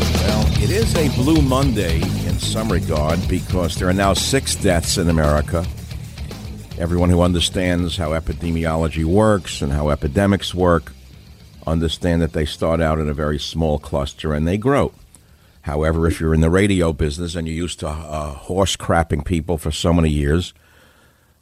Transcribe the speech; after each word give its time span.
Well, 0.00 0.46
it 0.62 0.70
is 0.70 0.94
a 0.96 1.08
Blue 1.16 1.42
Monday 1.42 2.00
in 2.00 2.38
some 2.38 2.70
regard 2.70 3.26
because 3.28 3.76
there 3.76 3.88
are 3.88 3.92
now 3.92 4.14
six 4.14 4.54
deaths 4.54 4.98
in 4.98 5.08
America. 5.08 5.64
Everyone 6.78 7.10
who 7.10 7.22
understands 7.22 7.96
how 7.96 8.10
epidemiology 8.10 9.04
works 9.04 9.62
and 9.62 9.72
how 9.72 9.90
epidemics 9.90 10.54
work 10.54 10.92
understand 11.66 12.22
that 12.22 12.32
they 12.32 12.44
start 12.44 12.80
out 12.80 12.98
in 12.98 13.08
a 13.08 13.14
very 13.14 13.38
small 13.38 13.78
cluster 13.78 14.32
and 14.32 14.46
they 14.46 14.58
grow. 14.58 14.92
However, 15.62 16.06
if 16.06 16.20
you're 16.20 16.34
in 16.34 16.42
the 16.42 16.50
radio 16.50 16.92
business 16.92 17.34
and 17.34 17.48
you're 17.48 17.56
used 17.56 17.80
to 17.80 17.88
uh, 17.88 18.34
horse 18.34 18.76
crapping 18.76 19.24
people 19.24 19.58
for 19.58 19.72
so 19.72 19.92
many 19.92 20.10
years, 20.10 20.54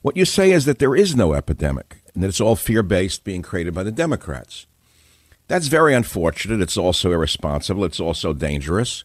what 0.01 0.17
you 0.17 0.25
say 0.25 0.53
is 0.53 0.65
that 0.65 0.79
there 0.79 0.97
is 0.97 1.15
no 1.15 1.35
epidemic 1.35 2.03
and 2.15 2.23
that 2.23 2.29
it's 2.29 2.41
all 2.41 2.57
fear 2.57 2.83
based 2.83 3.25
being 3.25 3.43
created 3.43 3.75
by 3.75 3.83
the 3.83 3.93
Democrats. 3.93 4.67
That's 5.47 5.69
very 5.69 5.95
unfortunate. 5.95 6.61
It's 6.61 6.77
also 6.77 7.13
irresponsible. 7.13 7.85
It's 7.85 8.01
also 8.01 8.33
dangerous 8.33 9.05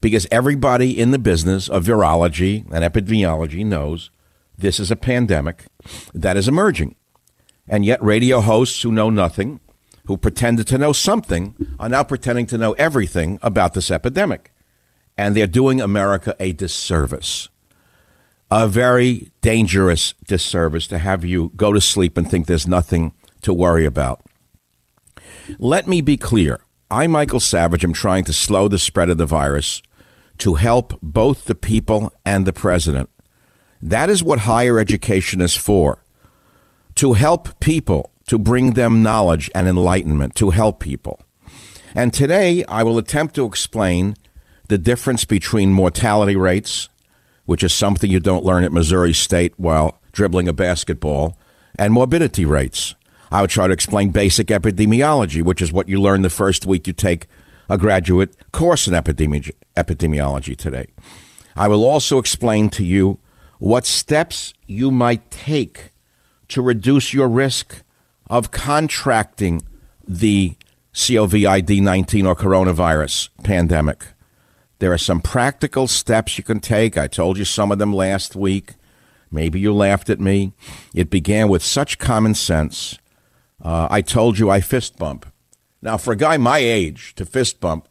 because 0.00 0.26
everybody 0.30 0.98
in 0.98 1.10
the 1.10 1.18
business 1.18 1.68
of 1.68 1.84
virology 1.84 2.64
and 2.72 2.84
epidemiology 2.84 3.64
knows 3.64 4.10
this 4.56 4.80
is 4.80 4.90
a 4.90 4.96
pandemic 4.96 5.66
that 6.14 6.36
is 6.36 6.48
emerging. 6.48 6.96
And 7.68 7.84
yet, 7.84 8.02
radio 8.02 8.40
hosts 8.40 8.82
who 8.82 8.92
know 8.92 9.10
nothing 9.10 9.60
who 10.06 10.16
pretended 10.16 10.66
to 10.68 10.78
know 10.78 10.92
something 10.92 11.54
are 11.78 11.88
now 11.88 12.04
pretending 12.04 12.46
to 12.46 12.58
know 12.58 12.72
everything 12.74 13.38
about 13.42 13.74
this 13.74 13.90
epidemic. 13.90 14.52
And 15.18 15.34
they're 15.34 15.46
doing 15.46 15.80
America 15.80 16.34
a 16.38 16.52
disservice. 16.52 17.48
A 18.50 18.68
very 18.68 19.32
dangerous 19.40 20.14
disservice 20.26 20.86
to 20.88 20.98
have 20.98 21.24
you 21.24 21.50
go 21.56 21.72
to 21.72 21.80
sleep 21.80 22.16
and 22.16 22.30
think 22.30 22.46
there's 22.46 22.68
nothing 22.68 23.12
to 23.42 23.52
worry 23.52 23.84
about. 23.84 24.24
Let 25.58 25.86
me 25.86 26.00
be 26.00 26.16
clear. 26.16 26.60
I, 26.90 27.06
Michael 27.06 27.40
Savage, 27.40 27.84
am 27.84 27.92
trying 27.92 28.24
to 28.24 28.32
slow 28.32 28.68
the 28.68 28.78
spread 28.78 29.10
of 29.10 29.18
the 29.18 29.26
virus 29.26 29.82
to 30.38 30.54
help 30.54 30.98
both 31.02 31.44
the 31.44 31.54
people 31.54 32.12
and 32.24 32.46
the 32.46 32.52
president. 32.52 33.10
That 33.80 34.10
is 34.10 34.22
what 34.22 34.40
higher 34.40 34.78
education 34.78 35.40
is 35.40 35.54
for 35.54 36.02
to 36.96 37.12
help 37.12 37.60
people 37.60 38.10
to 38.26 38.38
bring 38.38 38.72
them 38.72 39.02
knowledge 39.02 39.50
and 39.54 39.68
enlightenment, 39.68 40.34
to 40.36 40.50
help 40.50 40.80
people. 40.80 41.20
And 41.94 42.12
today 42.12 42.64
I 42.64 42.82
will 42.82 42.98
attempt 42.98 43.34
to 43.36 43.46
explain 43.46 44.16
the 44.68 44.78
difference 44.78 45.24
between 45.24 45.72
mortality 45.72 46.36
rates, 46.36 46.88
which 47.44 47.62
is 47.62 47.72
something 47.72 48.10
you 48.10 48.20
don't 48.20 48.44
learn 48.44 48.64
at 48.64 48.72
Missouri 48.72 49.12
State 49.12 49.54
while 49.56 50.00
dribbling 50.16 50.48
a 50.48 50.52
basketball, 50.52 51.38
and 51.78 51.92
morbidity 51.92 52.44
rates. 52.44 52.94
I 53.30 53.40
will 53.40 53.48
try 53.48 53.66
to 53.66 53.72
explain 53.72 54.10
basic 54.10 54.48
epidemiology, 54.48 55.42
which 55.42 55.60
is 55.60 55.72
what 55.72 55.88
you 55.88 56.00
learn 56.00 56.22
the 56.22 56.30
first 56.30 56.66
week 56.66 56.86
you 56.86 56.92
take 56.92 57.26
a 57.68 57.76
graduate 57.76 58.36
course 58.52 58.86
in 58.86 58.94
epidemi- 58.94 59.52
epidemiology 59.76 60.56
today. 60.56 60.86
I 61.56 61.68
will 61.68 61.84
also 61.84 62.18
explain 62.18 62.70
to 62.70 62.84
you 62.84 63.18
what 63.58 63.86
steps 63.86 64.52
you 64.66 64.90
might 64.90 65.30
take 65.30 65.92
to 66.48 66.62
reduce 66.62 67.12
your 67.12 67.28
risk 67.28 67.82
of 68.28 68.50
contracting 68.50 69.62
the 70.06 70.54
COVID 70.94 71.82
19 71.82 72.26
or 72.26 72.34
coronavirus 72.34 73.28
pandemic. 73.42 74.04
There 74.78 74.92
are 74.92 74.98
some 74.98 75.20
practical 75.20 75.86
steps 75.86 76.36
you 76.38 76.44
can 76.44 76.60
take. 76.60 76.98
I 76.98 77.06
told 77.06 77.38
you 77.38 77.44
some 77.44 77.72
of 77.72 77.78
them 77.78 77.94
last 77.94 78.36
week. 78.36 78.72
Maybe 79.30 79.58
you 79.58 79.72
laughed 79.72 80.10
at 80.10 80.20
me. 80.20 80.52
It 80.94 81.10
began 81.10 81.48
with 81.48 81.62
such 81.62 81.98
common 81.98 82.34
sense. 82.34 82.98
Uh, 83.62 83.88
I 83.90 84.02
told 84.02 84.38
you 84.38 84.50
I 84.50 84.60
fist 84.60 84.96
bump. 84.96 85.26
Now, 85.82 85.96
for 85.96 86.12
a 86.12 86.16
guy 86.16 86.36
my 86.36 86.58
age, 86.58 87.14
to 87.16 87.24
fist 87.24 87.60
bump 87.60 87.88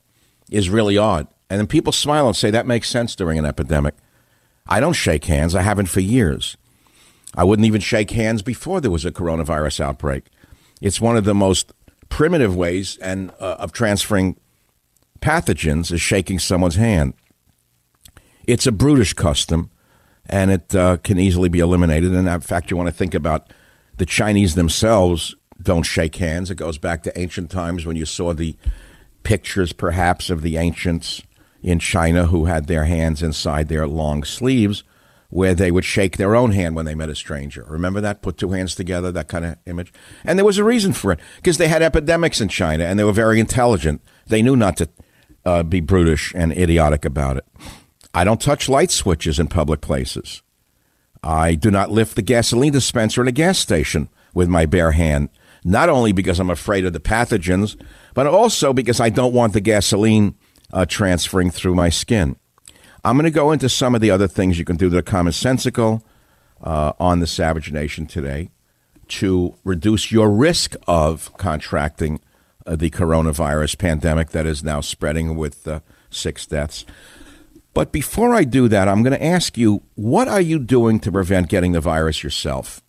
is 0.50 0.70
really 0.70 0.98
odd. 0.98 1.28
And 1.50 1.60
then 1.60 1.68
people 1.68 1.92
smile 1.92 2.28
and 2.28 2.36
say 2.36 2.52
that 2.52 2.68
makes 2.68 2.90
sense 2.90 3.16
during 3.16 3.38
an 3.38 3.46
epidemic. 3.46 3.96
I 4.68 4.80
don't 4.80 4.94
shake 4.94 5.26
hands. 5.26 5.56
I 5.56 5.62
haven't 5.62 5.88
for 5.88 6.00
years. 6.00 6.58
I 7.36 7.44
wouldn't 7.44 7.66
even 7.66 7.82
shake 7.82 8.12
hands 8.12 8.42
before 8.42 8.82
there 8.82 8.92
was 8.92 9.06
a 9.06 9.12
coronavirus 9.12 9.82
outbreak. 9.82 10.26
It's 10.82 11.02
one 11.02 11.18
of 11.18 11.26
the 11.26 11.36
most 11.36 11.72
primitive 12.10 12.56
ways 12.56 12.98
and 12.98 13.32
uh, 13.40 13.58
of 13.60 13.72
transferring 13.72 14.38
pathogens 15.20 15.92
is 15.92 16.02
shaking 16.02 16.40
someone's 16.40 16.76
hand. 16.76 17.14
It's 18.48 18.68
a 18.68 18.72
brutish 18.72 19.14
custom, 19.14 19.72
and 20.28 20.52
it 20.52 20.76
uh, 20.76 20.98
can 20.98 21.20
easily 21.20 21.50
be 21.50 21.60
eliminated. 21.60 22.14
And 22.14 22.28
in 22.28 22.42
fact, 22.42 22.70
you 22.70 22.78
want 22.78 22.88
to 22.88 22.96
think 22.96 23.14
about 23.14 23.52
the 23.98 24.06
Chinese 24.06 24.56
themselves 24.56 25.36
don't 25.62 25.84
shake 25.84 26.16
hands. 26.18 26.52
It 26.52 26.56
goes 26.56 26.78
back 26.78 27.04
to 27.04 27.20
ancient 27.20 27.50
times 27.50 27.86
when 27.86 27.96
you 27.96 28.06
saw 28.06 28.34
the 28.34 28.56
pictures, 29.24 29.74
perhaps, 29.74 30.30
of 30.30 30.42
the 30.42 30.58
ancients 30.58 31.22
in 31.64 31.80
China 31.80 32.28
who 32.28 32.46
had 32.46 32.68
their 32.68 32.86
hands 32.86 33.24
inside 33.24 33.68
their 33.68 33.88
long 33.88 34.24
sleeves 34.24 34.84
where 35.30 35.56
they 35.56 35.72
would 35.72 35.84
shake 35.84 36.18
their 36.18 36.36
own 36.36 36.52
hand 36.52 36.76
when 36.76 36.86
they 36.86 36.96
met 36.96 37.10
a 37.10 37.16
stranger. 37.16 37.66
Remember 37.68 38.00
that? 38.00 38.22
Put 38.22 38.38
two 38.38 38.52
hands 38.52 38.76
together, 38.76 39.12
that 39.12 39.28
kind 39.28 39.44
of 39.44 39.58
image. 39.66 39.92
And 40.24 40.38
there 40.38 40.46
was 40.46 40.58
a 40.58 40.64
reason 40.64 40.94
for 40.94 41.12
it 41.12 41.20
because 41.38 41.58
they 41.58 41.68
had 41.68 41.82
epidemics 41.82 42.40
in 42.40 42.48
China 42.48 42.86
and 42.86 42.98
they 42.98 43.04
were 43.04 43.12
very 43.12 43.40
intelligent. 43.40 44.02
They 44.28 44.42
knew 44.42 44.56
not 44.56 44.78
to 44.78 44.90
uh, 45.44 45.64
be 45.64 45.82
brutish 45.82 46.34
and 46.36 46.52
idiotic 46.52 47.04
about 47.04 47.38
it. 47.38 47.46
I 48.14 48.24
don't 48.24 48.40
touch 48.40 48.70
light 48.70 48.92
switches 48.92 49.40
in 49.40 49.48
public 49.48 49.82
places. 49.82 50.42
I 51.22 51.56
do 51.56 51.72
not 51.72 51.92
lift 51.92 52.16
the 52.16 52.22
gasoline 52.22 52.72
dispenser 52.72 53.22
in 53.22 53.28
a 53.28 53.34
gas 53.34 53.58
station 53.60 54.10
with 54.34 54.48
my 54.48 54.66
bare 54.66 54.92
hand, 54.92 55.30
not 55.66 55.90
only 55.90 56.12
because 56.12 56.40
I'm 56.40 56.52
afraid 56.52 56.86
of 56.86 56.94
the 56.94 57.00
pathogens, 57.00 57.76
but 58.14 58.28
also 58.28 58.72
because 58.72 59.02
I 59.02 59.10
don't 59.10 59.34
want 59.34 59.54
the 59.54 59.60
gasoline 59.60 60.36
uh, 60.72 60.86
transferring 60.86 61.50
through 61.50 61.74
my 61.74 61.90
skin. 61.90 62.38
I'm 63.04 63.18
going 63.18 63.26
to 63.26 63.32
go 63.32 63.52
into 63.52 63.68
some 63.68 63.96
of 63.96 64.02
the 64.02 64.12
other 64.12 64.28
things 64.28 64.60
you 64.60 64.66
can 64.66 64.78
do 64.78 64.90
that 64.90 64.98
are 64.98 65.02
commonsensical 65.02 66.02
uh, 66.62 66.94
on 67.00 67.20
the 67.20 67.28
Savage 67.28 67.72
Nation 67.72 68.06
today 68.06 68.52
to 69.08 69.56
reduce 69.64 70.12
your 70.12 70.30
risk 70.30 70.76
of 70.88 71.36
contracting 71.38 72.20
uh, 72.66 72.76
the 72.76 72.92
coronavirus 72.92 73.78
pandemic 73.78 74.30
that 74.30 74.46
is 74.46 74.64
now 74.64 74.82
spreading 74.82 75.36
with 75.36 75.68
uh, 75.68 75.80
six 76.12 76.46
deaths. 76.46 76.86
But 77.74 77.92
before 77.92 78.34
I 78.36 78.44
do 78.44 78.68
that, 78.68 78.88
I'm 78.88 79.04
going 79.04 79.18
to 79.18 79.24
ask 79.24 79.58
you 79.58 79.82
what 79.96 80.28
are 80.28 80.42
you 80.42 80.60
doing 80.60 81.00
to 81.02 81.12
prevent 81.12 81.50
getting 81.50 81.72
the 81.72 81.82
virus 81.82 82.24
yourself? 82.24 82.82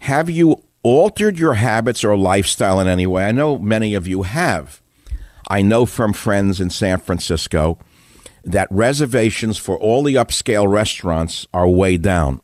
Have 0.00 0.28
you 0.28 0.63
altered 0.84 1.38
your 1.38 1.54
habits 1.54 2.04
or 2.04 2.16
lifestyle 2.16 2.78
in 2.78 2.86
any 2.86 3.06
way? 3.06 3.24
I 3.24 3.32
know 3.32 3.58
many 3.58 3.94
of 3.94 4.06
you 4.06 4.22
have. 4.22 4.80
I 5.48 5.62
know 5.62 5.86
from 5.86 6.12
friends 6.12 6.60
in 6.60 6.70
San 6.70 7.00
Francisco 7.00 7.78
that 8.44 8.68
reservations 8.70 9.58
for 9.58 9.76
all 9.78 10.02
the 10.02 10.14
upscale 10.14 10.70
restaurants 10.70 11.46
are 11.52 11.68
way 11.68 11.96
down. 11.96 12.40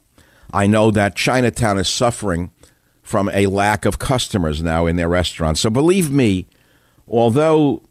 I 0.52 0.66
know 0.66 0.90
that 0.90 1.14
Chinatown 1.14 1.78
is 1.78 1.88
suffering 1.88 2.50
from 3.02 3.28
a 3.30 3.46
lack 3.46 3.84
of 3.84 3.98
customers 3.98 4.62
now 4.62 4.86
in 4.86 4.96
their 4.96 5.08
restaurants. 5.08 5.60
So 5.60 5.70
believe 5.70 6.10
me, 6.10 6.46
although 7.06 7.82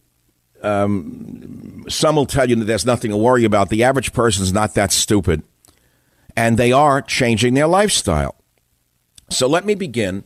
um, 0.62 1.86
some 1.88 2.16
will 2.16 2.25
tell 2.25 2.50
you 2.50 2.56
that 2.56 2.66
there's 2.66 2.86
nothing 2.86 3.12
to 3.12 3.18
worry 3.18 3.44
about, 3.44 3.69
the 3.69 3.84
average 3.84 4.13
person 4.13 4.44
is 4.44 4.54
not 4.54 4.74
that 4.75 4.92
stupid. 4.92 5.44
And 6.36 6.57
they 6.57 6.72
are 6.72 7.02
changing 7.02 7.54
their 7.54 7.68
lifestyle. 7.68 8.36
So 9.30 9.48
let 9.48 9.66
me 9.66 9.75
begin 9.75 10.24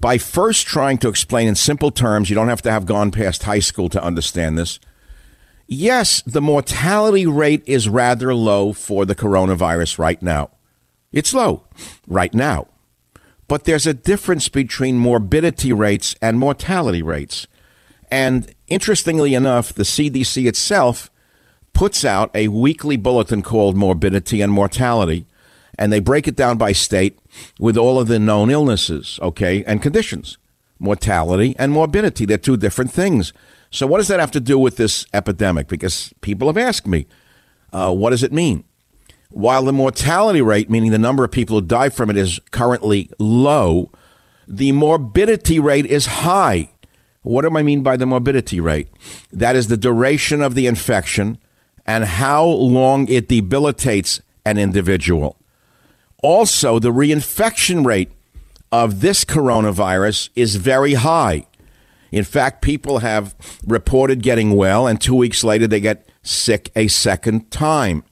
by 0.00 0.18
first 0.18 0.66
trying 0.66 0.98
to 0.98 1.08
explain 1.08 1.48
in 1.48 1.54
simple 1.54 1.90
terms. 1.90 2.28
You 2.30 2.36
don't 2.36 2.48
have 2.48 2.62
to 2.62 2.70
have 2.70 2.86
gone 2.86 3.10
past 3.10 3.44
high 3.44 3.60
school 3.60 3.88
to 3.90 4.02
understand 4.02 4.58
this 4.58 4.78
yes, 5.66 6.22
the 6.22 6.40
mortality 6.40 7.26
rate 7.26 7.62
is 7.66 7.88
rather 7.88 8.34
low 8.34 8.72
for 8.72 9.04
the 9.04 9.14
coronavirus 9.14 9.98
right 9.98 10.20
now. 10.22 10.50
It's 11.12 11.34
low 11.34 11.64
right 12.06 12.32
now. 12.34 12.68
But 13.48 13.64
there's 13.64 13.86
a 13.86 13.94
difference 13.94 14.48
between 14.48 14.98
morbidity 14.98 15.72
rates 15.72 16.16
and 16.20 16.38
mortality 16.38 17.02
rates. 17.02 17.46
And 18.10 18.52
interestingly 18.66 19.34
enough, 19.34 19.72
the 19.72 19.84
CDC 19.84 20.46
itself 20.46 21.10
puts 21.72 22.04
out 22.04 22.30
a 22.34 22.48
weekly 22.48 22.96
bulletin 22.96 23.42
called 23.42 23.76
Morbidity 23.76 24.40
and 24.40 24.52
Mortality, 24.52 25.26
and 25.78 25.92
they 25.92 26.00
break 26.00 26.26
it 26.26 26.36
down 26.36 26.58
by 26.58 26.72
state 26.72 27.18
with 27.58 27.76
all 27.76 27.98
of 28.00 28.08
the 28.08 28.18
known 28.18 28.50
illnesses, 28.50 29.18
okay, 29.22 29.64
and 29.64 29.82
conditions. 29.82 30.38
Mortality 30.78 31.54
and 31.58 31.72
morbidity, 31.72 32.26
they're 32.26 32.38
two 32.38 32.56
different 32.56 32.92
things. 32.92 33.32
So, 33.70 33.86
what 33.86 33.98
does 33.98 34.08
that 34.08 34.20
have 34.20 34.30
to 34.32 34.40
do 34.40 34.58
with 34.58 34.76
this 34.76 35.06
epidemic? 35.12 35.68
Because 35.68 36.12
people 36.20 36.48
have 36.48 36.58
asked 36.58 36.86
me, 36.86 37.06
uh, 37.72 37.92
what 37.92 38.10
does 38.10 38.22
it 38.22 38.32
mean? 38.32 38.64
While 39.30 39.64
the 39.64 39.72
mortality 39.72 40.40
rate, 40.40 40.70
meaning 40.70 40.92
the 40.92 40.98
number 40.98 41.24
of 41.24 41.30
people 41.30 41.58
who 41.58 41.66
die 41.66 41.88
from 41.88 42.10
it, 42.10 42.16
is 42.16 42.40
currently 42.50 43.10
low, 43.18 43.90
the 44.46 44.72
morbidity 44.72 45.58
rate 45.58 45.86
is 45.86 46.06
high. 46.06 46.70
What 47.22 47.42
do 47.42 47.56
I 47.56 47.62
mean 47.62 47.82
by 47.82 47.96
the 47.96 48.06
morbidity 48.06 48.60
rate? 48.60 48.88
That 49.32 49.56
is 49.56 49.66
the 49.66 49.76
duration 49.76 50.42
of 50.42 50.54
the 50.54 50.66
infection 50.66 51.38
and 51.84 52.04
how 52.04 52.44
long 52.44 53.08
it 53.08 53.28
debilitates 53.28 54.20
an 54.44 54.58
individual. 54.58 55.36
Also, 56.26 56.80
the 56.80 56.92
reinfection 56.92 57.86
rate 57.86 58.10
of 58.72 59.00
this 59.00 59.24
coronavirus 59.24 60.28
is 60.34 60.56
very 60.56 60.94
high. 60.94 61.46
In 62.10 62.24
fact, 62.24 62.62
people 62.62 62.98
have 62.98 63.36
reported 63.64 64.24
getting 64.24 64.56
well, 64.56 64.88
and 64.88 65.00
two 65.00 65.14
weeks 65.14 65.44
later 65.44 65.68
they 65.68 65.78
get 65.78 66.08
sick 66.24 66.72
a 66.74 66.88
second 66.88 67.52
time. 67.52 68.02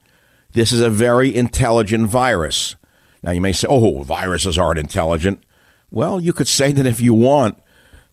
This 0.53 0.71
is 0.71 0.81
a 0.81 0.91
very 0.91 1.35
intelligent 1.35 2.07
virus. 2.07 2.77
Now, 3.25 3.33
you 3.33 3.41
may 3.41 3.51
say, 3.53 3.67
oh, 3.69 4.05
viruses 4.05 4.57
aren't 4.57 4.79
intelligent. 4.79 5.43
Well, 5.91 6.21
you 6.21 6.33
could 6.33 6.47
say 6.47 6.71
that 6.71 6.87
if 6.87 7.01
you 7.01 7.15
want, 7.15 7.61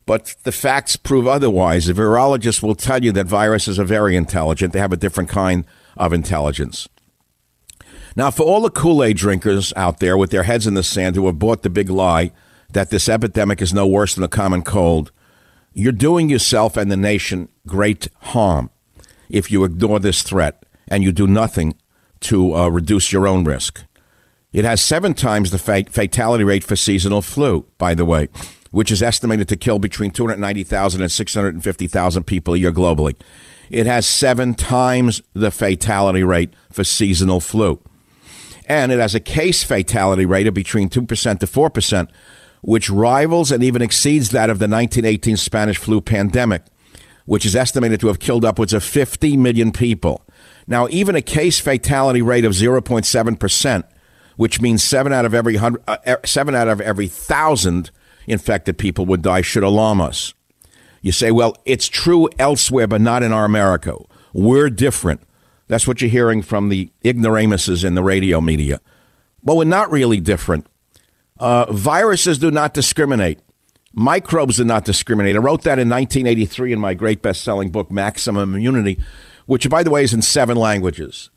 but 0.07 0.35
the 0.41 0.51
facts 0.51 0.95
prove 0.95 1.27
otherwise. 1.27 1.85
The 1.85 1.93
virologists 1.93 2.63
will 2.63 2.73
tell 2.73 3.03
you 3.03 3.11
that 3.11 3.27
viruses 3.27 3.77
are 3.77 3.83
very 3.83 4.15
intelligent, 4.15 4.73
they 4.73 4.79
have 4.79 4.93
a 4.93 4.97
different 4.97 5.29
kind 5.29 5.63
of 5.95 6.11
intelligence. 6.11 6.89
Now, 8.15 8.29
for 8.29 8.43
all 8.43 8.61
the 8.61 8.69
Kool 8.69 9.03
Aid 9.03 9.17
drinkers 9.17 9.71
out 9.75 9.99
there 9.99 10.17
with 10.17 10.31
their 10.31 10.43
heads 10.43 10.67
in 10.67 10.73
the 10.73 10.83
sand 10.83 11.15
who 11.15 11.25
have 11.27 11.39
bought 11.39 11.61
the 11.61 11.69
big 11.69 11.89
lie 11.89 12.31
that 12.73 12.89
this 12.89 13.07
epidemic 13.07 13.61
is 13.61 13.73
no 13.73 13.87
worse 13.87 14.15
than 14.15 14.23
a 14.23 14.29
common 14.29 14.63
cold, 14.63 15.11
you're 15.73 15.91
doing 15.91 16.29
yourself 16.29 16.75
and 16.75 16.91
the 16.91 16.97
nation 16.97 17.47
great 17.65 18.09
harm 18.19 18.69
if 19.29 19.49
you 19.49 19.63
ignore 19.63 19.99
this 19.99 20.23
threat 20.23 20.65
and 20.89 21.03
you 21.03 21.11
do 21.11 21.27
nothing 21.27 21.75
to 22.19 22.53
uh, 22.53 22.67
reduce 22.67 23.11
your 23.11 23.27
own 23.27 23.45
risk. 23.45 23.83
It 24.51 24.65
has 24.65 24.81
seven 24.81 25.13
times 25.13 25.51
the 25.51 25.57
fatality 25.57 26.43
rate 26.43 26.65
for 26.65 26.75
seasonal 26.75 27.21
flu, 27.21 27.65
by 27.77 27.95
the 27.95 28.03
way, 28.03 28.27
which 28.71 28.91
is 28.91 29.01
estimated 29.01 29.47
to 29.47 29.55
kill 29.55 29.79
between 29.79 30.11
290,000 30.11 31.01
and 31.01 31.11
650,000 31.11 32.23
people 32.25 32.53
a 32.53 32.57
year 32.57 32.73
globally. 32.73 33.15
It 33.69 33.85
has 33.85 34.05
seven 34.05 34.53
times 34.53 35.21
the 35.33 35.51
fatality 35.51 36.23
rate 36.23 36.53
for 36.69 36.83
seasonal 36.83 37.39
flu. 37.39 37.81
And 38.67 38.91
it 38.91 38.99
has 38.99 39.15
a 39.15 39.19
case 39.19 39.63
fatality 39.63 40.25
rate 40.25 40.47
of 40.47 40.53
between 40.53 40.89
2% 40.89 41.39
to 41.39 41.47
4%, 41.47 42.09
which 42.61 42.89
rivals 42.89 43.51
and 43.51 43.63
even 43.63 43.81
exceeds 43.81 44.29
that 44.29 44.49
of 44.49 44.59
the 44.59 44.67
1918 44.67 45.37
Spanish 45.37 45.77
flu 45.77 45.99
pandemic, 46.01 46.63
which 47.25 47.45
is 47.45 47.55
estimated 47.55 47.99
to 47.99 48.07
have 48.07 48.19
killed 48.19 48.45
upwards 48.45 48.73
of 48.73 48.83
50 48.83 49.35
million 49.37 49.71
people. 49.71 50.25
Now, 50.67 50.87
even 50.89 51.15
a 51.15 51.21
case 51.21 51.59
fatality 51.59 52.21
rate 52.21 52.45
of 52.45 52.53
0.7%, 52.53 53.83
which 54.37 54.61
means 54.61 54.83
seven 54.83 55.11
out 55.11 55.25
of 55.25 55.33
every 55.33 55.55
hundred, 55.57 55.83
uh, 55.87 55.97
er, 56.07 56.19
seven 56.25 56.55
out 56.55 56.67
of 56.67 56.79
every 56.81 57.07
thousand 57.07 57.91
infected 58.27 58.77
people 58.77 59.05
would 59.05 59.21
die, 59.21 59.41
should 59.41 59.63
alarm 59.63 60.01
us. 60.01 60.33
You 61.01 61.11
say, 61.11 61.31
well, 61.31 61.55
it's 61.65 61.87
true 61.87 62.29
elsewhere, 62.37 62.87
but 62.87 63.01
not 63.01 63.23
in 63.23 63.33
our 63.33 63.45
America. 63.45 63.95
We're 64.33 64.69
different. 64.69 65.21
That's 65.71 65.87
what 65.87 66.01
you're 66.01 66.09
hearing 66.11 66.41
from 66.41 66.67
the 66.67 66.91
ignoramuses 67.01 67.85
in 67.85 67.95
the 67.95 68.03
radio 68.03 68.41
media. 68.41 68.81
Well, 69.41 69.55
we're 69.55 69.63
not 69.63 69.89
really 69.89 70.19
different. 70.19 70.67
Uh, 71.39 71.71
viruses 71.71 72.37
do 72.37 72.51
not 72.51 72.73
discriminate. 72.73 73.39
Microbes 73.93 74.57
do 74.57 74.65
not 74.65 74.83
discriminate. 74.83 75.37
I 75.37 75.39
wrote 75.39 75.61
that 75.61 75.79
in 75.79 75.87
1983 75.87 76.73
in 76.73 76.79
my 76.81 76.93
great 76.93 77.21
best 77.21 77.41
selling 77.41 77.69
book, 77.69 77.89
Maximum 77.89 78.53
Immunity, 78.53 78.99
which, 79.45 79.69
by 79.69 79.81
the 79.81 79.89
way, 79.89 80.03
is 80.03 80.13
in 80.13 80.21
seven 80.21 80.57
languages. 80.57 81.29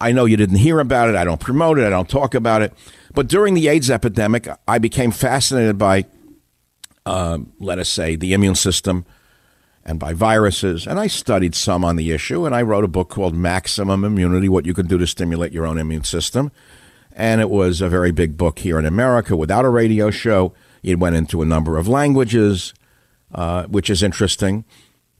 I 0.00 0.12
know 0.12 0.24
you 0.24 0.38
didn't 0.38 0.56
hear 0.56 0.80
about 0.80 1.10
it. 1.10 1.14
I 1.14 1.24
don't 1.24 1.38
promote 1.38 1.78
it. 1.78 1.84
I 1.84 1.90
don't 1.90 2.08
talk 2.08 2.34
about 2.34 2.62
it. 2.62 2.72
But 3.12 3.28
during 3.28 3.52
the 3.52 3.68
AIDS 3.68 3.90
epidemic, 3.90 4.48
I 4.66 4.78
became 4.78 5.10
fascinated 5.10 5.76
by, 5.76 6.06
uh, 7.04 7.36
let 7.60 7.78
us 7.78 7.90
say, 7.90 8.16
the 8.16 8.32
immune 8.32 8.54
system 8.54 9.04
and 9.84 10.00
by 10.00 10.14
viruses. 10.14 10.86
And 10.86 10.98
I 10.98 11.06
studied 11.06 11.54
some 11.54 11.84
on 11.84 11.96
the 11.96 12.10
issue. 12.10 12.46
And 12.46 12.54
I 12.54 12.62
wrote 12.62 12.84
a 12.84 12.88
book 12.88 13.10
called 13.10 13.34
Maximum 13.34 14.04
Immunity 14.04 14.48
What 14.48 14.66
You 14.66 14.74
Can 14.74 14.86
Do 14.86 14.98
to 14.98 15.06
Stimulate 15.06 15.52
Your 15.52 15.66
Own 15.66 15.78
Immune 15.78 16.04
System 16.04 16.50
and 17.14 17.40
it 17.40 17.48
was 17.48 17.80
a 17.80 17.88
very 17.88 18.10
big 18.10 18.36
book 18.36 18.58
here 18.58 18.78
in 18.78 18.84
America 18.84 19.36
without 19.36 19.64
a 19.64 19.68
radio 19.68 20.10
show. 20.10 20.52
It 20.82 20.98
went 20.98 21.16
into 21.16 21.42
a 21.42 21.46
number 21.46 21.78
of 21.78 21.86
languages, 21.88 22.74
uh, 23.32 23.64
which 23.64 23.88
is 23.88 24.02
interesting 24.02 24.64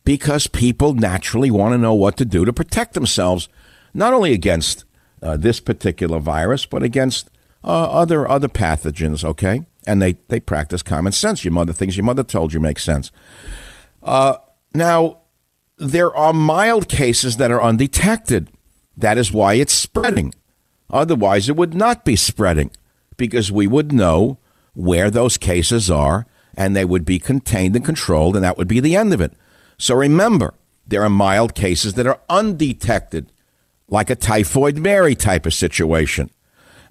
because 0.04 0.46
people 0.46 0.94
naturally 0.94 1.50
want 1.50 1.72
to 1.72 1.78
know 1.78 1.94
what 1.94 2.16
to 2.18 2.24
do 2.24 2.44
to 2.44 2.52
protect 2.52 2.94
themselves, 2.94 3.48
not 3.94 4.12
only 4.12 4.32
against 4.32 4.84
uh, 5.22 5.36
this 5.36 5.60
particular 5.60 6.18
virus, 6.18 6.66
but 6.66 6.82
against 6.82 7.30
uh, 7.62 7.90
other 7.90 8.28
other 8.28 8.48
pathogens. 8.48 9.24
Okay, 9.24 9.62
and 9.86 10.02
they 10.02 10.14
they 10.28 10.40
practice 10.40 10.82
common 10.82 11.12
sense. 11.12 11.44
Your 11.44 11.52
mother 11.52 11.72
things 11.72 11.96
your 11.96 12.04
mother 12.04 12.24
told 12.24 12.52
you 12.52 12.60
make 12.60 12.78
sense. 12.78 13.12
Uh, 14.02 14.36
now, 14.74 15.18
there 15.76 16.14
are 16.14 16.32
mild 16.32 16.88
cases 16.88 17.36
that 17.36 17.50
are 17.50 17.62
undetected. 17.62 18.50
That 18.96 19.18
is 19.18 19.32
why 19.32 19.54
it's 19.54 19.72
spreading. 19.72 20.34
Otherwise, 20.90 21.48
it 21.48 21.56
would 21.56 21.74
not 21.74 22.04
be 22.04 22.16
spreading 22.16 22.70
because 23.16 23.50
we 23.50 23.66
would 23.66 23.92
know 23.92 24.38
where 24.74 25.10
those 25.10 25.36
cases 25.36 25.90
are 25.90 26.26
and 26.56 26.74
they 26.74 26.84
would 26.84 27.04
be 27.04 27.18
contained 27.18 27.74
and 27.74 27.84
controlled, 27.84 28.36
and 28.36 28.44
that 28.44 28.56
would 28.56 28.68
be 28.68 28.80
the 28.80 28.94
end 28.94 29.12
of 29.12 29.20
it. 29.20 29.32
So 29.78 29.94
remember, 29.94 30.54
there 30.86 31.02
are 31.02 31.10
mild 31.10 31.54
cases 31.54 31.94
that 31.94 32.06
are 32.06 32.20
undetected, 32.28 33.32
like 33.88 34.10
a 34.10 34.14
typhoid 34.14 34.76
Mary 34.76 35.14
type 35.14 35.46
of 35.46 35.54
situation. 35.54 36.30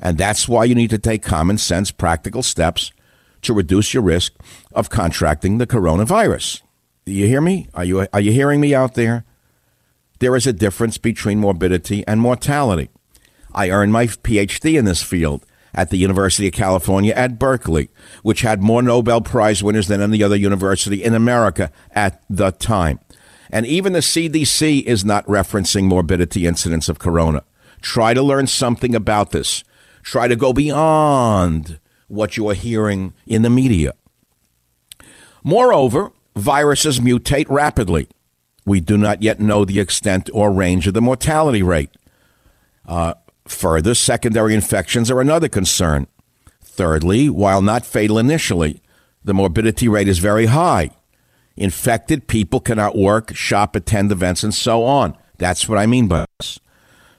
And 0.02 0.18
that's 0.18 0.50
why 0.50 0.66
you 0.66 0.76
need 0.76 0.90
to 0.90 0.98
take 0.98 1.24
common 1.24 1.58
sense, 1.58 1.92
practical 1.92 2.44
steps 2.44 2.92
to 3.44 3.54
reduce 3.54 3.94
your 3.94 4.04
risk 4.04 4.34
of 4.74 4.90
contracting 4.90 5.60
the 5.60 5.68
coronavirus. 5.68 6.63
Do 7.06 7.12
you 7.12 7.28
hear 7.28 7.42
me? 7.42 7.68
Are 7.74 7.84
you, 7.84 8.08
are 8.14 8.22
you 8.22 8.32
hearing 8.32 8.62
me 8.62 8.74
out 8.74 8.96
there? 8.96 9.26
There 10.20 10.36
is 10.36 10.48
a 10.48 10.54
difference 10.54 10.98
between 10.98 11.40
morbidity 11.40 12.06
and 12.08 12.22
mortality. 12.22 12.90
I 13.54 13.70
earned 13.70 13.92
my 13.92 14.08
PhD 14.08 14.80
in 14.80 14.86
this 14.86 15.04
field 15.04 15.46
at 15.74 15.90
the 15.90 15.98
University 15.98 16.48
of 16.48 16.54
California 16.54 17.14
at 17.14 17.38
Berkeley, 17.38 17.90
which 18.22 18.42
had 18.42 18.62
more 18.62 18.82
Nobel 18.82 19.22
Prize 19.22 19.62
winners 19.62 19.88
than 19.88 20.02
any 20.02 20.24
other 20.24 20.36
university 20.36 21.04
in 21.04 21.14
America 21.14 21.72
at 21.92 22.24
the 22.30 22.52
time. 22.52 23.00
And 23.52 23.66
even 23.66 23.94
the 23.94 24.00
CDC 24.00 24.84
is 24.84 25.04
not 25.04 25.26
referencing 25.28 25.84
morbidity 25.84 26.48
incidence 26.48 26.88
of 26.90 27.00
corona. 27.00 27.44
Try 27.82 28.14
to 28.14 28.24
learn 28.24 28.48
something 28.48 28.96
about 28.96 29.32
this. 29.32 29.64
Try 30.04 30.28
to 30.28 30.36
go 30.36 30.54
beyond 30.54 31.80
what 32.08 32.38
you 32.38 32.48
are 32.50 32.54
hearing 32.54 33.14
in 33.28 33.42
the 33.42 33.50
media. 33.50 33.94
Moreover, 35.44 36.13
viruses 36.36 37.00
mutate 37.00 37.50
rapidly. 37.50 38.08
We 38.66 38.80
do 38.80 38.98
not 38.98 39.22
yet 39.22 39.40
know 39.40 39.66
the 39.66 39.80
extent 39.80 40.30
or 40.34 40.52
range 40.52 40.88
of 40.88 40.94
the 40.94 41.02
mortality 41.02 41.62
rate. 41.62 41.90
Uh, 42.86 43.16
further, 43.46 43.94
secondary 43.94 44.54
infections 44.54 45.12
are 45.12 45.22
another 45.22 45.50
concern. 45.50 46.08
Thirdly, 46.62 47.30
while 47.30 47.62
not 47.62 47.86
fatal 47.86 48.18
initially, 48.18 48.82
the 49.24 49.34
morbidity 49.34 49.88
rate 49.88 50.08
is 50.08 50.20
very 50.20 50.48
high. 50.48 50.92
Infected 51.56 52.28
people 52.28 52.60
cannot 52.60 52.98
work, 52.98 53.36
shop, 53.36 53.76
attend 53.76 54.12
events, 54.12 54.44
and 54.44 54.54
so 54.54 54.84
on. 54.84 55.16
That's 55.38 55.70
what 55.70 55.78
I 55.78 55.86
mean 55.86 56.08
by 56.08 56.26
this. 56.40 56.60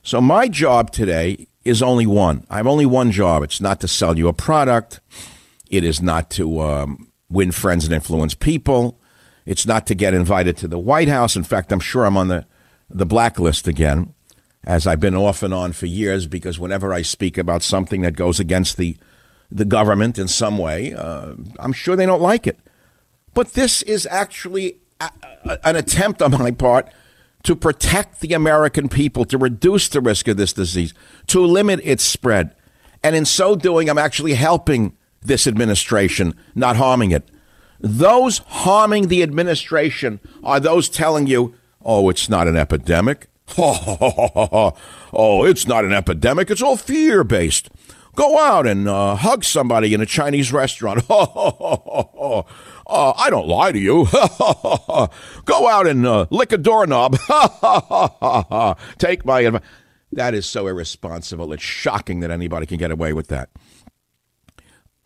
So, 0.03 0.21
my 0.21 0.49
job 0.49 0.91
today 0.91 1.47
is 1.65 1.83
only 1.83 2.07
one. 2.07 2.47
I 2.51 2.57
have 2.57 2.67
only 2.67 2.85
one 2.85 3.11
job. 3.11 3.43
It's 3.43 3.61
not 3.61 3.81
to 3.81 3.89
sell 3.89 4.19
you 4.19 4.29
a 4.29 4.33
product, 4.33 5.01
it 5.71 5.85
is 5.85 6.03
not 6.03 6.31
to 6.31 6.61
um, 6.61 7.13
win 7.31 7.53
friends 7.53 7.85
and 7.85 7.95
influence 7.95 8.35
people. 8.35 8.99
It's 9.47 9.67
not 9.67 9.87
to 9.87 9.95
get 9.95 10.15
invited 10.15 10.57
to 10.59 10.69
the 10.69 10.79
White 10.79 11.09
House. 11.09 11.37
In 11.37 11.45
fact, 11.45 11.73
I'm 11.73 11.81
sure 11.81 12.05
I'm 12.05 12.17
on 12.17 12.29
the, 12.29 12.47
the 12.89 13.07
blacklist 13.07 13.69
again, 13.69 14.15
as 14.65 14.87
I've 14.87 15.01
been 15.01 15.15
off 15.15 15.43
and 15.43 15.53
on 15.53 15.73
for 15.73 15.87
years, 15.87 16.27
because 16.27 16.59
whenever 16.59 16.95
I 16.95 17.03
speak 17.03 17.37
about 17.37 17.63
something 17.63 18.01
that 18.03 18.17
goes 18.17 18.41
against 18.41 18.77
the, 18.77 18.97
the 19.51 19.67
government 19.67 20.19
in 20.19 20.29
some 20.29 20.57
way, 20.57 20.95
uh, 20.95 21.35
I'm 21.59 21.73
sure 21.73 21.97
they 21.97 22.07
don't 22.07 22.23
like 22.23 22.47
it. 22.47 22.59
But 23.35 23.53
this 23.53 23.83
is 23.83 24.07
actually 24.11 24.79
a, 25.01 25.11
a, 25.45 25.69
an 25.69 25.77
attempt 25.77 26.23
on 26.23 26.31
my 26.31 26.51
part 26.51 26.89
to 27.43 27.55
protect 27.55 28.21
the 28.21 28.33
American 28.33 28.89
people, 28.89 29.27
to 29.27 29.37
reduce 29.37 29.89
the 29.89 30.01
risk 30.01 30.29
of 30.29 30.39
this 30.39 30.55
disease, 30.55 30.95
to 31.27 31.41
limit 31.41 31.81
its 31.85 32.03
spread. 32.03 32.55
And 33.03 33.15
in 33.15 33.27
so 33.27 33.55
doing, 33.55 33.91
I'm 33.91 33.99
actually 33.99 34.33
helping 34.33 34.97
this 35.21 35.47
administration, 35.47 36.35
not 36.55 36.77
harming 36.77 37.11
it. 37.11 37.29
Those 37.85 38.39
harming 38.39 39.09
the 39.09 39.23
administration 39.23 40.19
are 40.43 40.59
those 40.59 40.89
telling 40.89 41.27
you, 41.27 41.55
oh, 41.85 42.09
it's 42.09 42.31
not 42.31 42.49
an 42.49 42.57
epidemic. 42.57 43.29
oh, 43.59 45.45
it's 45.45 45.67
not 45.67 45.85
an 45.85 45.93
epidemic. 45.93 46.51
It's 46.51 46.63
all 46.63 46.79
fear 46.79 47.23
based. 47.25 47.69
Go 48.15 48.39
out 48.39 48.67
and 48.67 48.89
uh, 48.89 49.17
hug 49.17 49.45
somebody 49.45 49.93
in 49.93 50.01
a 50.01 50.07
Chinese 50.07 50.51
restaurant. 50.51 51.05
uh, 51.11 52.43
I 52.87 53.29
don't 53.29 53.49
lie 53.49 53.73
to 53.73 53.79
you. 53.79 54.07
Go 55.45 55.69
out 55.69 55.87
and 55.87 56.07
uh, 56.07 56.25
lick 56.31 56.53
a 56.53 56.59
doorknob. 56.59 57.19
Take 58.97 59.27
my 59.27 59.41
advice. 59.41 59.63
That 60.11 60.33
is 60.33 60.47
so 60.47 60.69
irresponsible. 60.69 61.53
It's 61.53 61.63
shocking 61.63 62.21
that 62.21 62.31
anybody 62.31 62.65
can 62.65 62.79
get 62.79 62.91
away 62.91 63.13
with 63.13 63.29
that. 63.29 63.51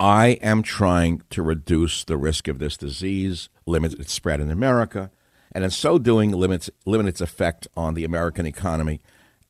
I 0.01 0.39
am 0.43 0.63
trying 0.63 1.23
to 1.31 1.43
reduce 1.43 2.05
the 2.05 2.17
risk 2.17 2.47
of 2.47 2.61
this 2.61 2.77
disease, 2.77 3.49
limit 3.67 3.95
its 3.95 4.13
spread 4.13 4.41
in 4.41 4.51
America, 4.51 5.11
and 5.51 5.65
in 5.65 5.71
so 5.71 5.99
doing, 5.99 6.31
limit, 6.31 6.69
limit 6.87 7.09
its 7.09 7.21
effect 7.21 7.67
on 7.77 7.95
the 7.95 8.05
American 8.05 8.47
economy. 8.47 9.01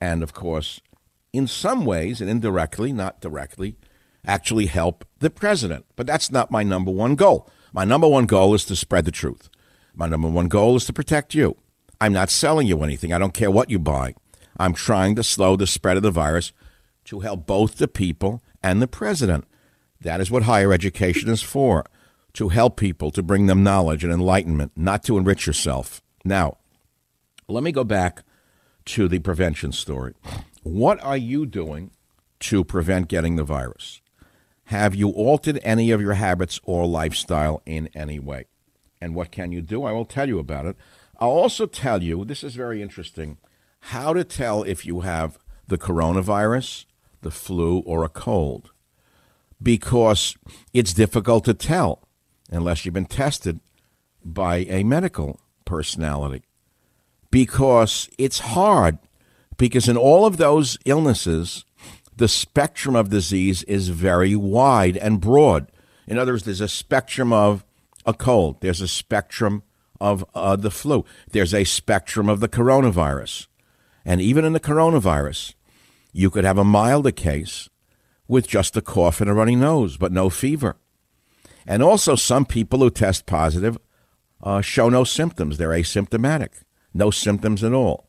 And 0.01 0.23
of 0.23 0.33
course, 0.33 0.81
in 1.35 1.47
some 1.47 1.85
ways 1.85 2.23
and 2.23 2.31
indirectly, 2.31 2.93
not 2.93 3.21
directly, 3.21 3.77
actually 4.27 4.67
help 4.67 5.05
the 5.19 5.29
president. 5.29 5.85
But 5.97 6.07
that's 6.07 6.31
not 6.31 6.51
my 6.51 6.63
number 6.63 6.91
one 6.91 7.15
goal. 7.15 7.51
My 7.73 7.85
number 7.85 8.09
one 8.09 8.25
goal 8.25 8.55
is 8.55 8.65
to 8.67 8.77
spread 8.77 9.05
the 9.05 9.11
truth. 9.11 9.51
My 9.95 10.07
number 10.07 10.29
one 10.29 10.49
goal 10.49 10.77
is 10.77 10.87
to 10.87 10.93
protect 10.95 11.35
you. 11.35 11.57
I'm 12.01 12.13
not 12.13 12.31
selling 12.31 12.67
you 12.67 12.83
anything. 12.83 13.13
I 13.13 13.19
don't 13.19 13.35
care 13.35 13.51
what 13.51 13.71
you 13.71 13.79
buy. 13.79 14.15
I'm 14.57 14.73
trying 14.73 15.15
to 15.17 15.23
slow 15.23 15.57
the 15.57 15.67
spread 15.67 15.97
of 15.97 16.03
the 16.03 16.11
virus 16.11 16.53
to 17.05 17.21
help 17.21 17.47
both 17.47 17.77
the 17.77 17.89
people 17.89 18.43
and 18.63 18.81
the 18.81 18.89
president. 18.89 19.45
That 20.01 20.21
is 20.21 20.31
what 20.31 20.45
higher 20.45 20.73
education 20.73 21.29
is 21.29 21.43
for 21.43 21.85
to 22.35 22.51
help 22.51 22.77
people, 22.77 23.11
to 23.11 23.23
bring 23.23 23.47
them 23.47 23.63
knowledge 23.63 24.05
and 24.05 24.13
enlightenment, 24.13 24.73
not 24.77 25.03
to 25.05 25.19
enrich 25.19 25.47
yourself. 25.47 26.03
Now, 26.25 26.59
let 27.49 27.65
me 27.65 27.73
go 27.73 27.85
back 27.85 28.23
to 28.87 29.09
the 29.09 29.19
prevention 29.19 29.73
story. 29.73 30.15
What 30.63 31.03
are 31.03 31.17
you 31.17 31.47
doing 31.47 31.91
to 32.41 32.63
prevent 32.65 33.09
getting 33.09 33.37
the 33.37 33.45
virus? 33.45 34.01
Have 34.65 34.95
you 34.95 35.11
altered 35.11 35.59
any 35.63 35.91
of 35.91 36.01
your 36.01 36.15
habits 36.15 36.61
or 36.63 36.87
lifestyle 36.87 37.63
in 37.65 37.89
any 37.95 38.19
way? 38.19 38.45
And 39.01 39.15
what 39.15 39.31
can 39.31 39.51
you 39.51 39.63
do? 39.63 39.85
I 39.85 39.93
will 39.93 40.05
tell 40.05 40.29
you 40.29 40.39
about 40.39 40.67
it. 40.67 40.77
I'll 41.19 41.31
also 41.31 41.67
tell 41.67 42.03
you 42.03 42.25
this 42.25 42.45
is 42.45 42.55
very 42.55 42.83
interesting 42.83 43.39
how 43.81 44.13
to 44.13 44.25
tell 44.25 44.63
if 44.63 44.85
you 44.85 45.01
have 45.01 45.39
the 45.67 45.79
coronavirus, 45.79 46.85
the 47.23 47.31
flu, 47.31 47.79
or 47.81 48.05
a 48.05 48.09
cold 48.09 48.71
because 49.63 50.37
it's 50.73 50.93
difficult 50.93 51.45
to 51.45 51.55
tell 51.55 52.09
unless 52.51 52.85
you've 52.85 52.95
been 52.95 53.07
tested 53.07 53.61
by 54.25 54.59
a 54.59 54.85
medical 54.85 55.41
personality. 55.65 56.43
Because 57.31 58.09
it's 58.19 58.39
hard, 58.39 58.99
because 59.57 59.89
in 59.89 59.97
all 59.97 60.25
of 60.25 60.39
those 60.39 60.79
illnesses, 60.85 61.65
the 62.17 62.29
spectrum 62.29 62.97
of 62.97 63.11
disease 63.11 63.63
is 63.65 63.91
very 63.91 64.35
wide 64.35 64.97
and 64.97 65.21
broad. 65.21 65.71
In 66.07 66.19
other 66.19 66.33
words, 66.33 66.45
there's 66.45 66.61
a 66.61 66.69
spectrum 66.69 67.33
of 67.33 67.65
a 68.07 68.15
cold, 68.15 68.61
there's 68.61 68.81
a 68.81 68.89
spectrum 68.89 69.63
of 70.01 70.25
uh, 70.35 70.57
the 70.57 70.71
flu, 70.71 71.05
there's 71.33 71.53
a 71.53 71.65
spectrum 71.65 72.29
of 72.29 72.41
the 72.41 72.49
coronavirus. 72.49 73.47
And 74.05 74.21
even 74.23 74.45
in 74.45 74.55
the 74.55 74.61
coronavirus, 74.61 75.55
you 76.13 76.31
could 76.31 76.45
have 76.45 76.59
a 76.59 76.65
milder 76.65 77.11
case 77.13 77.69
with 78.29 78.47
just 78.47 78.77
a 78.77 78.83
cough 78.83 79.21
and 79.21 79.29
a 79.29 79.35
runny 79.35 79.57
nose, 79.57 79.97
but 79.97 80.13
no 80.13 80.31
fever. 80.31 80.77
And 81.67 81.83
also, 81.83 82.15
some 82.15 82.45
people 82.45 82.79
who 82.79 82.91
test 82.91 83.27
positive 83.27 83.79
uh, 84.43 84.61
show 84.61 84.89
no 84.89 85.05
symptoms. 85.05 85.59
They're 85.59 85.71
asymptomatic, 85.71 86.63
no 86.95 87.11
symptoms 87.11 87.65
at 87.65 87.73
all. 87.73 88.09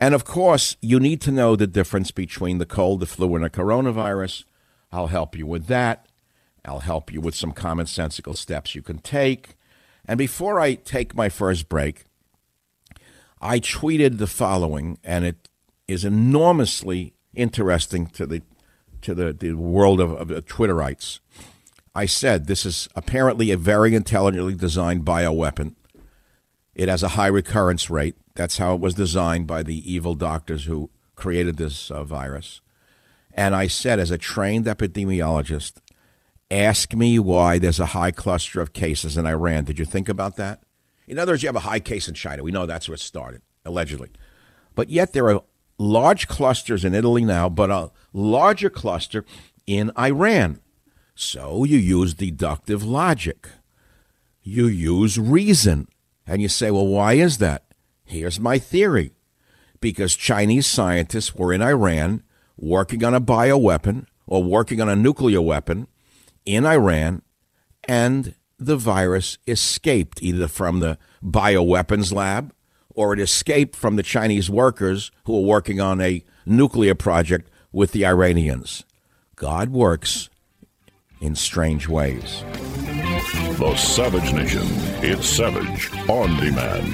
And 0.00 0.14
of 0.14 0.24
course, 0.24 0.76
you 0.80 0.98
need 0.98 1.20
to 1.22 1.32
know 1.32 1.56
the 1.56 1.66
difference 1.66 2.10
between 2.10 2.58
the 2.58 2.66
cold, 2.66 3.00
the 3.00 3.06
flu, 3.06 3.36
and 3.36 3.44
a 3.44 3.50
coronavirus. 3.50 4.44
I'll 4.90 5.08
help 5.08 5.36
you 5.36 5.46
with 5.46 5.66
that. 5.66 6.08
I'll 6.64 6.80
help 6.80 7.12
you 7.12 7.20
with 7.20 7.34
some 7.34 7.52
commonsensical 7.52 8.36
steps 8.36 8.74
you 8.74 8.82
can 8.82 8.98
take. 8.98 9.56
And 10.06 10.18
before 10.18 10.60
I 10.60 10.74
take 10.74 11.14
my 11.14 11.28
first 11.28 11.68
break, 11.68 12.04
I 13.40 13.60
tweeted 13.60 14.18
the 14.18 14.26
following, 14.26 14.98
and 15.04 15.24
it 15.24 15.48
is 15.86 16.04
enormously 16.04 17.14
interesting 17.34 18.06
to 18.08 18.26
the 18.26 18.42
to 19.04 19.14
the, 19.14 19.32
the 19.32 19.52
world 19.52 20.00
of, 20.00 20.30
of 20.30 20.46
Twitterites. 20.46 21.20
I 21.94 22.06
said 22.06 22.46
this 22.46 22.66
is 22.66 22.88
apparently 22.96 23.50
a 23.50 23.56
very 23.56 23.94
intelligently 23.94 24.54
designed 24.54 25.04
bioweapon. 25.04 25.74
It 26.74 26.88
has 26.88 27.02
a 27.02 27.10
high 27.10 27.28
recurrence 27.28 27.88
rate. 27.88 28.16
That's 28.34 28.58
how 28.58 28.74
it 28.74 28.80
was 28.80 28.94
designed 28.94 29.46
by 29.46 29.62
the 29.62 29.92
evil 29.92 30.14
doctors 30.14 30.64
who 30.64 30.90
created 31.14 31.56
this 31.56 31.90
uh, 31.90 32.02
virus. 32.02 32.60
And 33.32 33.54
I 33.54 33.68
said, 33.68 34.00
as 34.00 34.10
a 34.10 34.18
trained 34.18 34.66
epidemiologist, 34.66 35.74
ask 36.50 36.94
me 36.94 37.18
why 37.18 37.58
there's 37.58 37.80
a 37.80 37.86
high 37.86 38.10
cluster 38.10 38.60
of 38.60 38.72
cases 38.72 39.16
in 39.16 39.26
Iran. 39.26 39.64
Did 39.64 39.78
you 39.78 39.84
think 39.84 40.08
about 40.08 40.36
that? 40.36 40.62
In 41.06 41.18
other 41.18 41.32
words, 41.32 41.42
you 41.42 41.48
have 41.48 41.56
a 41.56 41.60
high 41.60 41.80
case 41.80 42.08
in 42.08 42.14
China. 42.14 42.42
We 42.42 42.50
know 42.50 42.66
that's 42.66 42.88
where 42.88 42.94
it 42.94 43.00
started, 43.00 43.42
allegedly. 43.64 44.10
But 44.74 44.88
yet 44.88 45.12
there 45.12 45.30
are 45.30 45.42
large 45.78 46.26
clusters 46.28 46.84
in 46.84 46.94
Italy 46.94 47.24
now, 47.24 47.48
but 47.48 47.70
a 47.70 47.90
larger 48.14 48.70
cluster 48.70 49.26
in 49.66 49.92
Iran. 49.98 50.60
So 51.14 51.64
you 51.64 51.76
use 51.76 52.14
deductive 52.14 52.82
logic. 52.82 53.48
You 54.42 54.66
use 54.66 55.18
reason. 55.18 55.88
And 56.26 56.40
you 56.40 56.48
say, 56.48 56.70
well, 56.70 56.86
why 56.86 57.14
is 57.14 57.36
that? 57.38 57.64
Here's 58.04 58.40
my 58.40 58.58
theory. 58.58 59.12
Because 59.80 60.16
Chinese 60.16 60.66
scientists 60.66 61.34
were 61.34 61.52
in 61.52 61.60
Iran 61.60 62.22
working 62.56 63.04
on 63.04 63.12
a 63.12 63.20
bioweapon 63.20 64.06
or 64.26 64.42
working 64.42 64.80
on 64.80 64.88
a 64.88 64.96
nuclear 64.96 65.42
weapon 65.42 65.86
in 66.46 66.64
Iran, 66.64 67.22
and 67.86 68.34
the 68.58 68.76
virus 68.76 69.38
escaped 69.46 70.22
either 70.22 70.48
from 70.48 70.80
the 70.80 70.98
bioweapons 71.22 72.12
lab 72.12 72.52
or 72.94 73.12
it 73.12 73.20
escaped 73.20 73.76
from 73.76 73.96
the 73.96 74.02
Chinese 74.02 74.48
workers 74.48 75.10
who 75.24 75.34
were 75.34 75.46
working 75.46 75.80
on 75.80 76.00
a 76.00 76.24
nuclear 76.46 76.94
project 76.94 77.50
with 77.74 77.90
the 77.92 78.06
Iranians. 78.06 78.84
God 79.34 79.70
works 79.70 80.30
in 81.20 81.34
strange 81.34 81.88
ways. 81.88 82.44
The 83.58 83.74
Savage 83.76 84.32
Nation. 84.32 84.62
It's 85.02 85.26
Savage 85.26 85.92
on 86.08 86.36
demand. 86.36 86.86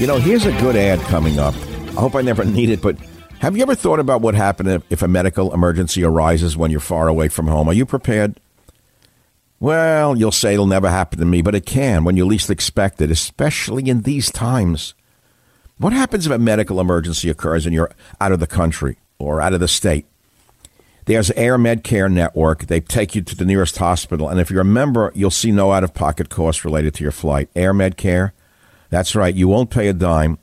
You 0.00 0.06
know, 0.08 0.18
here's 0.18 0.44
a 0.44 0.52
good 0.60 0.74
ad 0.74 0.98
coming 1.02 1.38
up. 1.38 1.54
I 1.54 2.00
hope 2.00 2.16
I 2.16 2.22
never 2.22 2.44
need 2.58 2.68
it, 2.68 2.82
but 2.82 2.98
have 3.38 3.56
you 3.56 3.62
ever 3.62 3.76
thought 3.76 4.00
about 4.00 4.20
what 4.20 4.34
happens 4.34 4.82
if 4.90 5.02
a 5.02 5.08
medical 5.08 5.54
emergency 5.54 6.02
arises 6.02 6.56
when 6.56 6.72
you're 6.72 6.80
far 6.80 7.06
away 7.06 7.28
from 7.28 7.46
home? 7.46 7.68
Are 7.68 7.74
you 7.74 7.86
prepared? 7.86 8.40
Well, 9.60 10.16
you'll 10.16 10.32
say 10.32 10.54
it'll 10.54 10.66
never 10.66 10.90
happen 10.90 11.18
to 11.20 11.24
me, 11.24 11.42
but 11.42 11.54
it 11.54 11.66
can 11.66 12.04
when 12.04 12.16
you 12.16 12.24
least 12.24 12.50
expect 12.50 13.00
it, 13.00 13.10
especially 13.10 13.88
in 13.88 14.02
these 14.02 14.30
times. 14.30 14.94
What 15.78 15.92
happens 15.92 16.26
if 16.26 16.32
a 16.32 16.38
medical 16.38 16.80
emergency 16.80 17.28
occurs 17.28 17.66
and 17.66 17.74
you're 17.74 17.90
out 18.20 18.32
of 18.32 18.40
the 18.40 18.46
country 18.48 18.98
or 19.18 19.40
out 19.40 19.54
of 19.54 19.60
the 19.60 19.68
state? 19.68 20.06
There's 21.06 21.30
Air 21.30 21.56
Medcare 21.56 22.12
Network. 22.12 22.66
They 22.66 22.80
take 22.80 23.14
you 23.14 23.22
to 23.22 23.34
the 23.34 23.46
nearest 23.46 23.78
hospital. 23.78 24.28
And 24.28 24.38
if 24.38 24.50
you're 24.50 24.60
a 24.60 24.64
member, 24.64 25.10
you'll 25.14 25.30
see 25.30 25.50
no 25.50 25.72
out 25.72 25.82
of 25.82 25.94
pocket 25.94 26.28
costs 26.28 26.66
related 26.66 26.92
to 26.94 27.02
your 27.02 27.12
flight. 27.12 27.48
Air 27.56 27.72
Medcare, 27.72 28.32
that's 28.90 29.14
right. 29.14 29.34
You 29.34 29.48
won't 29.48 29.70
pay 29.70 29.88
a 29.88 29.94
dime 29.94 30.38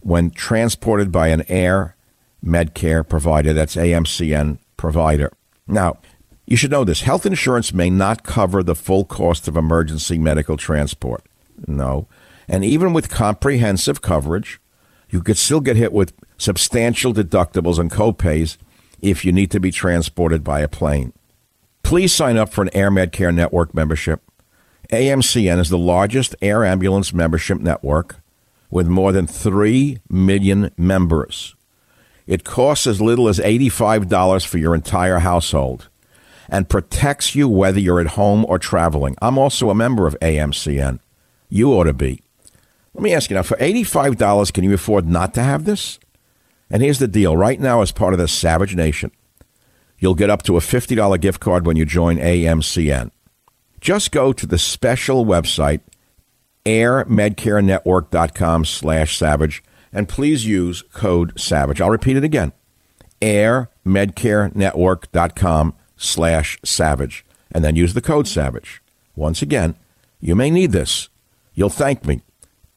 when 0.00 0.30
transported 0.30 1.10
by 1.10 1.28
an 1.28 1.44
Air 1.48 1.96
Medcare 2.44 3.08
provider. 3.08 3.54
That's 3.54 3.76
AMCN 3.76 4.58
provider. 4.76 5.32
Now, 5.66 5.98
you 6.46 6.56
should 6.56 6.70
know 6.70 6.84
this 6.84 7.02
health 7.02 7.24
insurance 7.24 7.72
may 7.72 7.88
not 7.88 8.22
cover 8.22 8.62
the 8.62 8.74
full 8.74 9.04
cost 9.04 9.48
of 9.48 9.56
emergency 9.56 10.18
medical 10.18 10.56
transport. 10.56 11.24
No. 11.66 12.08
And 12.48 12.64
even 12.64 12.92
with 12.92 13.08
comprehensive 13.08 14.02
coverage, 14.02 14.60
you 15.08 15.22
could 15.22 15.38
still 15.38 15.60
get 15.60 15.76
hit 15.76 15.92
with 15.92 16.12
substantial 16.40 17.12
deductibles 17.12 17.78
and 17.78 17.90
copays 17.90 18.56
if 19.02 19.24
you 19.24 19.32
need 19.32 19.50
to 19.50 19.60
be 19.60 19.70
transported 19.70 20.42
by 20.42 20.60
a 20.60 20.68
plane. 20.68 21.12
Please 21.82 22.14
sign 22.14 22.36
up 22.36 22.52
for 22.52 22.62
an 22.62 22.70
Air 22.72 22.90
Medcare 22.90 23.34
Network 23.34 23.74
membership. 23.74 24.22
AMCN 24.90 25.58
is 25.58 25.68
the 25.68 25.78
largest 25.78 26.34
air 26.40 26.64
ambulance 26.64 27.12
membership 27.12 27.60
network 27.60 28.16
with 28.70 28.86
more 28.86 29.12
than 29.12 29.26
3 29.26 29.98
million 30.08 30.70
members. 30.76 31.54
It 32.26 32.44
costs 32.44 32.86
as 32.86 33.00
little 33.00 33.28
as 33.28 33.38
$85 33.38 34.46
for 34.46 34.58
your 34.58 34.74
entire 34.74 35.18
household 35.18 35.88
and 36.48 36.68
protects 36.68 37.34
you 37.34 37.48
whether 37.48 37.78
you're 37.78 38.00
at 38.00 38.08
home 38.08 38.46
or 38.46 38.58
traveling. 38.58 39.14
I'm 39.20 39.36
also 39.36 39.68
a 39.68 39.74
member 39.74 40.06
of 40.06 40.18
AMCN. 40.20 41.00
You 41.48 41.72
ought 41.72 41.84
to 41.84 41.92
be. 41.92 42.22
Let 42.94 43.02
me 43.02 43.12
ask 43.12 43.30
you 43.30 43.36
now 43.36 43.42
for 43.42 43.56
$85, 43.58 44.52
can 44.52 44.64
you 44.64 44.74
afford 44.74 45.06
not 45.06 45.34
to 45.34 45.42
have 45.42 45.64
this? 45.64 45.98
And 46.70 46.82
here's 46.82 46.98
the 47.00 47.08
deal 47.08 47.36
right 47.36 47.58
now, 47.58 47.82
as 47.82 47.90
part 47.90 48.14
of 48.14 48.20
the 48.20 48.28
Savage 48.28 48.76
Nation, 48.76 49.10
you'll 49.98 50.14
get 50.14 50.30
up 50.30 50.44
to 50.44 50.56
a 50.56 50.60
$50 50.60 51.20
gift 51.20 51.40
card 51.40 51.66
when 51.66 51.74
you 51.76 51.84
join 51.84 52.18
AMCN. 52.18 53.10
Just 53.80 54.12
go 54.12 54.32
to 54.32 54.46
the 54.46 54.58
special 54.58 55.26
website, 55.26 55.80
airmedcarenetwork.com 56.64 58.64
slash 58.64 59.16
savage, 59.16 59.64
and 59.92 60.08
please 60.08 60.46
use 60.46 60.82
code 60.92 61.36
SAVAGE. 61.38 61.80
I'll 61.80 61.90
repeat 61.90 62.16
it 62.16 62.22
again, 62.22 62.52
airmedcarenetwork.com 63.20 65.74
slash 65.96 66.60
savage, 66.64 67.26
and 67.50 67.64
then 67.64 67.74
use 67.74 67.94
the 67.94 68.00
code 68.00 68.28
SAVAGE. 68.28 68.80
Once 69.16 69.42
again, 69.42 69.74
you 70.20 70.36
may 70.36 70.50
need 70.50 70.70
this. 70.72 71.08
You'll 71.54 71.68
thank 71.68 72.06
me. 72.06 72.22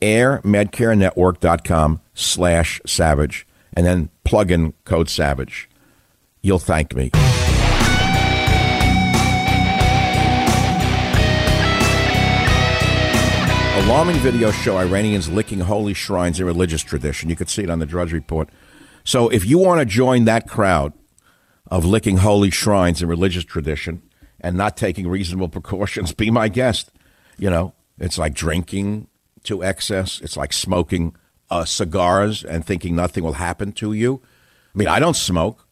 airmedcarenetwork.com 0.01 2.01
slash 2.15 2.81
savage 2.85 3.45
and 3.75 3.85
then 3.85 4.09
plug 4.23 4.51
in 4.51 4.73
code 4.85 5.09
SAVAGE. 5.09 5.69
You'll 6.41 6.59
thank 6.59 6.95
me. 6.95 7.11
Alarming 13.85 14.17
video 14.17 14.51
show 14.51 14.77
Iranians 14.77 15.29
licking 15.29 15.59
holy 15.61 15.93
shrines 15.93 16.39
in 16.39 16.45
religious 16.45 16.81
tradition. 16.81 17.29
You 17.29 17.35
could 17.35 17.49
see 17.49 17.63
it 17.63 17.69
on 17.69 17.79
the 17.79 17.85
Drudge 17.85 18.13
Report. 18.13 18.49
So 19.03 19.29
if 19.29 19.45
you 19.45 19.57
want 19.57 19.79
to 19.79 19.85
join 19.85 20.25
that 20.25 20.47
crowd 20.47 20.93
of 21.67 21.83
licking 21.83 22.17
holy 22.17 22.49
shrines 22.49 23.01
in 23.01 23.09
religious 23.09 23.43
tradition 23.43 24.01
and 24.39 24.55
not 24.55 24.77
taking 24.77 25.07
reasonable 25.07 25.49
precautions, 25.49 26.13
be 26.13 26.29
my 26.29 26.49
guest. 26.49 26.91
You 27.37 27.49
know, 27.49 27.73
it's 27.97 28.17
like 28.17 28.33
drinking 28.33 29.07
to 29.43 29.63
excess. 29.63 30.21
It's 30.21 30.37
like 30.37 30.53
smoking 30.53 31.15
uh, 31.53 31.65
cigars 31.65 32.43
and 32.43 32.65
thinking 32.65 32.95
nothing 32.95 33.23
will 33.23 33.33
happen 33.33 33.71
to 33.73 33.93
you. 33.93 34.21
I 34.73 34.77
mean, 34.77 34.87
I 34.87 34.99
don't 34.99 35.15
smoke. 35.15 35.67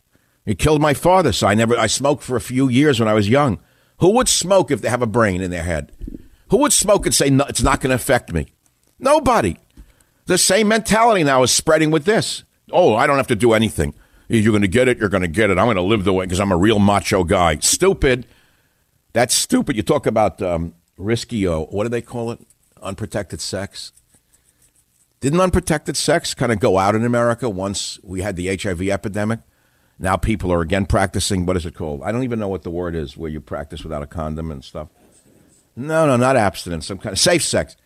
It 0.46 0.60
killed 0.60 0.82
my 0.82 0.94
father, 0.94 1.34
so 1.34 1.48
I 1.48 1.56
never. 1.56 1.78
I 1.78 1.88
smoked 1.88 2.24
for 2.24 2.36
a 2.36 2.42
few 2.42 2.70
years 2.70 3.00
when 3.00 3.10
I 3.10 3.14
was 3.14 3.28
young. 3.28 3.60
Who 4.00 4.12
would 4.12 4.28
smoke 4.30 4.72
if 4.72 4.82
they 4.82 4.90
have 4.90 5.02
a 5.02 5.08
brain 5.08 5.42
in 5.42 5.52
their 5.52 5.64
head? 5.64 5.92
Who 6.50 6.58
would 6.58 6.74
smoke 6.74 7.06
and 7.06 7.16
say 7.16 7.30
no, 7.30 7.46
it's 7.46 7.64
not 7.64 7.82
going 7.82 7.90
to 7.90 7.96
affect 7.96 8.34
me? 8.34 8.48
Nobody. 9.00 9.58
The 10.26 10.38
same 10.38 10.68
mentality 10.68 11.24
now 11.24 11.44
is 11.44 11.52
spreading 11.52 11.92
with 11.92 12.06
this. 12.06 12.44
Oh, 12.72 12.96
I 12.96 13.08
don't 13.08 13.18
have 13.18 13.28
to 13.28 13.36
do 13.36 13.54
anything. 13.54 13.94
You're 14.28 14.52
going 14.52 14.62
to 14.62 14.68
get 14.68 14.88
it. 14.88 14.98
You're 14.98 15.10
going 15.10 15.24
to 15.24 15.28
get 15.28 15.50
it. 15.50 15.58
I'm 15.58 15.66
going 15.66 15.76
to 15.76 15.82
live 15.82 16.04
the 16.04 16.14
way 16.14 16.26
because 16.26 16.40
I'm 16.40 16.52
a 16.52 16.58
real 16.58 16.80
macho 16.80 17.24
guy. 17.24 17.58
Stupid. 17.60 18.26
That's 19.14 19.34
stupid. 19.34 19.76
You 19.76 19.84
talk 19.84 20.06
about 20.06 20.42
um, 20.42 20.76
risky. 20.98 21.46
Uh, 21.46 21.60
what 21.60 21.84
do 21.84 21.90
they 21.90 22.02
call 22.02 22.32
it? 22.32 22.40
Unprotected 22.82 23.42
sex. 23.42 23.92
Didn't 25.22 25.40
unprotected 25.40 25.96
sex 25.96 26.34
kind 26.34 26.52
of 26.52 26.60
go 26.60 26.80
out 26.80 26.96
in 26.96 27.06
America 27.06 27.48
once 27.48 28.00
we 28.02 28.22
had 28.22 28.36
the 28.36 28.58
HIV 28.58 28.82
epidemic? 28.90 29.42
Now 30.00 30.18
people 30.18 30.52
are 30.52 30.62
again 30.62 30.88
practicing, 30.88 31.46
what 31.46 31.56
is 31.56 31.66
it 31.66 31.76
called? 31.76 32.02
I 32.04 32.12
don't 32.12 32.24
even 32.24 32.40
know 32.40 32.48
what 32.48 32.64
the 32.64 32.72
word 32.72 32.96
is 32.96 33.16
where 33.16 33.30
you 33.30 33.40
practice 33.40 33.84
without 33.84 34.02
a 34.02 34.08
condom 34.08 34.50
and 34.50 34.64
stuff. 34.64 34.88
No, 35.76 36.08
no, 36.08 36.18
not 36.18 36.36
abstinence, 36.36 36.88
some 36.88 36.98
kind 36.98 37.14
of 37.14 37.20
safe 37.20 37.44
sex. 37.44 37.78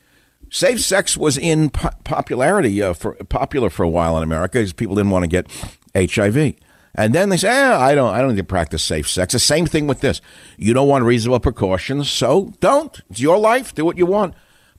Safe 0.49 0.79
sex 0.79 1.17
was 1.17 1.37
in 1.37 1.71
po- 1.71 1.89
popularity, 2.05 2.81
uh, 2.81 2.93
for 2.93 3.15
popular 3.25 3.69
for 3.69 3.83
a 3.83 3.89
while 3.89 4.15
in 4.15 4.23
America 4.23 4.59
because 4.59 4.71
people 4.71 4.95
didn't 4.95 5.11
want 5.11 5.23
to 5.23 5.27
get 5.27 5.51
HIV. 5.93 6.55
And 6.97 7.13
then 7.13 7.27
they 7.27 7.37
say, 7.37 7.49
eh, 7.49 7.77
I 7.77 7.95
don't, 7.95 8.13
I 8.13 8.21
don't 8.21 8.29
need 8.29 8.37
to 8.37 8.43
practice 8.45 8.81
safe 8.81 9.09
sex. 9.09 9.33
The 9.33 9.39
same 9.39 9.65
thing 9.65 9.85
with 9.85 9.99
this. 9.99 10.21
You 10.57 10.73
don't 10.73 10.87
want 10.87 11.03
reasonable 11.03 11.41
precautions, 11.41 12.09
so 12.09 12.53
don't. 12.61 13.01
It's 13.09 13.19
your 13.19 13.37
life. 13.37 13.75
Do 13.75 13.83
what 13.83 13.97
you 13.97 14.05
want. 14.05 14.35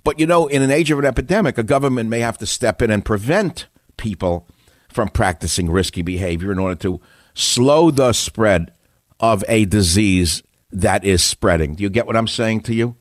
But 0.07 0.21
you 0.21 0.27
know, 0.29 0.47
in 0.47 0.63
an 0.63 0.71
age 0.71 0.93
of 0.93 1.01
an 1.01 1.05
epidemic, 1.05 1.59
a 1.59 1.65
government 1.65 2.09
may 2.09 2.21
have 2.21 2.39
to 2.39 2.47
step 2.47 2.81
in 2.81 2.93
and 2.93 3.05
prevent 3.05 3.67
people 3.97 4.47
from 4.89 5.09
practicing 5.09 5.69
risky 5.69 6.01
behavior 6.01 6.53
in 6.53 6.61
order 6.61 6.77
to 6.77 7.01
slow 7.35 7.91
the 7.91 8.13
spread 8.13 8.73
of 9.19 9.43
a 9.49 9.65
disease 9.65 10.45
that 10.71 11.05
is 11.05 11.25
spreading. 11.25 11.75
Do 11.75 11.83
you 11.83 11.91
get 11.91 12.07
what 12.07 12.17
I'm 12.17 12.29
saying 12.29 12.61
to 12.61 12.75
you? 12.75 12.95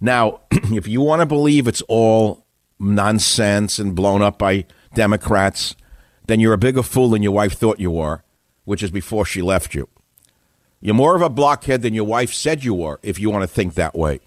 Now, 0.00 0.40
if 0.50 0.88
you 0.88 1.02
want 1.02 1.20
to 1.20 1.26
believe 1.26 1.68
it's 1.68 1.82
all 1.82 2.44
nonsense 2.80 3.78
and 3.78 3.94
blown 3.94 4.20
up 4.20 4.40
by 4.40 4.64
Democrats, 4.94 5.76
then 6.26 6.40
you're 6.40 6.52
a 6.52 6.58
bigger 6.58 6.82
fool 6.82 7.10
than 7.10 7.22
your 7.22 7.30
wife 7.30 7.52
thought 7.52 7.78
you 7.78 7.92
were, 7.92 8.24
which 8.64 8.82
is 8.82 8.90
before 8.90 9.24
she 9.24 9.40
left 9.40 9.72
you. 9.72 9.88
You're 10.80 10.96
more 10.96 11.14
of 11.14 11.22
a 11.22 11.30
blockhead 11.30 11.82
than 11.82 11.94
your 11.94 12.06
wife 12.06 12.34
said 12.34 12.64
you 12.64 12.74
were, 12.74 12.98
if 13.04 13.20
you 13.20 13.30
want 13.30 13.44
to 13.44 13.46
think 13.46 13.74
that 13.74 13.94
way. 13.94 14.18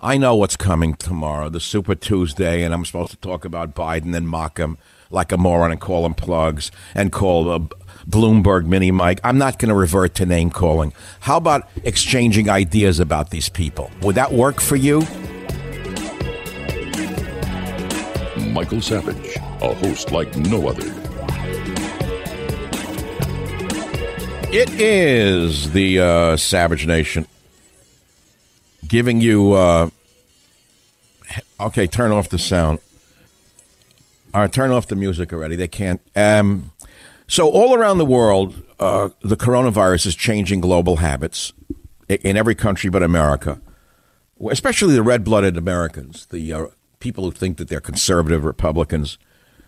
I 0.00 0.18
know 0.18 0.36
what's 0.36 0.56
coming 0.56 0.94
tomorrow, 0.94 1.48
the 1.48 1.58
Super 1.58 1.94
Tuesday, 1.94 2.62
and 2.62 2.74
I'm 2.74 2.84
supposed 2.84 3.12
to 3.12 3.16
talk 3.16 3.46
about 3.46 3.74
Biden 3.74 4.14
and 4.14 4.28
mock 4.28 4.58
him 4.58 4.76
like 5.08 5.32
a 5.32 5.38
moron 5.38 5.72
and 5.72 5.80
call 5.80 6.04
him 6.04 6.12
plugs 6.12 6.70
and 6.94 7.10
call 7.10 7.48
uh, 7.50 7.60
Bloomberg 8.06 8.66
Mini 8.66 8.90
Mike. 8.90 9.20
I'm 9.24 9.38
not 9.38 9.58
going 9.58 9.70
to 9.70 9.74
revert 9.74 10.14
to 10.16 10.26
name 10.26 10.50
calling. 10.50 10.92
How 11.20 11.38
about 11.38 11.66
exchanging 11.82 12.50
ideas 12.50 13.00
about 13.00 13.30
these 13.30 13.48
people? 13.48 13.90
Would 14.02 14.16
that 14.16 14.34
work 14.34 14.60
for 14.60 14.76
you? 14.76 15.00
Michael 18.52 18.82
Savage, 18.82 19.36
a 19.62 19.74
host 19.74 20.12
like 20.12 20.36
no 20.36 20.68
other. 20.68 20.92
It 24.52 24.78
is 24.78 25.72
the 25.72 26.00
uh, 26.00 26.36
Savage 26.36 26.86
Nation 26.86 27.26
giving 28.88 29.20
you. 29.20 29.52
Uh, 29.52 29.90
okay, 31.60 31.86
turn 31.86 32.12
off 32.12 32.28
the 32.28 32.38
sound. 32.38 32.78
All 34.34 34.42
right, 34.42 34.52
turn 34.52 34.70
off 34.70 34.86
the 34.86 34.96
music 34.96 35.32
already. 35.32 35.56
They 35.56 35.68
can't. 35.68 36.00
Um, 36.14 36.72
so, 37.26 37.48
all 37.48 37.74
around 37.74 37.98
the 37.98 38.04
world, 38.04 38.62
uh, 38.78 39.08
the 39.22 39.36
coronavirus 39.36 40.06
is 40.06 40.14
changing 40.14 40.60
global 40.60 40.96
habits 40.96 41.52
in 42.08 42.36
every 42.36 42.54
country 42.54 42.90
but 42.90 43.02
America, 43.02 43.60
especially 44.50 44.94
the 44.94 45.02
red 45.02 45.24
blooded 45.24 45.56
Americans, 45.56 46.26
the 46.26 46.52
uh, 46.52 46.66
people 47.00 47.24
who 47.24 47.30
think 47.30 47.56
that 47.56 47.68
they're 47.68 47.80
conservative 47.80 48.44
Republicans. 48.44 49.18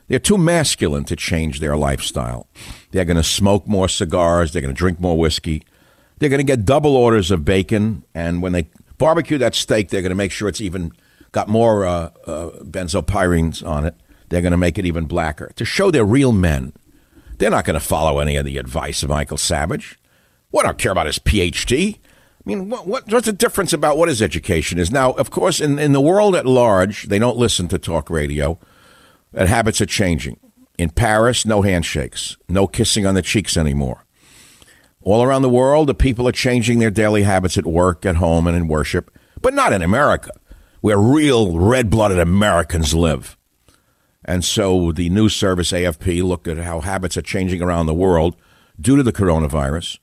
They're 0.07 0.19
too 0.19 0.39
masculine 0.39 1.05
to 1.05 1.17
change 1.17 1.61
their 1.61 1.77
lifestyle. 1.77 2.47
They're 2.93 3.05
going 3.05 3.19
to 3.19 3.23
smoke 3.23 3.67
more 3.67 3.89
cigars. 3.89 4.53
They're 4.53 4.63
going 4.63 4.75
to 4.75 4.79
drink 4.79 5.01
more 5.01 5.19
whiskey. 5.19 5.65
They're 6.19 6.31
going 6.31 6.39
to 6.39 6.45
get 6.45 6.65
double 6.65 6.97
orders 6.97 7.31
of 7.31 7.45
bacon. 7.45 8.05
And 8.15 8.41
when 8.41 8.53
they 8.53 8.69
barbecue 8.99 9.39
that 9.39 9.55
steak, 9.55 9.89
they're 9.89 10.03
going 10.03 10.11
to 10.11 10.17
make 10.17 10.33
sure 10.33 10.49
it's 10.49 10.61
even 10.61 10.93
got 11.33 11.49
more 11.49 11.87
uh, 11.87 12.11
uh, 12.27 12.51
benzopyrenes 12.63 13.67
on 13.67 13.87
it. 13.87 13.95
They're 14.29 14.43
going 14.43 14.53
to 14.53 14.59
make 14.59 14.79
it 14.79 14.85
even 14.85 15.07
blacker 15.07 15.53
to 15.57 15.65
show 15.65 15.91
they're 15.91 16.05
real 16.05 16.33
men. 16.33 16.73
They're 17.39 17.51
not 17.51 17.65
going 17.65 17.79
to 17.79 17.85
follow 17.85 18.19
any 18.19 18.37
of 18.37 18.45
the 18.45 18.59
advice 18.59 19.03
of 19.03 19.11
Michael 19.11 19.37
Savage. 19.37 19.99
What 20.51 20.65
I 20.65 20.69
don't 20.69 20.79
care 20.79 20.93
about 20.93 21.07
his 21.07 21.19
PhD. 21.19 21.97
I 21.97 22.01
mean, 22.45 22.69
what, 22.69 22.87
what, 22.87 23.11
what's 23.13 23.27
the 23.27 23.33
difference 23.33 23.73
about 23.73 23.97
what 23.97 24.09
his 24.09 24.21
education 24.23 24.79
is? 24.79 24.91
Now, 24.91 25.13
of 25.13 25.31
course, 25.31 25.61
in, 25.61 25.79
in 25.79 25.93
the 25.93 26.01
world 26.01 26.35
at 26.35 26.47
large, 26.47 27.05
they 27.05 27.19
don't 27.19 27.37
listen 27.37 27.69
to 27.69 27.79
talk 27.79 28.11
radio, 28.11 28.59
and 29.33 29.49
habits 29.49 29.81
are 29.81 29.87
changing. 29.87 30.41
In 30.79 30.91
Paris, 30.91 31.45
no 31.45 31.63
handshakes, 31.63 32.37
no 32.49 32.67
kissing 32.67 33.05
on 33.05 33.15
the 33.15 33.23
cheeks 33.23 33.57
anymore. 33.57 34.05
All 35.03 35.23
around 35.23 35.43
the 35.43 35.49
world, 35.49 35.89
the 35.89 35.95
people 35.95 36.27
are 36.29 36.33
changing 36.33 36.79
their 36.79 36.91
daily 36.91 37.23
habits 37.23 37.57
at 37.57 37.67
work, 37.67 38.05
at 38.05 38.17
home, 38.17 38.47
and 38.47 38.57
in 38.57 38.69
worship, 38.69 39.17
but 39.41 39.55
not 39.55 39.73
in 39.73 39.83
America, 39.83 40.33
where 40.81 40.99
real 40.99 41.59
red 41.59 41.89
blooded 41.89 42.19
Americans 42.19 42.95
live. 42.95 43.37
And 44.25 44.45
so 44.45 44.93
the 44.93 45.09
news 45.09 45.35
service 45.35 45.73
AFP 45.73 46.23
looked 46.23 46.49
at 46.49 46.59
how 46.59 46.81
habits 46.81 47.17
are 47.17 47.23
changing 47.23 47.63
around 47.63 47.87
the 47.87 47.95
world 47.95 48.37
due 48.79 48.97
to 48.97 49.03
the 49.03 49.13
coronavirus. 49.13 49.99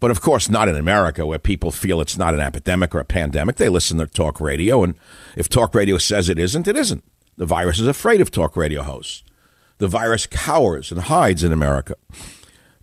But 0.00 0.10
of 0.10 0.20
course, 0.20 0.48
not 0.48 0.68
in 0.68 0.76
America, 0.76 1.26
where 1.26 1.38
people 1.38 1.70
feel 1.70 2.00
it's 2.00 2.16
not 2.16 2.34
an 2.34 2.40
epidemic 2.40 2.94
or 2.94 3.00
a 3.00 3.04
pandemic. 3.04 3.56
They 3.56 3.68
listen 3.68 3.98
to 3.98 4.06
talk 4.06 4.40
radio, 4.40 4.82
and 4.82 4.94
if 5.36 5.48
talk 5.48 5.74
radio 5.74 5.98
says 5.98 6.28
it 6.28 6.38
isn't, 6.38 6.68
it 6.68 6.76
isn't. 6.76 7.04
The 7.36 7.46
virus 7.46 7.78
is 7.78 7.86
afraid 7.86 8.20
of 8.20 8.30
talk 8.30 8.56
radio 8.56 8.82
hosts. 8.82 9.22
The 9.78 9.88
virus 9.88 10.26
cowers 10.26 10.90
and 10.90 11.02
hides 11.02 11.44
in 11.44 11.52
America. 11.52 11.94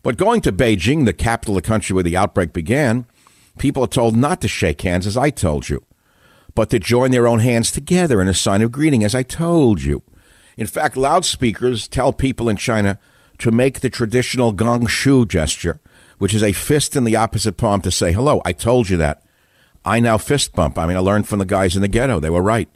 But 0.05 0.17
going 0.17 0.41
to 0.41 0.51
Beijing, 0.51 1.05
the 1.05 1.13
capital 1.13 1.57
of 1.57 1.63
the 1.63 1.67
country 1.67 1.95
where 1.95 2.03
the 2.03 2.15
outbreak 2.15 2.53
began, 2.53 3.07
people 3.57 3.83
are 3.83 3.87
told 3.87 4.15
not 4.15 4.39
to 4.41 4.47
shake 4.47 4.83
hands, 4.83 5.07
as 5.07 5.17
I 5.17 5.31
told 5.31 5.67
you, 5.67 5.83
but 6.53 6.69
to 6.69 6.77
join 6.77 7.09
their 7.09 7.27
own 7.27 7.39
hands 7.39 7.71
together 7.71 8.21
in 8.21 8.27
a 8.27 8.33
sign 8.35 8.61
of 8.61 8.71
greeting, 8.71 9.03
as 9.03 9.15
I 9.15 9.23
told 9.23 9.81
you. 9.81 10.03
In 10.57 10.67
fact, 10.67 10.95
loudspeakers 10.95 11.87
tell 11.87 12.13
people 12.13 12.49
in 12.49 12.55
China 12.55 12.99
to 13.39 13.49
make 13.49 13.79
the 13.79 13.89
traditional 13.89 14.51
gong 14.51 14.85
shu 14.85 15.25
gesture, 15.25 15.79
which 16.19 16.35
is 16.35 16.43
a 16.43 16.51
fist 16.51 16.95
in 16.95 17.03
the 17.03 17.15
opposite 17.15 17.57
palm 17.57 17.81
to 17.81 17.89
say 17.89 18.11
hello. 18.11 18.43
I 18.45 18.53
told 18.53 18.89
you 18.89 18.97
that. 18.97 19.23
I 19.83 19.99
now 19.99 20.19
fist 20.19 20.53
bump. 20.53 20.77
I 20.77 20.85
mean, 20.85 20.97
I 20.97 20.99
learned 20.99 21.27
from 21.27 21.39
the 21.39 21.45
guys 21.45 21.75
in 21.75 21.81
the 21.81 21.87
ghetto. 21.87 22.19
They 22.19 22.29
were 22.29 22.43
right. 22.43 22.69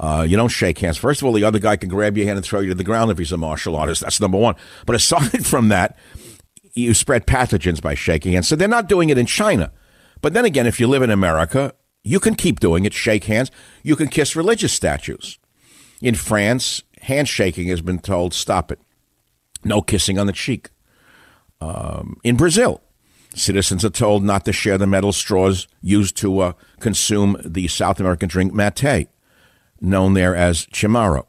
Uh, 0.00 0.22
you 0.26 0.36
don't 0.36 0.48
shake 0.48 0.78
hands. 0.78 0.96
First 0.96 1.20
of 1.20 1.26
all, 1.26 1.34
the 1.34 1.44
other 1.44 1.58
guy 1.58 1.76
can 1.76 1.88
grab 1.88 2.16
your 2.16 2.26
hand 2.26 2.38
and 2.38 2.46
throw 2.46 2.60
you 2.60 2.68
to 2.68 2.74
the 2.74 2.84
ground 2.84 3.10
if 3.10 3.18
he's 3.18 3.32
a 3.32 3.36
martial 3.36 3.76
artist. 3.76 4.00
That's 4.00 4.20
number 4.20 4.38
one. 4.38 4.54
But 4.86 4.96
aside 4.96 5.44
from 5.46 5.68
that, 5.68 5.98
you 6.74 6.94
spread 6.94 7.26
pathogens 7.26 7.80
by 7.82 7.94
shaking 7.94 8.32
hands. 8.32 8.48
So 8.48 8.56
they're 8.56 8.68
not 8.68 8.88
doing 8.88 9.10
it 9.10 9.18
in 9.18 9.26
China. 9.26 9.72
But 10.20 10.34
then 10.34 10.44
again, 10.44 10.66
if 10.66 10.78
you 10.80 10.86
live 10.86 11.02
in 11.02 11.10
America, 11.10 11.74
you 12.02 12.20
can 12.20 12.34
keep 12.34 12.60
doing 12.60 12.84
it, 12.84 12.94
shake 12.94 13.24
hands. 13.24 13.50
You 13.82 13.96
can 13.96 14.08
kiss 14.08 14.36
religious 14.36 14.72
statues. 14.72 15.38
In 16.00 16.14
France, 16.14 16.82
handshaking 17.02 17.68
has 17.68 17.82
been 17.82 17.98
told 17.98 18.32
stop 18.34 18.72
it. 18.72 18.80
No 19.64 19.82
kissing 19.82 20.18
on 20.18 20.26
the 20.26 20.32
cheek. 20.32 20.70
Um, 21.60 22.18
in 22.24 22.36
Brazil, 22.36 22.82
citizens 23.34 23.84
are 23.84 23.90
told 23.90 24.24
not 24.24 24.44
to 24.46 24.52
share 24.52 24.78
the 24.78 24.86
metal 24.86 25.12
straws 25.12 25.68
used 25.82 26.16
to 26.18 26.40
uh, 26.40 26.52
consume 26.78 27.36
the 27.44 27.68
South 27.68 28.00
American 28.00 28.28
drink 28.28 28.54
mate, 28.54 29.08
known 29.80 30.14
there 30.14 30.34
as 30.34 30.66
chimarrão. 30.66 31.26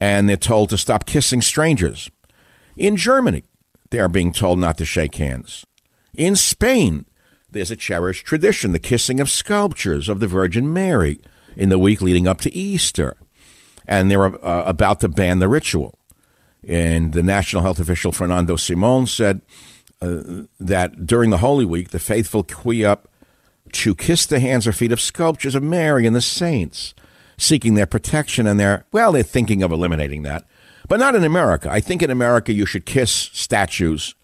And 0.00 0.28
they're 0.28 0.36
told 0.36 0.68
to 0.70 0.78
stop 0.78 1.06
kissing 1.06 1.40
strangers. 1.40 2.10
In 2.76 2.96
Germany, 2.96 3.44
they 3.90 3.98
are 3.98 4.08
being 4.08 4.32
told 4.32 4.58
not 4.58 4.78
to 4.78 4.84
shake 4.84 5.16
hands. 5.16 5.64
In 6.14 6.36
Spain, 6.36 7.06
there's 7.50 7.70
a 7.70 7.76
cherished 7.76 8.26
tradition, 8.26 8.72
the 8.72 8.78
kissing 8.78 9.20
of 9.20 9.30
sculptures 9.30 10.08
of 10.08 10.20
the 10.20 10.26
Virgin 10.26 10.72
Mary 10.72 11.20
in 11.56 11.68
the 11.68 11.78
week 11.78 12.00
leading 12.02 12.28
up 12.28 12.40
to 12.42 12.54
Easter. 12.54 13.16
And 13.86 14.10
they're 14.10 14.24
uh, 14.24 14.64
about 14.64 15.00
to 15.00 15.08
ban 15.08 15.38
the 15.38 15.48
ritual. 15.48 15.98
And 16.66 17.12
the 17.12 17.22
national 17.22 17.62
health 17.62 17.80
official 17.80 18.12
Fernando 18.12 18.56
Simon 18.56 19.06
said 19.06 19.40
uh, 20.02 20.42
that 20.60 21.06
during 21.06 21.30
the 21.30 21.38
Holy 21.38 21.64
Week, 21.64 21.90
the 21.90 21.98
faithful 21.98 22.42
queue 22.42 22.86
up 22.86 23.08
to 23.72 23.94
kiss 23.94 24.26
the 24.26 24.40
hands 24.40 24.66
or 24.66 24.72
feet 24.72 24.92
of 24.92 25.00
sculptures 25.00 25.54
of 25.54 25.62
Mary 25.62 26.06
and 26.06 26.14
the 26.14 26.20
saints, 26.20 26.94
seeking 27.36 27.74
their 27.74 27.86
protection 27.86 28.46
and 28.46 28.58
their, 28.58 28.86
well, 28.92 29.12
they're 29.12 29.22
thinking 29.22 29.62
of 29.62 29.72
eliminating 29.72 30.22
that. 30.22 30.44
But 30.88 31.00
not 31.00 31.14
in 31.14 31.22
America. 31.22 31.70
I 31.70 31.80
think 31.80 32.02
in 32.02 32.10
America 32.10 32.52
you 32.52 32.66
should 32.66 32.86
kiss 32.86 33.10
statues 33.12 34.14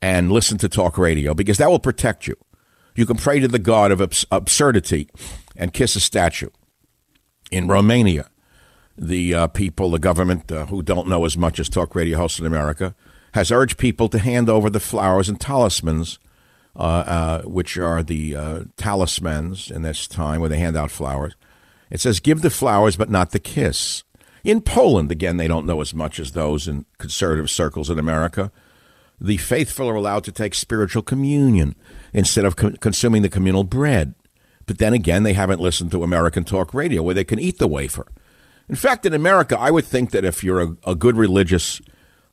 and 0.00 0.30
listen 0.30 0.56
to 0.58 0.68
talk 0.68 0.96
radio 0.96 1.34
because 1.34 1.58
that 1.58 1.68
will 1.68 1.80
protect 1.80 2.26
you. 2.26 2.36
You 2.94 3.06
can 3.06 3.16
pray 3.16 3.40
to 3.40 3.48
the 3.48 3.58
God 3.58 3.90
of 3.90 4.00
abs- 4.00 4.24
absurdity 4.30 5.08
and 5.56 5.72
kiss 5.72 5.96
a 5.96 6.00
statue. 6.00 6.48
In 7.50 7.68
Romania, 7.68 8.30
the 8.96 9.34
uh, 9.34 9.46
people, 9.48 9.90
the 9.90 9.98
government, 9.98 10.50
uh, 10.50 10.66
who 10.66 10.82
don't 10.82 11.08
know 11.08 11.24
as 11.24 11.36
much 11.36 11.60
as 11.60 11.68
talk 11.68 11.94
radio 11.94 12.18
hosts 12.18 12.40
in 12.40 12.46
America, 12.46 12.94
has 13.34 13.52
urged 13.52 13.76
people 13.76 14.08
to 14.08 14.18
hand 14.18 14.48
over 14.48 14.70
the 14.70 14.80
flowers 14.80 15.28
and 15.28 15.40
talismans, 15.40 16.18
uh, 16.74 16.78
uh 16.78 17.42
which 17.42 17.76
are 17.76 18.02
the 18.02 18.34
uh, 18.34 18.60
talismans 18.76 19.70
in 19.70 19.82
this 19.82 20.08
time 20.08 20.40
where 20.40 20.48
they 20.48 20.58
hand 20.58 20.76
out 20.76 20.90
flowers. 20.90 21.34
It 21.90 22.00
says, 22.00 22.18
give 22.20 22.42
the 22.42 22.50
flowers, 22.50 22.96
but 22.96 23.10
not 23.10 23.30
the 23.30 23.38
kiss. 23.38 24.02
In 24.46 24.60
Poland, 24.60 25.10
again, 25.10 25.38
they 25.38 25.48
don't 25.48 25.66
know 25.66 25.80
as 25.80 25.92
much 25.92 26.20
as 26.20 26.30
those 26.30 26.68
in 26.68 26.86
conservative 26.98 27.50
circles 27.50 27.90
in 27.90 27.98
America. 27.98 28.52
The 29.20 29.38
faithful 29.38 29.88
are 29.88 29.96
allowed 29.96 30.22
to 30.22 30.30
take 30.30 30.54
spiritual 30.54 31.02
communion 31.02 31.74
instead 32.12 32.44
of 32.44 32.54
co- 32.54 32.76
consuming 32.78 33.22
the 33.22 33.28
communal 33.28 33.64
bread. 33.64 34.14
But 34.64 34.78
then 34.78 34.92
again, 34.92 35.24
they 35.24 35.32
haven't 35.32 35.58
listened 35.58 35.90
to 35.90 36.04
American 36.04 36.44
talk 36.44 36.72
radio 36.72 37.02
where 37.02 37.12
they 37.12 37.24
can 37.24 37.40
eat 37.40 37.58
the 37.58 37.66
wafer. 37.66 38.06
In 38.68 38.76
fact, 38.76 39.04
in 39.04 39.14
America, 39.14 39.58
I 39.58 39.72
would 39.72 39.84
think 39.84 40.12
that 40.12 40.24
if 40.24 40.44
you're 40.44 40.62
a, 40.62 40.76
a 40.86 40.94
good 40.94 41.16
religious 41.16 41.80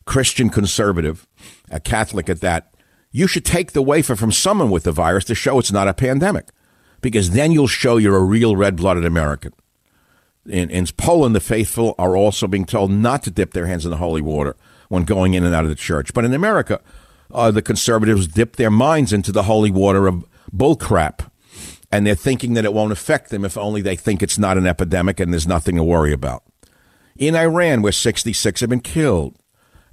Christian 0.06 0.52
conservative, 0.52 1.26
a 1.72 1.80
Catholic 1.80 2.30
at 2.30 2.42
that, 2.42 2.76
you 3.12 3.26
should 3.26 3.44
take 3.44 3.72
the 3.72 3.82
wafer 3.82 4.16
from 4.16 4.32
someone 4.32 4.70
with 4.70 4.84
the 4.84 4.92
virus 4.92 5.26
to 5.26 5.34
show 5.34 5.58
it's 5.58 5.72
not 5.72 5.88
a 5.88 5.96
pandemic, 5.96 6.50
because 7.02 7.32
then 7.32 7.52
you'll 7.52 7.66
show 7.66 7.98
you're 7.98 8.18
a 8.18 8.24
real 8.24 8.56
red 8.56 8.76
blooded 8.76 9.04
American. 9.04 9.52
In, 10.46 10.70
in 10.70 10.86
Poland, 10.98 11.36
the 11.36 11.40
faithful 11.40 11.96
are 11.98 12.18
also 12.18 12.48
being 12.48 12.66
told 12.66 12.92
not 12.92 13.24
to 13.24 13.32
dip 13.32 13.54
their 13.54 13.66
hands 13.66 13.86
in 13.86 13.92
the 13.92 13.98
holy 13.98 14.22
water 14.22 14.56
when 14.90 15.04
going 15.04 15.34
in 15.34 15.44
and 15.44 15.56
out 15.56 15.64
of 15.64 15.70
the 15.70 15.76
church. 15.76 16.14
But 16.14 16.26
in 16.26 16.34
America, 16.34 16.82
uh, 17.32 17.52
the 17.52 17.62
conservatives 17.62 18.28
dip 18.28 18.58
their 18.58 18.72
minds 18.72 19.14
into 19.14 19.32
the 19.32 19.44
holy 19.44 19.72
water 19.72 20.08
of 20.08 20.26
bullcrap 20.54 21.30
and 21.94 22.08
they're 22.08 22.16
thinking 22.16 22.56
that 22.56 22.66
it 22.66 22.74
won't 22.74 22.92
affect 22.92 23.30
them 23.30 23.46
if 23.46 23.56
only 23.56 23.80
they 23.80 23.96
think 23.96 24.24
it's 24.24 24.40
not 24.40 24.58
an 24.58 24.66
epidemic 24.66 25.20
and 25.20 25.32
there's 25.32 25.46
nothing 25.46 25.76
to 25.76 25.84
worry 25.84 26.12
about. 26.12 26.44
In 27.16 27.36
Iran, 27.36 27.84
where 27.84 27.92
66 27.92 28.62
have 28.62 28.70
been 28.72 28.80
killed, 28.80 29.36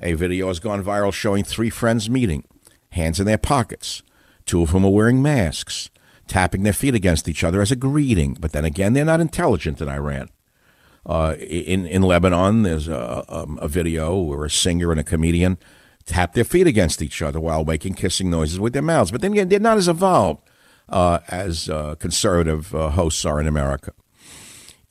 a 0.01 0.15
video 0.15 0.49
has 0.49 0.61
gone 0.61 0.83
viral 0.83 1.13
showing 1.13 1.45
three 1.45 1.69
friends 1.69 2.09
meeting, 2.09 2.45
hands 2.93 3.21
in 3.21 3.27
their 3.27 3.37
pockets, 3.37 4.03
two 4.47 4.63
of 4.63 4.71
whom 4.71 4.87
are 4.87 4.91
wearing 4.91 5.21
masks, 5.21 5.91
tapping 6.27 6.63
their 6.63 6.73
feet 6.73 6.95
against 6.95 7.29
each 7.29 7.45
other 7.45 7.61
as 7.61 7.71
a 7.71 7.77
greeting. 7.77 8.35
But 8.41 8.53
then 8.53 8.65
again, 8.65 8.95
they're 8.95 9.05
not 9.05 9.21
intelligent 9.21 9.83
in 9.83 9.89
Iran. 9.91 10.31
Uh, 11.07 11.35
in 11.39 11.87
in 11.87 12.03
Lebanon, 12.03 12.63
there's 12.63 12.89
a, 12.89 13.25
a 13.29 13.69
video 13.69 14.19
where 14.19 14.45
a 14.45 14.51
singer 14.51 14.91
and 14.91 15.01
a 15.01 15.05
comedian 15.05 15.59
tap 16.05 16.35
their 16.35 16.45
feet 16.45 16.67
against 16.67 17.03
each 17.03 17.23
other 17.23 17.41
while 17.41 17.65
making 17.65 17.95
kissing 17.95 18.31
noises 18.31 18.61
with 18.61 18.73
their 18.73 18.83
mouths. 18.83 19.11
But 19.11 19.21
then 19.21 19.33
again, 19.33 19.49
they're 19.49 19.61
not 19.61 19.79
as 19.79 19.89
evolved 19.89 20.43
uh, 20.89 21.21
as 21.29 21.69
uh, 21.69 21.95
conservative 21.97 22.75
uh, 22.75 22.91
hosts 22.91 23.25
are 23.25 23.41
in 23.41 23.47
America. 23.47 23.93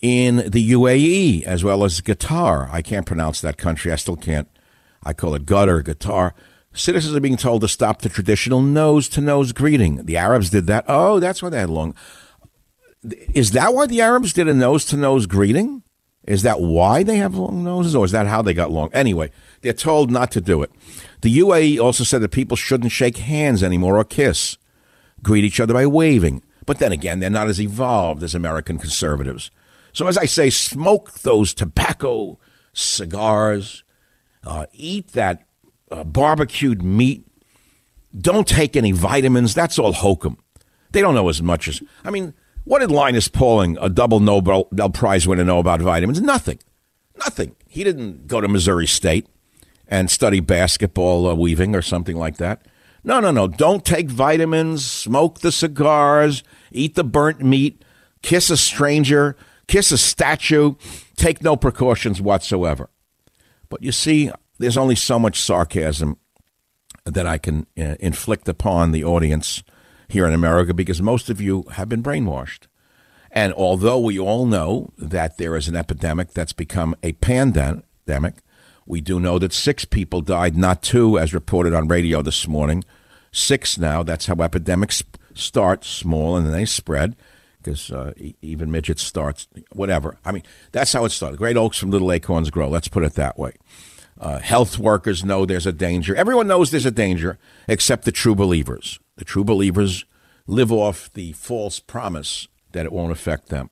In 0.02 0.38
the 0.38 0.72
UAE, 0.72 1.43
as 1.43 1.63
well 1.63 1.84
as 1.84 2.00
Qatar, 2.00 2.69
I 2.72 2.82
can't 2.82 3.06
pronounce 3.06 3.41
that 3.41 3.58
country. 3.58 3.91
I 3.91 3.98
still 3.98 4.15
can't. 4.15 4.48
I 5.04 5.13
call 5.13 5.36
it 5.36 5.45
gutter, 5.45 5.84
Qatar. 5.84 6.32
Citizens 6.74 7.15
are 7.15 7.19
being 7.19 7.36
told 7.36 7.62
to 7.62 7.67
stop 7.67 8.02
the 8.02 8.10
traditional 8.10 8.62
nose 8.62 9.10
to 9.10 9.22
nose 9.22 9.52
greeting. 9.52 10.06
The 10.06 10.15
Arabs 10.15 10.50
did 10.52 10.67
that. 10.67 10.86
Oh, 10.88 11.19
that's 11.19 11.41
why 11.41 11.50
they 11.50 11.60
had 11.60 11.69
long. 11.69 11.95
Is 13.34 13.52
that 13.52 13.74
why 13.74 13.88
the 13.88 14.02
Arabs 14.02 14.34
did 14.34 14.48
a 14.48 14.54
nose 14.54 14.86
to 14.86 14.98
nose 14.98 15.26
greeting? 15.26 15.84
Is 16.25 16.43
that 16.43 16.62
why 16.62 17.03
they 17.03 17.17
have 17.17 17.36
long 17.36 17.63
noses, 17.63 17.95
or 17.95 18.05
is 18.05 18.12
that 18.12 18.27
how 18.27 18.41
they 18.41 18.53
got 18.53 18.71
long? 18.71 18.89
Anyway, 18.93 19.32
they're 19.62 19.73
told 19.73 20.12
not 20.12 20.32
to 20.32 20.41
do 20.41 20.62
it. 20.62 20.71
The 21.21 21.39
UAE 21.39 21.79
also 21.79 22.03
said 22.03 22.21
that 22.21 22.29
people 22.29 22.55
shouldn't 22.55 22.91
shake 22.91 23.17
hands 23.17 23.63
anymore 23.63 23.97
or 23.97 24.03
kiss 24.03 24.58
greet 25.23 25.43
each 25.43 25.60
other 25.60 25.73
by 25.73 25.86
waving. 25.86 26.43
But 26.65 26.79
then 26.79 26.91
again, 26.91 27.19
they're 27.19 27.29
not 27.29 27.47
as 27.47 27.60
evolved 27.60 28.23
as 28.23 28.36
American 28.36 28.77
conservatives. 28.77 29.51
So, 29.91 30.08
as 30.08 30.17
I 30.17 30.25
say, 30.25 30.49
smoke 30.49 31.13
those 31.21 31.53
tobacco 31.53 32.38
cigars, 32.73 33.84
uh, 34.45 34.67
eat 34.73 35.13
that 35.13 35.45
uh, 35.91 36.03
barbecued 36.03 36.84
meat. 36.84 37.25
Don't 38.17 38.47
take 38.47 38.75
any 38.75 38.91
vitamins. 38.91 39.53
That's 39.53 39.79
all 39.79 39.93
hokum. 39.93 40.38
They 40.91 41.01
don't 41.01 41.15
know 41.15 41.29
as 41.29 41.41
much 41.41 41.67
as. 41.67 41.82
I 42.03 42.12
mean, 42.12 42.34
what 42.63 42.80
did 42.80 42.91
Linus 42.91 43.28
Pauling, 43.28 43.78
a 43.80 43.89
double 43.89 44.19
Nobel, 44.19 44.65
Prize 44.93 45.28
winner, 45.28 45.43
know 45.43 45.60
about 45.60 45.82
vitamins? 45.82 46.22
Nothing. 46.22 46.60
Nothing. 47.17 47.56
He 47.67 47.84
didn't 47.84 48.28
go 48.28 48.41
to 48.41 48.48
Missouri 48.48 48.88
State 48.88 49.28
and 49.88 50.10
study 50.10 50.39
basketball 50.39 51.28
uh, 51.28 51.36
weaving 51.36 51.76
or 51.76 51.82
something 51.82 52.15
like 52.15 52.38
that. 52.38 52.65
No, 53.04 53.19
no, 53.19 53.32
no. 53.32 53.48
Don't 53.48 53.86
take 53.86 54.10
vitamins, 54.10 54.86
smoke 54.86 55.39
the 55.39 55.52
cigars, 55.52 56.43
eat 56.72 56.95
the 56.95 57.04
burnt 57.04 57.41
meat, 57.41 57.84
kiss 58.22 58.50
a 58.50 58.58
stranger, 58.58 59.36
kiss 59.67 59.91
a 59.91 59.98
statue, 59.98 60.76
take 61.15 61.41
no 61.41 61.56
precautions 61.56 62.22
whatsoever. 62.22 62.89
But 63.69 63.84
you 63.84 63.91
see, 63.91 64.32
there's 64.58 64.78
only 64.78 64.95
so 64.95 65.17
much 65.17 65.39
sarcasm 65.39 66.17
that 67.06 67.26
I 67.26 67.38
can 67.38 67.65
uh, 67.78 67.95
inflict 68.00 68.48
upon 68.48 68.91
the 68.91 69.04
audience 69.04 69.63
here 70.10 70.28
in 70.28 70.34
America 70.34 70.74
because 70.74 71.02
most 71.02 71.30
of 71.30 71.39
you 71.39 71.63
have 71.74 71.88
been 71.88 72.04
brainwashed. 72.04 72.67
And 73.32 73.54
although 73.54 74.00
we 74.00 74.19
all 74.19 74.45
know 74.45 74.91
that 74.98 75.38
there 75.38 75.56
is 75.56 75.67
an 75.67 75.76
epidemic 75.76 76.34
that's 76.34 76.52
become 76.52 76.95
a 77.04 77.13
pandemic, 77.13 78.34
we 78.88 79.02
do 79.02 79.19
know 79.19 79.38
that 79.38 79.54
six 79.54 79.86
people 79.86 80.22
died, 80.22 80.58
not 80.58 80.82
two, 80.82 81.17
as 81.19 81.32
reported 81.34 81.74
on 81.74 81.88
radio 81.88 82.24
this 82.24 82.48
morning. 82.48 82.84
Six 83.32 83.78
now. 83.78 84.02
That's 84.02 84.26
how 84.26 84.36
epidemics 84.41 85.04
start 85.36 85.86
small 85.86 86.36
and 86.36 86.45
then 86.48 86.54
they 86.54 86.65
spread. 86.65 87.15
because 87.62 87.91
uh, 87.91 88.13
even 88.41 88.72
midgets 88.72 89.04
starts 89.04 89.48
whatever. 89.72 90.17
I 90.26 90.32
mean, 90.32 90.43
that's 90.72 90.93
how 90.93 91.06
it 91.06 91.10
started. 91.10 91.38
Great 91.38 91.58
oaks 91.58 91.78
from 91.78 91.91
little 91.91 92.12
acorns 92.12 92.50
grow. 92.50 92.69
Let's 92.69 92.88
put 92.88 93.04
it 93.04 93.13
that 93.13 93.38
way. 93.38 93.54
Uh, 94.19 94.39
health 94.39 94.77
workers 94.77 95.23
know 95.23 95.45
there's 95.45 95.65
a 95.65 95.71
danger. 95.71 96.15
Everyone 96.15 96.47
knows 96.47 96.71
there's 96.71 96.86
a 96.86 96.91
danger 96.91 97.39
except 97.67 98.05
the 98.05 98.12
true 98.12 98.36
believers. 98.36 98.99
The 99.15 99.25
true 99.25 99.43
believers 99.43 100.05
live 100.45 100.71
off 100.71 101.12
the 101.13 101.32
false 101.34 101.79
promise 101.79 102.47
that 102.71 102.86
it 102.86 102.91
won't 102.91 103.12
affect 103.12 103.49
them. 103.49 103.69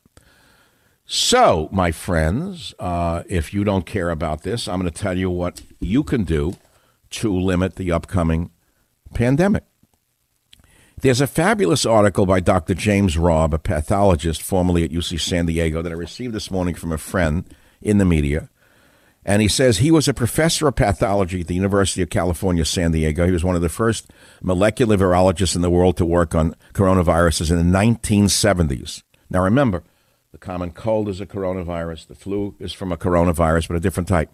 So, 1.05 1.69
my 1.71 1.91
friends, 1.91 2.73
uh, 2.79 3.23
if 3.29 3.53
you 3.53 3.63
don't 3.63 3.85
care 3.85 4.09
about 4.09 4.43
this, 4.43 4.67
I'm 4.67 4.79
going 4.81 4.91
to 4.91 5.01
tell 5.01 5.17
you 5.17 5.29
what 5.29 5.61
you 5.79 6.03
can 6.03 6.23
do 6.23 6.57
to 7.11 7.33
limit 7.33 7.75
the 7.75 7.91
upcoming 7.91 8.51
pandemic. 9.13 9.63
There's 10.99 11.21
a 11.21 11.27
fabulous 11.27 11.85
article 11.85 12.25
by 12.25 12.39
Dr. 12.39 12.73
James 12.73 13.17
Robb, 13.17 13.53
a 13.53 13.59
pathologist 13.59 14.41
formerly 14.41 14.83
at 14.83 14.91
UC 14.91 15.19
San 15.21 15.45
Diego, 15.45 15.81
that 15.81 15.91
I 15.91 15.95
received 15.95 16.33
this 16.33 16.51
morning 16.51 16.75
from 16.75 16.91
a 16.91 16.97
friend 16.97 17.45
in 17.81 17.99
the 17.99 18.05
media. 18.05 18.49
And 19.27 19.41
he 19.41 19.49
says 19.49 19.79
he 19.79 19.91
was 19.91 20.07
a 20.07 20.13
professor 20.13 20.69
of 20.69 20.77
pathology 20.77 21.41
at 21.41 21.47
the 21.47 21.53
University 21.53 22.01
of 22.01 22.09
California, 22.09 22.63
San 22.63 22.91
Diego. 22.91 23.25
He 23.25 23.33
was 23.33 23.43
one 23.43 23.57
of 23.57 23.61
the 23.61 23.67
first 23.67 24.09
molecular 24.41 24.95
virologists 24.95 25.53
in 25.53 25.61
the 25.61 25.69
world 25.69 25.97
to 25.97 26.05
work 26.05 26.33
on 26.33 26.55
coronaviruses 26.73 27.51
in 27.51 27.57
the 27.57 27.77
1970s. 27.77 29.03
Now, 29.29 29.43
remember, 29.43 29.83
the 30.31 30.37
common 30.37 30.71
cold 30.71 31.09
is 31.09 31.19
a 31.19 31.25
coronavirus, 31.25 32.07
the 32.07 32.15
flu 32.15 32.55
is 32.57 32.71
from 32.71 32.93
a 32.93 32.97
coronavirus, 32.97 33.67
but 33.67 33.75
a 33.75 33.81
different 33.81 34.07
type. 34.07 34.31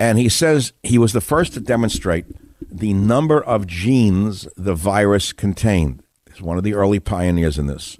And 0.00 0.18
he 0.18 0.30
says 0.30 0.72
he 0.82 0.96
was 0.96 1.12
the 1.12 1.20
first 1.20 1.52
to 1.52 1.60
demonstrate 1.60 2.24
the 2.62 2.94
number 2.94 3.42
of 3.42 3.66
genes 3.66 4.48
the 4.56 4.74
virus 4.74 5.34
contained. 5.34 6.02
He's 6.30 6.40
one 6.40 6.56
of 6.56 6.64
the 6.64 6.74
early 6.74 6.98
pioneers 6.98 7.58
in 7.58 7.66
this. 7.66 7.98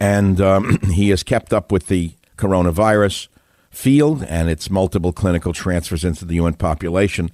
And 0.00 0.40
um, 0.40 0.78
he 0.92 1.10
has 1.10 1.22
kept 1.22 1.52
up 1.52 1.70
with 1.70 1.88
the 1.88 2.12
coronavirus 2.38 3.28
field 3.70 4.22
and 4.24 4.48
its 4.48 4.70
multiple 4.70 5.12
clinical 5.12 5.52
transfers 5.52 6.04
into 6.04 6.24
the 6.24 6.34
human 6.34 6.54
population 6.54 7.30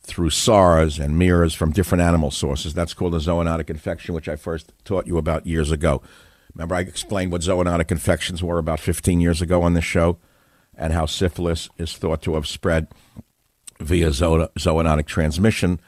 through 0.00 0.30
SARS 0.30 0.98
and 0.98 1.16
MERS 1.16 1.54
from 1.54 1.72
different 1.72 2.02
animal 2.02 2.30
sources. 2.30 2.74
That's 2.74 2.94
called 2.94 3.14
a 3.14 3.18
zoonotic 3.18 3.70
infection, 3.70 4.14
which 4.14 4.28
I 4.28 4.36
first 4.36 4.72
taught 4.84 5.06
you 5.06 5.16
about 5.16 5.46
years 5.46 5.70
ago. 5.70 6.02
Remember, 6.54 6.74
I 6.74 6.80
explained 6.80 7.32
what 7.32 7.42
zoonotic 7.42 7.90
infections 7.90 8.42
were 8.42 8.58
about 8.58 8.80
15 8.80 9.20
years 9.20 9.40
ago 9.40 9.62
on 9.62 9.74
this 9.74 9.84
show 9.84 10.18
and 10.76 10.92
how 10.92 11.06
syphilis 11.06 11.68
is 11.78 11.96
thought 11.96 12.22
to 12.22 12.34
have 12.34 12.46
spread 12.46 12.88
via 13.80 14.08
zoonotic 14.10 15.06
transmission. 15.06 15.80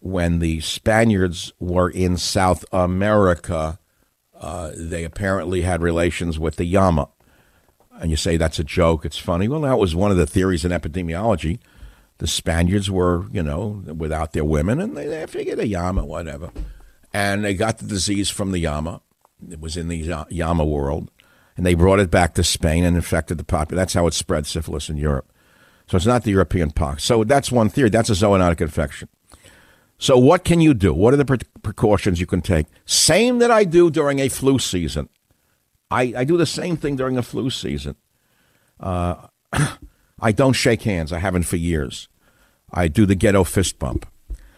When 0.00 0.38
the 0.38 0.60
Spaniards 0.60 1.52
were 1.58 1.90
in 1.90 2.16
South 2.16 2.64
America, 2.72 3.78
uh, 4.40 4.70
they 4.76 5.04
apparently 5.04 5.62
had 5.62 5.82
relations 5.82 6.38
with 6.38 6.56
the 6.56 6.64
Llama. 6.64 7.08
And 8.00 8.10
you 8.10 8.16
say 8.16 8.36
that's 8.36 8.58
a 8.58 8.64
joke, 8.64 9.04
it's 9.04 9.18
funny. 9.18 9.48
Well, 9.48 9.62
that 9.62 9.78
was 9.78 9.94
one 9.94 10.10
of 10.10 10.16
the 10.16 10.26
theories 10.26 10.64
in 10.64 10.72
epidemiology. 10.72 11.58
The 12.18 12.26
Spaniards 12.26 12.90
were, 12.90 13.26
you 13.30 13.42
know, 13.42 13.82
without 13.96 14.32
their 14.32 14.44
women, 14.44 14.80
and 14.80 14.96
they, 14.96 15.06
they 15.06 15.26
figured 15.26 15.58
a 15.58 15.66
Llama, 15.66 16.04
whatever. 16.04 16.50
And 17.12 17.44
they 17.44 17.54
got 17.54 17.78
the 17.78 17.86
disease 17.86 18.30
from 18.30 18.52
the 18.52 18.62
Llama. 18.62 19.00
It 19.50 19.60
was 19.60 19.76
in 19.76 19.88
the 19.88 20.24
Llama 20.30 20.64
world. 20.64 21.10
And 21.56 21.64
they 21.64 21.74
brought 21.74 22.00
it 22.00 22.10
back 22.10 22.34
to 22.34 22.44
Spain 22.44 22.84
and 22.84 22.96
infected 22.96 23.38
the 23.38 23.44
population. 23.44 23.76
That's 23.76 23.94
how 23.94 24.06
it 24.06 24.14
spread 24.14 24.46
syphilis 24.46 24.90
in 24.90 24.96
Europe. 24.96 25.32
So 25.88 25.96
it's 25.96 26.06
not 26.06 26.24
the 26.24 26.32
European 26.32 26.70
pox. 26.70 27.04
So 27.04 27.24
that's 27.24 27.52
one 27.52 27.68
theory. 27.68 27.88
That's 27.88 28.10
a 28.10 28.14
zoonotic 28.14 28.60
infection. 28.60 29.08
So 29.98 30.18
what 30.18 30.44
can 30.44 30.60
you 30.60 30.74
do? 30.74 30.92
What 30.92 31.14
are 31.14 31.16
the 31.16 31.24
pre- 31.24 31.38
precautions 31.62 32.20
you 32.20 32.26
can 32.26 32.42
take? 32.42 32.66
Same 32.84 33.38
that 33.38 33.50
I 33.50 33.64
do 33.64 33.90
during 33.90 34.18
a 34.18 34.28
flu 34.28 34.58
season. 34.58 35.08
I, 35.90 36.12
I 36.16 36.24
do 36.24 36.36
the 36.36 36.46
same 36.46 36.76
thing 36.76 36.96
during 36.96 37.16
a 37.16 37.22
flu 37.22 37.50
season. 37.50 37.96
Uh, 38.80 39.28
I 40.20 40.32
don't 40.32 40.54
shake 40.54 40.82
hands. 40.82 41.12
I 41.12 41.18
haven't 41.18 41.44
for 41.44 41.56
years. 41.56 42.08
I 42.72 42.88
do 42.88 43.06
the 43.06 43.14
ghetto 43.14 43.44
fist 43.44 43.78
bump. 43.78 44.06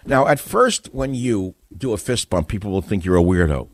Now, 0.07 0.27
at 0.27 0.41
first, 0.41 0.95
when 0.95 1.15
you 1.15 1.55
do 1.77 1.93
a 1.93 1.99
fist 1.99 2.31
bump, 2.31 2.49
people 2.49 2.71
will 2.71 2.81
think 2.81 3.05
you're 3.05 3.19
a 3.19 3.23
weirdo. 3.23 3.69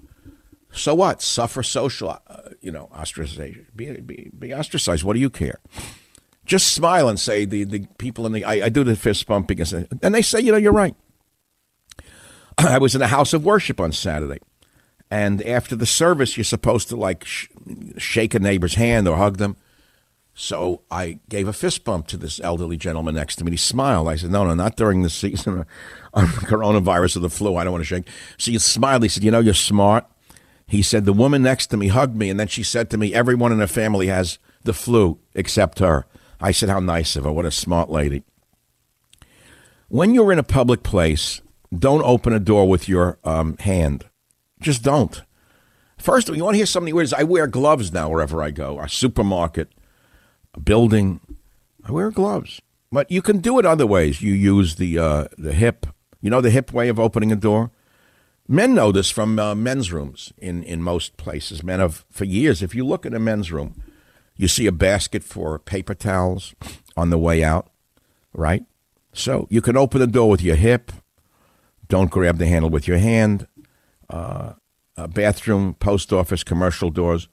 So 0.72 0.94
what? 0.94 1.22
Suffer 1.22 1.62
social, 1.62 2.10
uh, 2.10 2.36
you 2.60 2.72
know, 2.72 2.90
ostracization. 2.92 3.66
Be, 3.76 3.92
be, 4.00 4.30
be 4.36 4.52
ostracized. 4.52 5.04
What 5.04 5.12
do 5.12 5.20
you 5.20 5.30
care? 5.30 5.60
just 6.46 6.72
smile 6.72 7.08
and 7.08 7.18
say 7.18 7.44
the, 7.44 7.64
the 7.64 7.86
people 7.98 8.26
in 8.26 8.32
the 8.32 8.44
I, 8.44 8.66
I 8.66 8.68
do 8.68 8.84
the 8.84 8.96
fist 8.96 9.26
bump 9.26 9.50
say, 9.64 9.86
and 10.02 10.14
they 10.14 10.22
say 10.22 10.40
you 10.40 10.52
know 10.52 10.58
you're 10.58 10.72
right. 10.72 10.94
I 12.58 12.78
was 12.78 12.94
in 12.94 13.02
a 13.02 13.06
house 13.06 13.32
of 13.32 13.44
worship 13.44 13.80
on 13.80 13.92
Saturday, 13.92 14.40
and 15.10 15.42
after 15.42 15.76
the 15.76 15.86
service 15.86 16.36
you're 16.36 16.44
supposed 16.44 16.88
to 16.88 16.96
like 16.96 17.24
sh- 17.24 17.48
shake 17.98 18.34
a 18.34 18.38
neighbor's 18.38 18.74
hand 18.74 19.08
or 19.08 19.16
hug 19.16 19.38
them. 19.38 19.56
So 20.36 20.82
I 20.90 21.20
gave 21.28 21.46
a 21.46 21.52
fist 21.52 21.84
bump 21.84 22.08
to 22.08 22.16
this 22.16 22.40
elderly 22.40 22.76
gentleman 22.76 23.14
next 23.14 23.36
to 23.36 23.44
me. 23.44 23.52
He 23.52 23.56
smiled. 23.56 24.08
I 24.08 24.16
said, 24.16 24.30
"No, 24.30 24.44
no, 24.44 24.54
not 24.54 24.76
during 24.76 25.02
the 25.02 25.10
season 25.10 25.60
of 26.14 26.28
coronavirus 26.28 27.16
or 27.16 27.20
the 27.20 27.30
flu. 27.30 27.56
I 27.56 27.64
don't 27.64 27.72
want 27.72 27.82
to 27.82 27.86
shake." 27.86 28.08
So 28.36 28.50
he 28.50 28.58
smiled. 28.58 29.04
He 29.04 29.08
said, 29.08 29.22
"You 29.22 29.30
know, 29.30 29.40
you're 29.40 29.54
smart." 29.54 30.06
He 30.66 30.82
said, 30.82 31.04
"The 31.04 31.12
woman 31.12 31.42
next 31.42 31.68
to 31.68 31.76
me 31.76 31.88
hugged 31.88 32.16
me, 32.16 32.30
and 32.30 32.40
then 32.40 32.48
she 32.48 32.64
said 32.64 32.90
to 32.90 32.98
me, 32.98 33.14
everyone 33.14 33.52
in 33.52 33.60
her 33.60 33.66
family 33.66 34.08
has 34.08 34.38
the 34.64 34.72
flu 34.72 35.18
except 35.34 35.78
her." 35.78 36.06
I 36.44 36.50
said, 36.52 36.68
How 36.68 36.80
nice 36.80 37.16
of 37.16 37.24
her. 37.24 37.32
What 37.32 37.46
a 37.46 37.50
smart 37.50 37.90
lady. 37.90 38.22
When 39.88 40.14
you're 40.14 40.30
in 40.30 40.38
a 40.38 40.44
public 40.44 40.82
place, 40.82 41.40
don't 41.76 42.02
open 42.02 42.34
a 42.34 42.38
door 42.38 42.68
with 42.68 42.86
your 42.86 43.18
um, 43.24 43.56
hand. 43.58 44.04
Just 44.60 44.82
don't. 44.82 45.22
First, 45.98 46.28
you 46.28 46.44
want 46.44 46.54
to 46.54 46.58
hear 46.58 46.66
something 46.66 46.94
weird? 46.94 47.04
Is 47.04 47.12
I 47.12 47.22
wear 47.22 47.46
gloves 47.46 47.92
now 47.92 48.08
wherever 48.08 48.42
I 48.42 48.50
go. 48.50 48.80
A 48.80 48.88
supermarket, 48.88 49.72
a 50.54 50.60
building. 50.60 51.20
I 51.84 51.92
wear 51.92 52.10
gloves. 52.10 52.60
But 52.90 53.10
you 53.10 53.22
can 53.22 53.38
do 53.38 53.58
it 53.58 53.66
other 53.66 53.86
ways. 53.86 54.22
You 54.22 54.32
use 54.32 54.76
the 54.76 54.98
uh, 54.98 55.24
the 55.36 55.52
hip. 55.52 55.86
You 56.20 56.30
know 56.30 56.40
the 56.40 56.50
hip 56.50 56.72
way 56.72 56.88
of 56.88 56.98
opening 56.98 57.32
a 57.32 57.36
door. 57.36 57.70
Men 58.46 58.74
know 58.74 58.92
this 58.92 59.10
from 59.10 59.38
uh, 59.38 59.54
men's 59.54 59.90
rooms 59.90 60.32
in, 60.36 60.62
in 60.62 60.82
most 60.82 61.16
places. 61.16 61.62
Men 61.62 61.80
have 61.80 62.04
for 62.10 62.24
years. 62.24 62.62
If 62.62 62.74
you 62.74 62.84
look 62.84 63.06
in 63.06 63.14
a 63.14 63.18
men's 63.18 63.50
room, 63.50 63.82
you 64.36 64.48
see 64.48 64.66
a 64.66 64.72
basket 64.72 65.24
for 65.24 65.58
paper 65.58 65.94
towels 65.94 66.54
on 66.96 67.10
the 67.10 67.18
way 67.18 67.42
out, 67.42 67.70
right? 68.34 68.64
So 69.14 69.46
you 69.48 69.62
can 69.62 69.76
open 69.76 70.00
the 70.00 70.06
door 70.06 70.28
with 70.28 70.42
your 70.42 70.56
hip. 70.56 70.92
Don't 71.88 72.10
grab 72.10 72.38
the 72.38 72.46
handle 72.46 72.70
with 72.70 72.86
your 72.86 72.98
hand. 72.98 73.46
Uh, 74.14 75.08
bathroom, 75.08 75.74
post 75.74 76.12
office, 76.12 76.44
commercial 76.44 76.90
doors. 76.90 77.28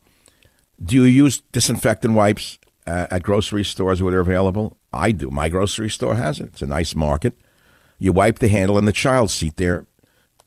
Do 0.84 0.96
you 0.96 1.04
use 1.04 1.42
disinfectant 1.52 2.16
wipes 2.16 2.58
uh, 2.88 3.06
at 3.12 3.22
grocery 3.22 3.64
stores 3.64 4.02
where 4.02 4.12
they're 4.12 4.20
available? 4.20 4.78
I 4.92 5.12
do. 5.12 5.30
My 5.30 5.48
grocery 5.48 5.90
store 5.90 6.16
has 6.16 6.40
it. 6.40 6.48
It's 6.54 6.62
a 6.64 6.68
nice 6.68 6.96
market. 6.96 7.38
You 8.00 8.14
wipe 8.14 8.40
the 8.40 8.48
handle 8.48 8.80
in 8.80 8.86
the 8.86 8.92
child 8.92 9.30
seat. 9.30 9.58
They're, 9.58 9.86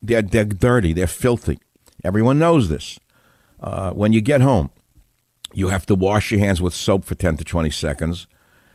they're, 0.03 0.23
they're 0.23 0.45
dirty. 0.45 0.93
They're 0.93 1.07
filthy. 1.07 1.61
Everyone 2.03 2.39
knows 2.39 2.69
this. 2.69 2.99
Uh, 3.61 3.93
when 3.93 4.13
you 4.13 4.21
get 4.21 4.41
home, 4.41 4.71
you 5.53 5.69
have 5.69 5.87
to 5.87 5.95
wash 5.95 6.33
your 6.33 6.41
hands 6.41 6.61
with 6.61 6.75
soap 6.75 7.05
for 7.05 7.15
10 7.15 7.37
to 7.37 7.45
20 7.45 7.71
seconds. 7.71 8.27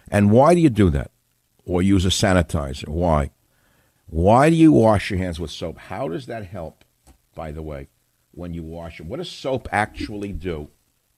And 0.10 0.32
why 0.32 0.54
do 0.56 0.62
you 0.62 0.69
do 0.69 0.89
that? 0.91 1.12
Or 1.65 1.82
use 1.82 2.06
a 2.06 2.10
sanitizer? 2.10 2.88
Why? 2.88 3.32
Why 4.08 4.50
do 4.50 4.56
you 4.56 4.72
wash 4.72 5.12
your 5.12 5.19
hands 5.19 5.39
with 5.39 5.52
soap? 5.52 5.78
How 5.78 6.08
does 6.08 6.26
that 6.26 6.45
help, 6.45 6.79
by 7.39 7.54
the 7.54 7.62
way, 7.62 7.88
when 8.32 8.54
you 8.54 8.63
wash 8.63 8.97
them? 8.97 9.08
What 9.08 9.17
does 9.17 9.32
soap 9.32 9.69
actually 9.71 10.34
do 10.34 10.67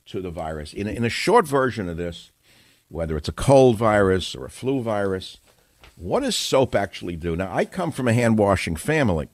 to 0.06 0.22
the 0.22 0.30
virus? 0.30 0.72
In 0.72 0.86
a, 0.86 0.92
in 0.92 1.04
a 1.04 1.10
short 1.10 1.48
version 1.48 1.90
of 1.90 1.98
this, 1.98 2.30
whether 2.90 3.18
it's 3.18 3.28
a 3.30 3.32
cold 3.34 3.78
virus 3.78 4.36
or 4.36 4.46
a 4.46 4.50
flu 4.52 4.84
virus, 4.84 5.40
what 5.96 6.20
does 6.20 6.36
soap 6.36 6.76
actually 6.76 7.16
do? 7.16 7.36
Now, 7.36 7.52
I 7.52 7.66
come 7.66 7.92
from 7.92 8.08
a 8.08 8.14
hand 8.14 8.38
washing 8.38 8.76
family. 8.76 9.30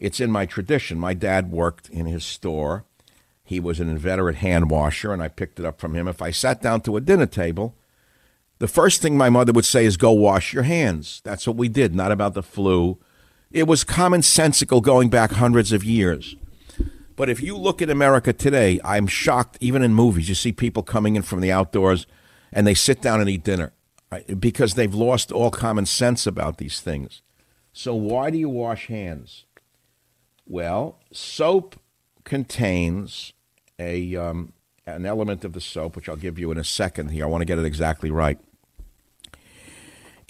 It's 0.00 0.18
in 0.18 0.32
my 0.32 0.46
tradition. 0.46 0.98
My 0.98 1.14
dad 1.14 1.52
worked 1.52 1.88
in 1.90 2.06
his 2.06 2.24
store 2.24 2.84
he 3.50 3.58
was 3.58 3.80
an 3.80 3.88
inveterate 3.88 4.36
hand 4.36 4.70
washer, 4.70 5.12
and 5.12 5.20
I 5.20 5.26
picked 5.26 5.58
it 5.58 5.66
up 5.66 5.80
from 5.80 5.94
him. 5.94 6.06
If 6.06 6.22
I 6.22 6.30
sat 6.30 6.62
down 6.62 6.82
to 6.82 6.96
a 6.96 7.00
dinner 7.00 7.26
table, 7.26 7.74
the 8.60 8.68
first 8.68 9.02
thing 9.02 9.16
my 9.16 9.28
mother 9.28 9.52
would 9.52 9.64
say 9.64 9.84
is, 9.84 9.96
Go 9.96 10.12
wash 10.12 10.52
your 10.52 10.62
hands. 10.62 11.20
That's 11.24 11.48
what 11.48 11.56
we 11.56 11.68
did, 11.68 11.92
not 11.92 12.12
about 12.12 12.34
the 12.34 12.44
flu. 12.44 12.98
It 13.52 13.66
was 13.66 13.84
commonsensical 13.84 14.80
going 14.80 15.08
back 15.08 15.32
hundreds 15.32 15.72
of 15.72 15.82
years. 15.82 16.36
But 17.16 17.28
if 17.28 17.42
you 17.42 17.56
look 17.56 17.82
at 17.82 17.90
America 17.90 18.32
today, 18.32 18.80
I'm 18.84 19.06
shocked, 19.06 19.58
even 19.60 19.82
in 19.82 19.92
movies, 19.92 20.28
you 20.28 20.34
see 20.34 20.52
people 20.52 20.82
coming 20.82 21.16
in 21.16 21.22
from 21.22 21.40
the 21.40 21.52
outdoors 21.52 22.06
and 22.52 22.66
they 22.66 22.74
sit 22.74 23.02
down 23.02 23.20
and 23.20 23.28
eat 23.28 23.44
dinner 23.44 23.72
right? 24.10 24.40
because 24.40 24.74
they've 24.74 24.94
lost 24.94 25.32
all 25.32 25.50
common 25.50 25.86
sense 25.86 26.26
about 26.26 26.58
these 26.58 26.80
things. 26.80 27.22
So, 27.72 27.94
why 27.94 28.30
do 28.30 28.38
you 28.38 28.48
wash 28.48 28.86
hands? 28.86 29.44
Well, 30.46 30.98
soap 31.12 31.76
contains 32.24 33.32
a 33.78 34.16
um, 34.16 34.52
an 34.86 35.06
element 35.06 35.44
of 35.44 35.52
the 35.52 35.60
soap, 35.60 35.94
which 35.94 36.08
I'll 36.08 36.16
give 36.16 36.38
you 36.38 36.50
in 36.50 36.58
a 36.58 36.64
second 36.64 37.10
here. 37.10 37.24
I 37.24 37.28
want 37.28 37.42
to 37.42 37.46
get 37.46 37.58
it 37.58 37.64
exactly 37.64 38.10
right. 38.10 38.38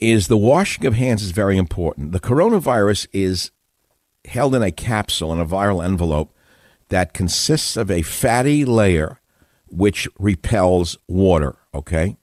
Is 0.01 0.29
the 0.29 0.37
washing 0.37 0.87
of 0.87 0.95
hands 0.95 1.23
is 1.23 1.31
very 1.31 1.59
important. 1.59 2.13
The 2.13 2.21
coronavirus 2.21 3.07
is 3.13 3.51
held 4.25 4.55
in 4.55 4.63
a 4.63 4.73
capsule 4.73 5.33
in 5.33 5.41
a 5.41 5.47
viral 5.47 5.85
envelope 5.85 6.35
that 6.89 7.13
consists 7.13 7.77
of 7.77 7.91
a 7.91 8.03
fatty 8.03 8.65
layer 8.65 9.21
which 9.69 10.09
repels 10.19 10.99
water, 11.07 11.57
okay? 11.75 12.17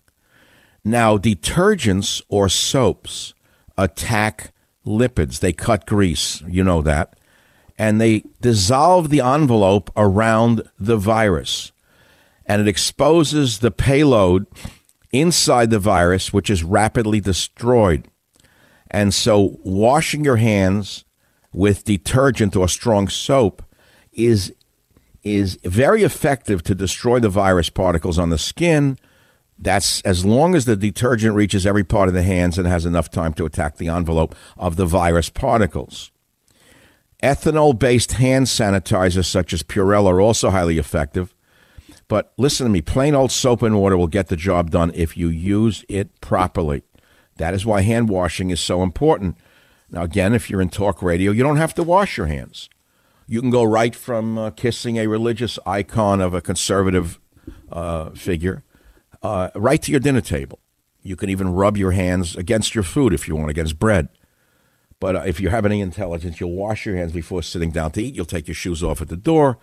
Now, 0.83 1.17
detergents 1.17 2.21
or 2.29 2.49
soaps 2.49 3.33
attack 3.77 4.53
lipids. 4.85 5.39
They 5.39 5.53
cut 5.53 5.85
grease, 5.85 6.41
you 6.47 6.63
know 6.63 6.81
that. 6.81 7.19
And 7.77 8.01
they 8.01 8.23
dissolve 8.41 9.09
the 9.09 9.21
envelope 9.21 9.91
around 9.95 10.63
the 10.79 10.97
virus. 10.97 11.71
And 12.45 12.61
it 12.61 12.67
exposes 12.67 13.59
the 13.59 13.71
payload 13.71 14.47
inside 15.11 15.69
the 15.69 15.79
virus, 15.79 16.33
which 16.33 16.49
is 16.49 16.63
rapidly 16.63 17.19
destroyed. 17.19 18.07
And 18.89 19.13
so, 19.13 19.57
washing 19.63 20.23
your 20.23 20.37
hands 20.37 21.05
with 21.53 21.83
detergent 21.83 22.55
or 22.55 22.67
strong 22.67 23.07
soap 23.07 23.63
is 24.13 24.53
is 25.23 25.57
very 25.63 26.03
effective 26.03 26.63
to 26.63 26.75
destroy 26.75 27.19
the 27.19 27.29
virus 27.29 27.69
particles 27.69 28.17
on 28.17 28.29
the 28.29 28.37
skin. 28.37 28.97
That's 29.59 30.01
as 30.01 30.23
long 30.23 30.55
as 30.55 30.65
the 30.65 30.75
detergent 30.75 31.35
reaches 31.35 31.65
every 31.65 31.83
part 31.83 32.07
of 32.07 32.13
the 32.13 32.23
hands 32.23 32.57
and 32.57 32.67
has 32.67 32.85
enough 32.85 33.09
time 33.09 33.33
to 33.33 33.45
attack 33.45 33.77
the 33.77 33.89
envelope 33.89 34.35
of 34.55 34.75
the 34.75 34.85
virus 34.85 35.29
particles. 35.29 36.11
Ethanol 37.23 37.77
based 37.77 38.13
hand 38.13 38.45
sanitizers 38.45 39.25
such 39.25 39.51
as 39.51 39.63
Purell 39.63 40.07
are 40.07 40.21
also 40.21 40.51
highly 40.51 40.77
effective. 40.77 41.33
But 42.07 42.33
listen 42.37 42.65
to 42.65 42.71
me 42.71 42.81
plain 42.81 43.15
old 43.15 43.31
soap 43.31 43.61
and 43.61 43.79
water 43.79 43.97
will 43.97 44.07
get 44.07 44.27
the 44.27 44.37
job 44.37 44.71
done 44.71 44.91
if 44.93 45.17
you 45.17 45.27
use 45.27 45.83
it 45.89 46.21
properly. 46.21 46.83
That 47.35 47.53
is 47.53 47.65
why 47.65 47.81
hand 47.81 48.09
washing 48.09 48.49
is 48.49 48.59
so 48.59 48.81
important. 48.81 49.37
Now, 49.89 50.03
again, 50.03 50.33
if 50.33 50.49
you're 50.49 50.61
in 50.61 50.69
talk 50.69 51.01
radio, 51.01 51.31
you 51.31 51.43
don't 51.43 51.57
have 51.57 51.73
to 51.75 51.83
wash 51.83 52.17
your 52.17 52.27
hands. 52.27 52.69
You 53.27 53.41
can 53.41 53.49
go 53.49 53.63
right 53.63 53.95
from 53.95 54.37
uh, 54.37 54.51
kissing 54.51 54.97
a 54.97 55.07
religious 55.07 55.59
icon 55.65 56.21
of 56.21 56.33
a 56.33 56.41
conservative 56.41 57.19
uh, 57.71 58.11
figure 58.11 58.63
uh, 59.21 59.49
right 59.55 59.81
to 59.81 59.91
your 59.91 59.99
dinner 59.99 60.21
table. 60.21 60.59
You 61.01 61.15
can 61.15 61.29
even 61.29 61.49
rub 61.53 61.77
your 61.77 61.91
hands 61.91 62.35
against 62.35 62.75
your 62.75 62.83
food 62.83 63.13
if 63.13 63.27
you 63.27 63.35
want, 63.35 63.49
against 63.49 63.79
bread. 63.79 64.09
But 64.99 65.15
uh, 65.15 65.23
if 65.25 65.39
you 65.39 65.49
have 65.49 65.65
any 65.65 65.81
intelligence, 65.81 66.39
you'll 66.39 66.53
wash 66.53 66.85
your 66.85 66.95
hands 66.95 67.11
before 67.11 67.43
sitting 67.43 67.71
down 67.71 67.91
to 67.91 68.03
eat. 68.03 68.15
You'll 68.15 68.25
take 68.25 68.47
your 68.47 68.55
shoes 68.55 68.83
off 68.83 69.01
at 69.01 69.09
the 69.09 69.17
door. 69.17 69.57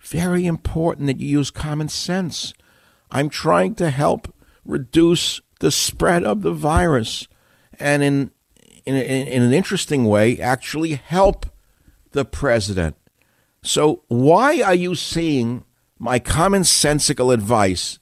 Very 0.00 0.46
important 0.46 1.06
that 1.06 1.20
you 1.20 1.28
use 1.28 1.50
common 1.50 1.88
sense. 1.88 2.54
I'm 3.10 3.28
trying 3.28 3.74
to 3.76 3.90
help 3.90 4.34
reduce 4.64 5.40
the 5.60 5.70
spread 5.70 6.24
of 6.24 6.42
the 6.42 6.52
virus 6.52 7.26
and 7.78 8.02
in, 8.02 8.30
in, 8.84 8.94
in 8.96 9.42
an 9.42 9.52
interesting 9.52 10.04
way, 10.04 10.38
actually 10.38 10.94
help 10.94 11.46
the 12.12 12.24
president. 12.24 12.96
So, 13.62 14.02
why 14.08 14.62
are 14.62 14.74
you 14.74 14.94
seeing 14.94 15.64
my 15.98 16.18
commonsensical 16.20 17.34
advice 17.34 17.98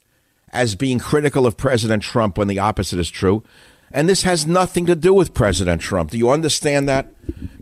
as 0.51 0.75
being 0.75 0.99
critical 0.99 1.47
of 1.47 1.57
President 1.57 2.03
Trump 2.03 2.39
when 2.39 2.49
the 2.49 2.59
opposite 2.59 2.99
is 2.99 3.11
true? 3.11 3.43
And 3.91 4.09
this 4.09 4.23
has 4.23 4.47
nothing 4.47 4.87
to 4.87 4.97
do 4.97 5.15
with 5.15 5.35
President 5.35 5.81
Trump. 5.81 6.11
Do 6.11 6.19
you 6.19 6.31
understand 6.31 6.89
that? 6.89 7.13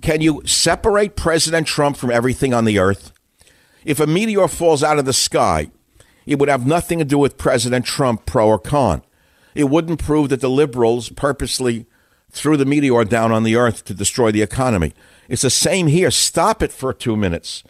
Can 0.02 0.20
you 0.20 0.42
separate 0.44 1.16
President 1.16 1.66
Trump 1.66 1.96
from 1.96 2.10
everything 2.10 2.52
on 2.52 2.64
the 2.64 2.78
earth? 2.78 3.12
If 3.84 4.00
a 4.00 4.06
meteor 4.06 4.48
falls 4.48 4.82
out 4.82 4.98
of 4.98 5.04
the 5.04 5.12
sky, 5.12 5.70
it 6.26 6.38
would 6.38 6.48
have 6.48 6.66
nothing 6.66 6.98
to 6.98 7.04
do 7.04 7.18
with 7.18 7.38
President 7.38 7.84
Trump, 7.84 8.26
pro 8.26 8.48
or 8.48 8.58
con. 8.58 9.02
It 9.54 9.64
wouldn't 9.64 10.02
prove 10.02 10.30
that 10.30 10.40
the 10.40 10.50
liberals 10.50 11.10
purposely 11.10 11.86
threw 12.30 12.56
the 12.56 12.64
meteor 12.64 13.04
down 13.04 13.30
on 13.30 13.44
the 13.44 13.56
earth 13.56 13.84
to 13.84 13.94
destroy 13.94 14.32
the 14.32 14.42
economy. 14.42 14.92
It's 15.28 15.42
the 15.42 15.50
same 15.50 15.86
here. 15.86 16.10
Stop 16.10 16.62
it 16.62 16.72
for 16.72 16.92
two 16.92 17.16
minutes. 17.16 17.62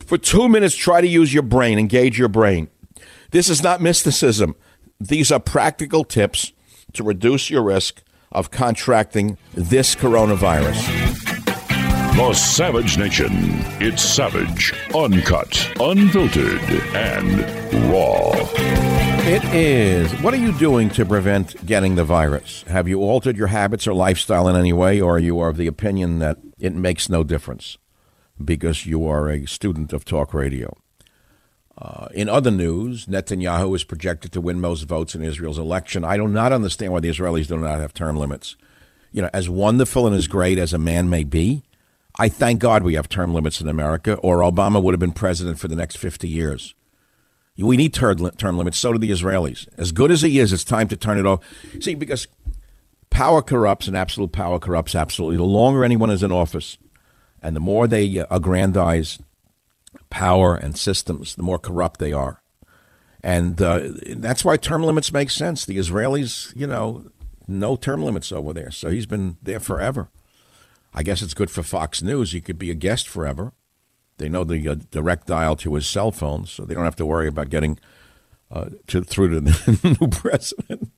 For 0.00 0.18
two 0.18 0.48
minutes, 0.48 0.74
try 0.74 1.00
to 1.00 1.06
use 1.06 1.32
your 1.32 1.42
brain, 1.42 1.78
engage 1.78 2.18
your 2.18 2.28
brain. 2.28 2.68
This 3.30 3.48
is 3.48 3.62
not 3.62 3.80
mysticism. 3.80 4.56
These 5.00 5.32
are 5.32 5.40
practical 5.40 6.04
tips 6.04 6.52
to 6.92 7.04
reduce 7.04 7.48
your 7.48 7.62
risk 7.62 8.02
of 8.32 8.50
contracting 8.50 9.38
this 9.54 9.94
coronavirus. 9.94 11.09
The 12.20 12.34
Savage 12.34 12.98
Nation. 12.98 13.30
It's 13.80 14.02
savage, 14.02 14.74
uncut, 14.94 15.72
unfiltered, 15.80 16.60
and 16.94 17.40
raw. 17.90 18.32
It 19.26 19.42
is. 19.54 20.12
What 20.20 20.34
are 20.34 20.36
you 20.36 20.52
doing 20.58 20.90
to 20.90 21.06
prevent 21.06 21.64
getting 21.64 21.94
the 21.94 22.04
virus? 22.04 22.62
Have 22.64 22.86
you 22.86 23.00
altered 23.00 23.38
your 23.38 23.46
habits 23.46 23.86
or 23.86 23.94
lifestyle 23.94 24.48
in 24.48 24.54
any 24.54 24.74
way, 24.74 25.00
or 25.00 25.16
are 25.16 25.18
you 25.18 25.40
of 25.40 25.56
the 25.56 25.66
opinion 25.66 26.18
that 26.18 26.36
it 26.58 26.74
makes 26.74 27.08
no 27.08 27.24
difference 27.24 27.78
because 28.44 28.84
you 28.84 29.06
are 29.06 29.30
a 29.30 29.46
student 29.46 29.94
of 29.94 30.04
talk 30.04 30.34
radio? 30.34 30.76
Uh, 31.78 32.08
in 32.12 32.28
other 32.28 32.50
news, 32.50 33.06
Netanyahu 33.06 33.74
is 33.74 33.82
projected 33.82 34.30
to 34.32 34.42
win 34.42 34.60
most 34.60 34.82
votes 34.82 35.14
in 35.14 35.22
Israel's 35.22 35.58
election. 35.58 36.04
I 36.04 36.18
do 36.18 36.28
not 36.28 36.52
understand 36.52 36.92
why 36.92 37.00
the 37.00 37.08
Israelis 37.08 37.48
do 37.48 37.56
not 37.56 37.80
have 37.80 37.94
term 37.94 38.16
limits. 38.16 38.56
You 39.10 39.22
know, 39.22 39.30
as 39.32 39.48
wonderful 39.48 40.06
and 40.06 40.14
as 40.14 40.28
great 40.28 40.58
as 40.58 40.74
a 40.74 40.78
man 40.78 41.08
may 41.08 41.24
be, 41.24 41.64
I 42.18 42.28
thank 42.28 42.60
God 42.60 42.82
we 42.82 42.94
have 42.94 43.08
term 43.08 43.32
limits 43.32 43.60
in 43.60 43.68
America, 43.68 44.14
or 44.16 44.38
Obama 44.38 44.82
would 44.82 44.94
have 44.94 45.00
been 45.00 45.12
president 45.12 45.58
for 45.58 45.68
the 45.68 45.76
next 45.76 45.96
50 45.96 46.28
years. 46.28 46.74
We 47.56 47.76
need 47.76 47.92
term, 47.92 48.18
limits. 48.18 48.78
So 48.78 48.92
do 48.92 48.98
the 48.98 49.10
Israelis. 49.10 49.68
As 49.76 49.92
good 49.92 50.10
as 50.10 50.22
he 50.22 50.38
is, 50.38 50.52
it's 50.52 50.64
time 50.64 50.88
to 50.88 50.96
turn 50.96 51.18
it 51.18 51.26
off. 51.26 51.40
See, 51.80 51.94
because 51.94 52.26
power 53.10 53.42
corrupts 53.42 53.86
and 53.86 53.96
absolute 53.96 54.32
power 54.32 54.58
corrupts 54.58 54.94
absolutely. 54.94 55.36
The 55.36 55.44
longer 55.44 55.84
anyone 55.84 56.10
is 56.10 56.22
in 56.22 56.32
office 56.32 56.78
and 57.42 57.54
the 57.54 57.60
more 57.60 57.86
they 57.86 58.24
aggrandize 58.30 59.18
power 60.08 60.54
and 60.54 60.76
systems, 60.78 61.34
the 61.34 61.42
more 61.42 61.58
corrupt 61.58 62.00
they 62.00 62.12
are. 62.12 62.42
And 63.22 63.60
uh, 63.60 63.80
that's 64.16 64.44
why 64.44 64.56
term 64.56 64.82
limits 64.82 65.12
make 65.12 65.30
sense. 65.30 65.66
The 65.66 65.76
Israelis, 65.76 66.56
you 66.56 66.66
know, 66.66 67.10
no 67.46 67.76
term 67.76 68.02
limits 68.02 68.32
over 68.32 68.52
there. 68.52 68.70
So 68.70 68.90
he's 68.90 69.06
been 69.06 69.36
there 69.42 69.60
forever. 69.60 70.08
I 70.92 71.02
guess 71.02 71.22
it's 71.22 71.34
good 71.34 71.50
for 71.50 71.62
Fox 71.62 72.02
News. 72.02 72.32
He 72.32 72.40
could 72.40 72.58
be 72.58 72.70
a 72.70 72.74
guest 72.74 73.08
forever. 73.08 73.52
They 74.18 74.28
know 74.28 74.44
the 74.44 74.68
uh, 74.68 74.76
direct 74.90 75.26
dial 75.26 75.56
to 75.56 75.74
his 75.74 75.86
cell 75.86 76.10
phone, 76.10 76.46
so 76.46 76.64
they 76.64 76.74
don't 76.74 76.84
have 76.84 76.96
to 76.96 77.06
worry 77.06 77.28
about 77.28 77.48
getting 77.48 77.78
uh, 78.50 78.66
to, 78.88 79.02
through 79.02 79.30
to 79.30 79.40
the 79.40 79.96
new 80.00 80.08
president. 80.08 80.90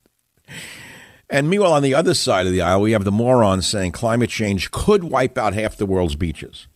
And 1.29 1.49
meanwhile, 1.49 1.73
on 1.73 1.83
the 1.83 1.95
other 1.95 2.13
side 2.13 2.47
of 2.47 2.51
the 2.51 2.61
aisle, 2.61 2.81
we 2.81 2.91
have 2.91 3.05
the 3.05 3.11
morons 3.11 3.65
saying 3.67 3.93
climate 3.93 4.29
change 4.29 4.71
could 4.71 5.05
wipe 5.05 5.37
out 5.37 5.53
half 5.53 5.77
the 5.77 5.85
world's 5.85 6.15
beaches. 6.15 6.67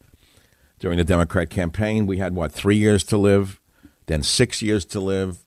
During 0.79 0.97
the 0.97 1.03
Democrat 1.03 1.49
campaign, 1.49 2.05
we 2.07 2.17
had, 2.17 2.35
what, 2.35 2.51
three 2.51 2.77
years 2.77 3.03
to 3.05 3.17
live, 3.17 3.59
then 4.05 4.23
six 4.23 4.61
years 4.61 4.85
to 4.85 4.99
live, 4.99 5.39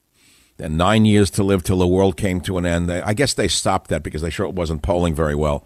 then 0.59 0.76
nine 0.76 1.06
years 1.06 1.30
to 1.30 1.42
live 1.42 1.62
till 1.62 1.78
the 1.78 1.87
world 1.87 2.16
came 2.16 2.40
to 2.42 2.59
an 2.59 2.66
end. 2.66 2.90
I 2.90 3.14
guess 3.14 3.33
they 3.33 3.48
stopped 3.48 3.88
that 3.88 4.02
because 4.02 4.22
they 4.22 4.30
sure 4.30 4.46
it 4.46 4.54
wasn't 4.54 4.83
polling 4.83 5.14
very 5.14 5.35
well 5.35 5.64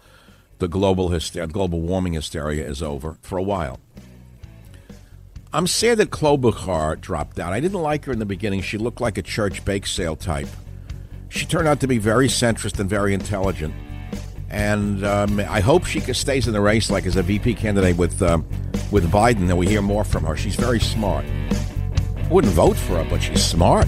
the 0.59 0.67
global 0.67 1.09
global 1.09 1.81
warming 1.81 2.13
hysteria 2.13 2.67
is 2.67 2.81
over 2.81 3.17
for 3.21 3.37
a 3.37 3.43
while. 3.43 3.79
I'm 5.53 5.67
sad 5.67 5.99
that 5.99 6.09
Klobuchar 6.09 6.99
dropped 6.99 7.39
out. 7.39 7.53
I 7.53 7.61
didn't 7.61 7.81
like 7.81 8.03
her 8.05 8.11
in 8.11 8.19
the 8.19 8.25
beginning. 8.25 8.61
She 8.61 8.77
looked 8.77 8.99
like 8.99 9.17
a 9.17 9.21
church 9.21 9.63
bake 9.63 9.87
sale 9.87 10.17
type. 10.17 10.49
She 11.29 11.45
turned 11.45 11.67
out 11.67 11.79
to 11.79 11.87
be 11.87 11.97
very 11.97 12.27
centrist 12.27 12.79
and 12.79 12.89
very 12.89 13.13
intelligent. 13.13 13.73
And 14.49 15.05
um, 15.05 15.39
I 15.39 15.59
hope 15.59 15.85
she 15.85 16.01
stays 16.01 16.47
in 16.47 16.53
the 16.53 16.61
race, 16.61 16.89
like 16.89 17.05
as 17.05 17.15
a 17.15 17.23
VP 17.23 17.55
candidate 17.55 17.97
with 17.97 18.21
um, 18.21 18.45
with 18.91 19.09
Biden, 19.11 19.49
and 19.49 19.57
we 19.57 19.67
hear 19.67 19.81
more 19.81 20.03
from 20.03 20.23
her. 20.25 20.35
She's 20.35 20.55
very 20.55 20.79
smart. 20.79 21.25
I 21.25 22.27
wouldn't 22.29 22.53
vote 22.53 22.77
for 22.77 22.97
her, 22.97 23.09
but 23.09 23.21
she's 23.21 23.43
smart. 23.43 23.87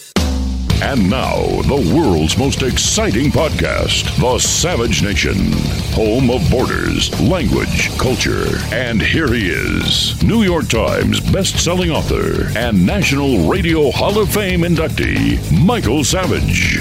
And 0.81 1.11
now, 1.11 1.37
the 1.61 1.93
world's 1.95 2.39
most 2.39 2.63
exciting 2.63 3.29
podcast, 3.29 4.19
The 4.19 4.39
Savage 4.39 5.03
Nation, 5.03 5.51
home 5.93 6.31
of 6.31 6.49
borders, 6.49 7.11
language, 7.21 7.95
culture. 7.99 8.57
And 8.73 8.99
here 8.99 9.31
he 9.31 9.49
is, 9.49 10.21
New 10.23 10.41
York 10.41 10.69
Times 10.69 11.19
best-selling 11.19 11.91
author 11.91 12.47
and 12.57 12.83
National 12.83 13.47
Radio 13.47 13.91
Hall 13.91 14.17
of 14.17 14.33
Fame 14.33 14.61
inductee, 14.61 15.39
Michael 15.63 16.03
Savage. 16.03 16.79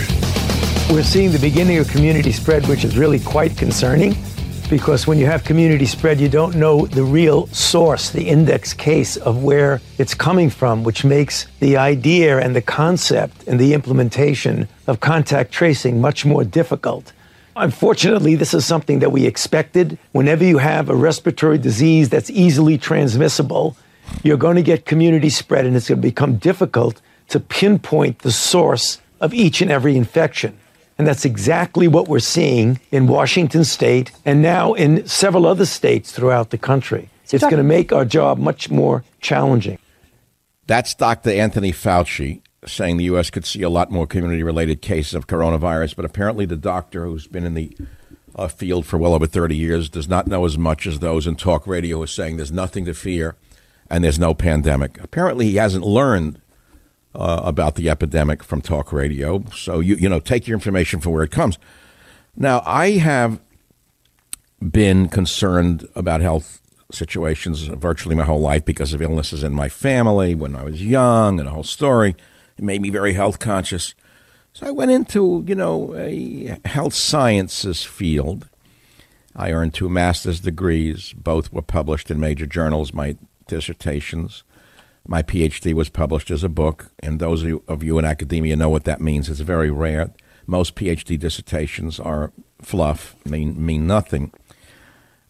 We're 0.91 1.03
seeing 1.03 1.31
the 1.31 1.39
beginning 1.39 1.77
of 1.77 1.89
community 1.89 2.33
spread, 2.33 2.67
which 2.69 2.85
is 2.85 2.97
really 2.97 3.21
quite 3.21 3.55
concerning 3.59 4.17
because 4.71 5.05
when 5.05 5.19
you 5.19 5.27
have 5.27 5.43
community 5.43 5.85
spread, 5.85 6.21
you 6.21 6.29
don't 6.29 6.55
know 6.55 6.87
the 6.87 7.03
real 7.03 7.49
source, 7.49 8.11
the 8.11 8.29
index 8.29 8.73
case 8.73 9.17
of 9.17 9.43
where 9.43 9.81
it's 9.99 10.15
coming 10.15 10.49
from, 10.49 10.85
which 10.85 11.05
makes 11.05 11.49
the 11.59 11.77
idea 11.77 12.39
and 12.39 12.55
the 12.55 12.63
concept 12.63 13.49
and 13.49 13.59
the 13.59 13.75
implementation 13.75 14.69
of 14.87 15.01
contact 15.01 15.51
tracing 15.51 16.01
much 16.01 16.25
more 16.25 16.45
difficult. 16.45 17.13
Unfortunately, 17.57 18.37
this 18.37 18.55
is 18.55 18.65
something 18.65 19.01
that 19.01 19.11
we 19.11 19.27
expected. 19.27 19.99
Whenever 20.13 20.45
you 20.45 20.59
have 20.59 20.89
a 20.89 20.95
respiratory 20.95 21.59
disease 21.59 22.09
that's 22.09 22.31
easily 22.31 22.79
transmissible, 22.79 23.77
you're 24.23 24.37
going 24.37 24.55
to 24.55 24.63
get 24.63 24.87
community 24.87 25.31
spread 25.31 25.67
and 25.67 25.75
it's 25.75 25.89
going 25.89 26.01
to 26.01 26.07
become 26.07 26.37
difficult 26.37 27.03
to 27.29 27.41
pinpoint 27.41 28.21
the 28.21 28.31
source 28.31 29.01
of 29.21 29.35
each 29.35 29.61
and 29.61 29.71
every 29.73 29.97
infection. 29.97 30.57
And 31.01 31.07
that's 31.07 31.25
exactly 31.25 31.89
what 31.89 32.09
we're 32.09 32.19
seeing 32.19 32.79
in 32.91 33.07
Washington 33.07 33.65
state 33.65 34.13
and 34.27 34.43
now 34.43 34.75
in 34.75 35.07
several 35.07 35.47
other 35.47 35.65
states 35.65 36.13
throughout 36.13 36.51
the 36.51 36.59
country. 36.59 37.09
So 37.25 37.37
it's 37.37 37.45
going 37.45 37.57
to 37.57 37.63
make 37.63 37.91
our 37.91 38.05
job 38.05 38.37
much 38.37 38.69
more 38.69 39.03
challenging. 39.23 39.79
That's 40.67 40.95
Dr. 40.95 41.31
Anthony 41.31 41.73
Fauci 41.73 42.43
saying 42.67 42.99
the 42.99 43.05
U.S. 43.05 43.31
could 43.31 43.47
see 43.47 43.63
a 43.63 43.71
lot 43.71 43.91
more 43.91 44.07
community 44.07 44.43
related 44.43 44.83
cases 44.83 45.15
of 45.15 45.27
coronavirus, 45.27 45.97
but 45.97 46.05
apparently 46.05 46.45
the 46.45 46.55
doctor 46.55 47.07
who's 47.07 47.27
been 47.27 47.47
in 47.47 47.55
the 47.55 47.75
uh, 48.37 48.49
field 48.49 48.85
for 48.85 48.99
well 48.99 49.15
over 49.15 49.27
30 49.27 49.57
years 49.57 49.89
does 49.89 50.07
not 50.07 50.27
know 50.27 50.45
as 50.45 50.59
much 50.59 50.87
as 50.87 50.99
those 50.99 51.27
in 51.27 51.35
talk 51.35 51.67
radio 51.67 51.97
who 51.97 52.03
are 52.03 52.07
saying 52.07 52.37
there's 52.37 52.53
nothing 52.53 52.85
to 52.85 52.93
fear 52.93 53.37
and 53.89 54.05
there's 54.05 54.19
no 54.19 54.35
pandemic. 54.35 55.03
Apparently, 55.03 55.47
he 55.47 55.57
hasn't 55.57 55.83
learned 55.83 56.43
uh, 57.15 57.41
about 57.45 57.75
the 57.75 57.89
epidemic 57.91 58.43
from 58.43 58.61
talk 58.61 58.93
radio. 58.93 59.45
So 59.55 59.81
you 59.81 59.97
you 59.97 60.09
know 60.09 60.21
take 60.21 60.47
your 60.47 60.55
information 60.55 61.01
from 61.01 61.13
where 61.13 61.25
it 61.25 61.31
comes. 61.31 61.59
Now 62.37 62.63
I 62.65 62.93
have 62.93 63.41
been 64.61 65.09
concerned 65.09 65.89
about 65.95 66.21
health 66.21 66.61
situations 66.93 67.63
virtually 67.63 68.15
my 68.15 68.25
whole 68.25 68.41
life 68.41 68.65
because 68.65 68.93
of 68.93 69.03
illnesses 69.03 69.43
in 69.43 69.55
my 69.55 69.69
family 69.69 70.35
when 70.35 70.55
I 70.57 70.65
was 70.65 70.85
young 70.85 71.39
and 71.39 71.49
a 71.49 71.53
whole 71.53 71.65
story. 71.65 72.17
It 72.59 72.65
made 72.65 72.83
me 72.83 72.91
very 72.91 73.15
health 73.15 73.39
conscious. 73.39 73.95
So 74.53 74.67
I 74.67 74.71
went 74.71 74.91
into, 74.91 75.45
you 75.47 75.55
know, 75.55 75.95
a 75.95 76.59
health 76.65 76.95
sciences 76.95 77.85
field. 77.85 78.49
I 79.37 79.53
earned 79.53 79.75
two 79.75 79.89
master's 79.89 80.41
degrees. 80.41 81.13
Both 81.13 81.53
were 81.53 81.63
published 81.63 82.11
in 82.11 82.19
major 82.19 82.47
journals, 82.47 82.93
my 82.93 83.17
dissertations. 83.47 84.43
My 85.07 85.23
PhD 85.23 85.75
was 85.75 85.89
published 85.89 86.31
as 86.31 86.45
a 86.45 86.49
book, 86.49 86.91
and 87.01 87.19
those 87.19 87.45
of 87.67 87.83
you 87.83 87.99
in 87.99 88.05
academia 88.05 88.57
know 88.57 88.69
what 88.69 88.85
that 88.85 89.01
means. 89.01 89.29
It's 89.29 89.41
very 89.41 89.71
rare. 89.71 90.13
Most 90.47 90.75
PhD 90.75 91.19
dissertations 91.19 91.99
are 91.99 92.33
fluff, 92.61 93.17
mean 93.25 93.65
mean 93.65 93.87
nothing. 93.87 94.33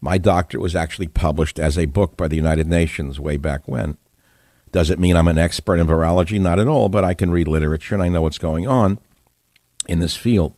My 0.01 0.19
doctorate 0.19 0.63
was 0.63 0.75
actually 0.75 1.09
published 1.09 1.59
as 1.59 1.77
a 1.79 1.87
book 1.87 2.17
by 2.17 2.27
the 2.29 2.37
United 2.37 2.67
Nations 2.67 3.21
way 3.21 3.37
back 3.37 3.69
when. 3.69 3.99
Does 4.73 4.91
it 4.91 4.99
mean 4.99 5.17
I'm 5.17 5.29
an 5.29 5.39
expert 5.39 5.77
in 5.79 5.87
virology? 5.87 6.41
Not 6.41 6.59
at 6.59 6.69
all, 6.69 6.89
but 6.89 7.05
I 7.05 7.13
can 7.13 7.31
read 7.31 7.49
literature 7.49 7.95
and 7.95 8.03
I 8.03 8.09
know 8.09 8.23
what's 8.23 8.39
going 8.39 8.67
on 8.67 8.99
in 9.89 9.99
this 9.99 10.17
field. 10.17 10.55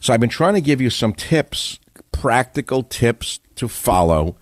So 0.00 0.12
I've 0.14 0.20
been 0.20 0.30
trying 0.30 0.54
to 0.54 0.60
give 0.60 0.80
you 0.80 0.88
some 0.88 1.12
tips, 1.12 1.78
practical 2.12 2.82
tips 2.82 3.40
to 3.56 3.68
follow 3.68 4.36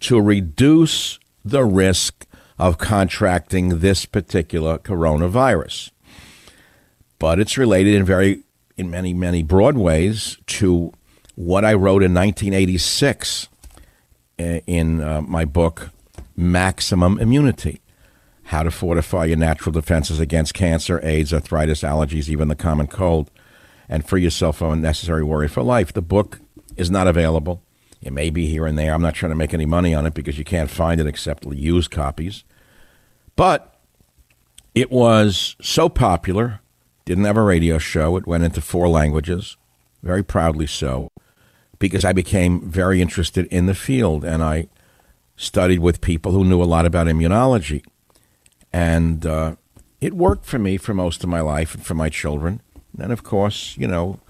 to 0.00 0.20
reduce 0.20 1.18
the 1.44 1.64
risk 1.64 2.26
of 2.58 2.78
contracting 2.78 3.80
this 3.80 4.06
particular 4.06 4.78
coronavirus. 4.78 5.90
But 7.18 7.38
it's 7.38 7.58
related 7.58 7.94
in 7.94 8.04
very 8.04 8.42
in 8.76 8.90
many 8.90 9.14
many 9.14 9.42
broad 9.42 9.76
ways 9.76 10.36
to 10.46 10.92
what 11.34 11.64
I 11.64 11.74
wrote 11.74 12.02
in 12.02 12.14
1986 12.14 13.48
eh, 14.38 14.60
in 14.66 15.00
uh, 15.00 15.22
my 15.22 15.44
book 15.44 15.90
Maximum 16.36 17.18
Immunity: 17.18 17.80
How 18.44 18.62
to 18.62 18.70
Fortify 18.70 19.26
Your 19.26 19.38
Natural 19.38 19.72
Defenses 19.72 20.20
Against 20.20 20.54
Cancer, 20.54 21.00
AIDS, 21.02 21.32
Arthritis, 21.32 21.82
Allergies, 21.82 22.28
even 22.28 22.48
the 22.48 22.54
common 22.54 22.86
cold, 22.86 23.30
and 23.88 24.06
free 24.06 24.22
yourself 24.22 24.58
from 24.58 24.72
unnecessary 24.72 25.24
worry 25.24 25.48
for 25.48 25.62
life. 25.62 25.92
The 25.92 26.02
book 26.02 26.40
is 26.76 26.90
not 26.90 27.06
available. 27.06 27.62
It 28.02 28.12
may 28.12 28.30
be 28.30 28.46
here 28.46 28.66
and 28.66 28.78
there. 28.78 28.92
I'm 28.92 29.02
not 29.02 29.14
trying 29.14 29.30
to 29.30 29.36
make 29.36 29.54
any 29.54 29.66
money 29.66 29.94
on 29.94 30.06
it 30.06 30.14
because 30.14 30.38
you 30.38 30.44
can't 30.44 30.70
find 30.70 31.00
it 31.00 31.06
except 31.06 31.46
used 31.46 31.90
copies. 31.90 32.44
But 33.34 33.74
it 34.74 34.90
was 34.90 35.56
so 35.60 35.88
popular, 35.88 36.60
didn't 37.04 37.24
have 37.24 37.36
a 37.36 37.42
radio 37.42 37.78
show. 37.78 38.16
It 38.16 38.26
went 38.26 38.44
into 38.44 38.60
four 38.60 38.88
languages, 38.88 39.56
very 40.02 40.22
proudly 40.22 40.66
so, 40.66 41.08
because 41.78 42.04
I 42.04 42.12
became 42.12 42.60
very 42.68 43.00
interested 43.00 43.46
in 43.46 43.66
the 43.66 43.74
field 43.74 44.24
and 44.24 44.42
I 44.42 44.68
studied 45.36 45.80
with 45.80 46.00
people 46.00 46.32
who 46.32 46.44
knew 46.44 46.62
a 46.62 46.64
lot 46.64 46.86
about 46.86 47.06
immunology. 47.06 47.84
And 48.72 49.24
uh, 49.24 49.56
it 50.00 50.14
worked 50.14 50.44
for 50.44 50.58
me 50.58 50.76
for 50.76 50.94
most 50.94 51.22
of 51.22 51.30
my 51.30 51.40
life 51.40 51.74
and 51.74 51.84
for 51.84 51.94
my 51.94 52.08
children. 52.08 52.60
And 52.98 53.12
of 53.12 53.22
course, 53.22 53.76
you 53.76 53.86
know, 53.86 54.20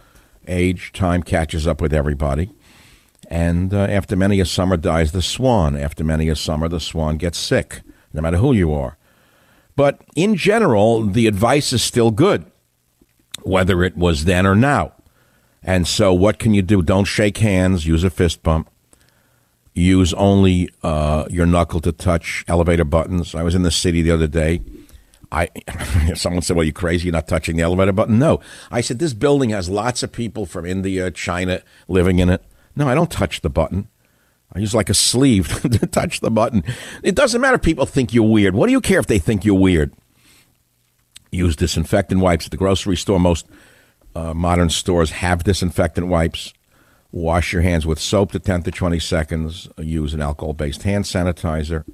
age, 0.48 0.92
time 0.92 1.22
catches 1.22 1.66
up 1.66 1.80
with 1.80 1.92
everybody. 1.92 2.50
And 3.28 3.74
uh, 3.74 3.78
after 3.78 4.16
many 4.16 4.40
a 4.40 4.46
summer 4.46 4.76
dies 4.76 5.12
the 5.12 5.22
swan. 5.22 5.76
After 5.76 6.04
many 6.04 6.28
a 6.28 6.36
summer, 6.36 6.68
the 6.68 6.80
swan 6.80 7.16
gets 7.16 7.38
sick, 7.38 7.82
no 8.12 8.22
matter 8.22 8.36
who 8.36 8.52
you 8.52 8.72
are. 8.72 8.96
But 9.74 10.00
in 10.14 10.36
general, 10.36 11.04
the 11.04 11.26
advice 11.26 11.72
is 11.72 11.82
still 11.82 12.10
good, 12.10 12.46
whether 13.42 13.82
it 13.82 13.96
was 13.96 14.24
then 14.24 14.46
or 14.46 14.54
now. 14.54 14.92
And 15.62 15.86
so, 15.86 16.14
what 16.14 16.38
can 16.38 16.54
you 16.54 16.62
do? 16.62 16.80
Don't 16.80 17.04
shake 17.04 17.38
hands, 17.38 17.86
use 17.86 18.04
a 18.04 18.10
fist 18.10 18.42
bump. 18.42 18.70
Use 19.74 20.14
only 20.14 20.70
uh, 20.82 21.26
your 21.28 21.44
knuckle 21.44 21.80
to 21.80 21.92
touch 21.92 22.44
elevator 22.48 22.84
buttons. 22.84 23.34
I 23.34 23.42
was 23.42 23.54
in 23.54 23.62
the 23.62 23.70
city 23.70 24.00
the 24.00 24.12
other 24.12 24.26
day. 24.26 24.62
I 25.30 25.50
someone 26.14 26.40
said, 26.40 26.56
"Well, 26.56 26.64
you 26.64 26.72
crazy? 26.72 27.06
You're 27.06 27.12
not 27.12 27.28
touching 27.28 27.56
the 27.56 27.62
elevator 27.62 27.92
button?" 27.92 28.18
No, 28.18 28.40
I 28.70 28.80
said 28.80 29.00
this 29.00 29.12
building 29.12 29.50
has 29.50 29.68
lots 29.68 30.02
of 30.02 30.12
people 30.12 30.46
from 30.46 30.64
India, 30.64 31.10
China 31.10 31.60
living 31.88 32.20
in 32.20 32.30
it. 32.30 32.42
No, 32.76 32.86
I 32.88 32.94
don't 32.94 33.10
touch 33.10 33.40
the 33.40 33.50
button. 33.50 33.88
I 34.52 34.60
use 34.60 34.74
like 34.74 34.90
a 34.90 34.94
sleeve 34.94 35.60
to 35.62 35.86
touch 35.86 36.20
the 36.20 36.30
button. 36.30 36.62
It 37.02 37.14
doesn't 37.14 37.40
matter 37.40 37.56
if 37.56 37.62
people 37.62 37.86
think 37.86 38.14
you're 38.14 38.28
weird. 38.28 38.54
What 38.54 38.66
do 38.66 38.72
you 38.72 38.80
care 38.80 39.00
if 39.00 39.06
they 39.06 39.18
think 39.18 39.44
you're 39.44 39.58
weird? 39.58 39.92
Use 41.30 41.56
disinfectant 41.56 42.20
wipes 42.20 42.46
at 42.46 42.50
the 42.50 42.56
grocery 42.56 42.96
store. 42.96 43.18
Most 43.18 43.46
uh, 44.14 44.32
modern 44.32 44.70
stores 44.70 45.10
have 45.10 45.44
disinfectant 45.44 46.06
wipes. 46.06 46.52
Wash 47.12 47.52
your 47.52 47.62
hands 47.62 47.86
with 47.86 47.98
soap 47.98 48.32
to 48.32 48.38
10 48.38 48.62
to 48.64 48.70
20 48.70 48.98
seconds. 48.98 49.68
Use 49.78 50.14
an 50.14 50.20
alcohol 50.20 50.52
based 50.52 50.82
hand 50.84 51.04
sanitizer. 51.04 51.84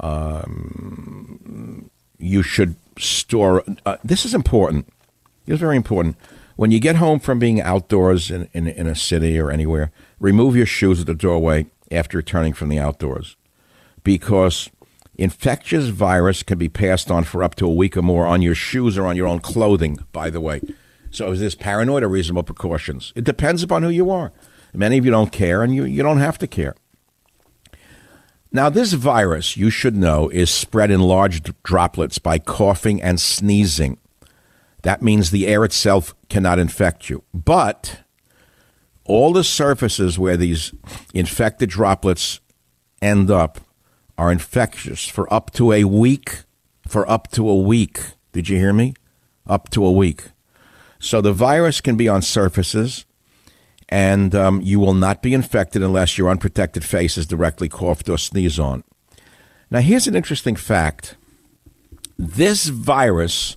Um, 0.00 1.90
you 2.18 2.42
should 2.42 2.76
store. 2.98 3.64
Uh, 3.84 3.96
this 4.04 4.24
is 4.24 4.34
important. 4.34 4.88
It's 5.46 5.60
very 5.60 5.76
important. 5.76 6.16
When 6.56 6.70
you 6.70 6.78
get 6.78 6.96
home 6.96 7.18
from 7.18 7.38
being 7.38 7.60
outdoors 7.60 8.30
in, 8.30 8.48
in, 8.52 8.68
in 8.68 8.86
a 8.86 8.94
city 8.94 9.38
or 9.38 9.50
anywhere, 9.50 9.90
remove 10.20 10.54
your 10.54 10.66
shoes 10.66 11.00
at 11.00 11.06
the 11.06 11.14
doorway 11.14 11.66
after 11.90 12.16
returning 12.18 12.52
from 12.52 12.68
the 12.68 12.78
outdoors 12.78 13.36
because 14.04 14.70
infectious 15.16 15.88
virus 15.88 16.42
can 16.42 16.58
be 16.58 16.68
passed 16.68 17.10
on 17.10 17.24
for 17.24 17.42
up 17.42 17.54
to 17.56 17.66
a 17.66 17.74
week 17.74 17.96
or 17.96 18.02
more 18.02 18.26
on 18.26 18.42
your 18.42 18.54
shoes 18.54 18.96
or 18.96 19.06
on 19.06 19.16
your 19.16 19.26
own 19.26 19.40
clothing, 19.40 19.98
by 20.12 20.30
the 20.30 20.40
way. 20.40 20.60
So 21.10 21.30
is 21.32 21.40
this 21.40 21.54
paranoid 21.54 22.02
or 22.02 22.08
reasonable 22.08 22.42
precautions? 22.42 23.12
It 23.16 23.24
depends 23.24 23.62
upon 23.62 23.82
who 23.82 23.88
you 23.88 24.10
are. 24.10 24.32
Many 24.72 24.98
of 24.98 25.04
you 25.04 25.12
don't 25.12 25.30
care, 25.30 25.62
and 25.62 25.72
you, 25.74 25.84
you 25.84 26.02
don't 26.02 26.18
have 26.18 26.38
to 26.38 26.48
care. 26.48 26.74
Now, 28.50 28.68
this 28.68 28.92
virus, 28.92 29.56
you 29.56 29.70
should 29.70 29.96
know, 29.96 30.28
is 30.28 30.50
spread 30.50 30.90
in 30.90 31.00
large 31.00 31.42
droplets 31.62 32.18
by 32.18 32.38
coughing 32.38 33.00
and 33.00 33.20
sneezing. 33.20 33.98
That 34.84 35.02
means 35.02 35.30
the 35.30 35.46
air 35.46 35.64
itself 35.64 36.14
cannot 36.28 36.58
infect 36.58 37.08
you. 37.08 37.24
But 37.32 38.02
all 39.04 39.32
the 39.32 39.42
surfaces 39.42 40.18
where 40.18 40.36
these 40.36 40.72
infected 41.14 41.70
droplets 41.70 42.40
end 43.00 43.30
up 43.30 43.60
are 44.16 44.30
infectious 44.30 45.06
for 45.06 45.32
up 45.32 45.50
to 45.52 45.72
a 45.72 45.84
week. 45.84 46.42
For 46.86 47.10
up 47.10 47.30
to 47.32 47.48
a 47.48 47.56
week. 47.56 47.98
Did 48.32 48.50
you 48.50 48.58
hear 48.58 48.74
me? 48.74 48.94
Up 49.46 49.70
to 49.70 49.84
a 49.84 49.90
week. 49.90 50.24
So 50.98 51.22
the 51.22 51.32
virus 51.32 51.80
can 51.80 51.96
be 51.96 52.08
on 52.08 52.20
surfaces, 52.20 53.06
and 53.88 54.34
um, 54.34 54.60
you 54.60 54.80
will 54.80 54.94
not 54.94 55.22
be 55.22 55.34
infected 55.34 55.82
unless 55.82 56.18
your 56.18 56.28
unprotected 56.30 56.84
face 56.84 57.16
is 57.16 57.26
directly 57.26 57.68
coughed 57.70 58.08
or 58.08 58.18
sneezed 58.18 58.60
on. 58.60 58.84
Now, 59.70 59.80
here's 59.80 60.06
an 60.06 60.14
interesting 60.14 60.56
fact 60.56 61.16
this 62.18 62.68
virus 62.68 63.56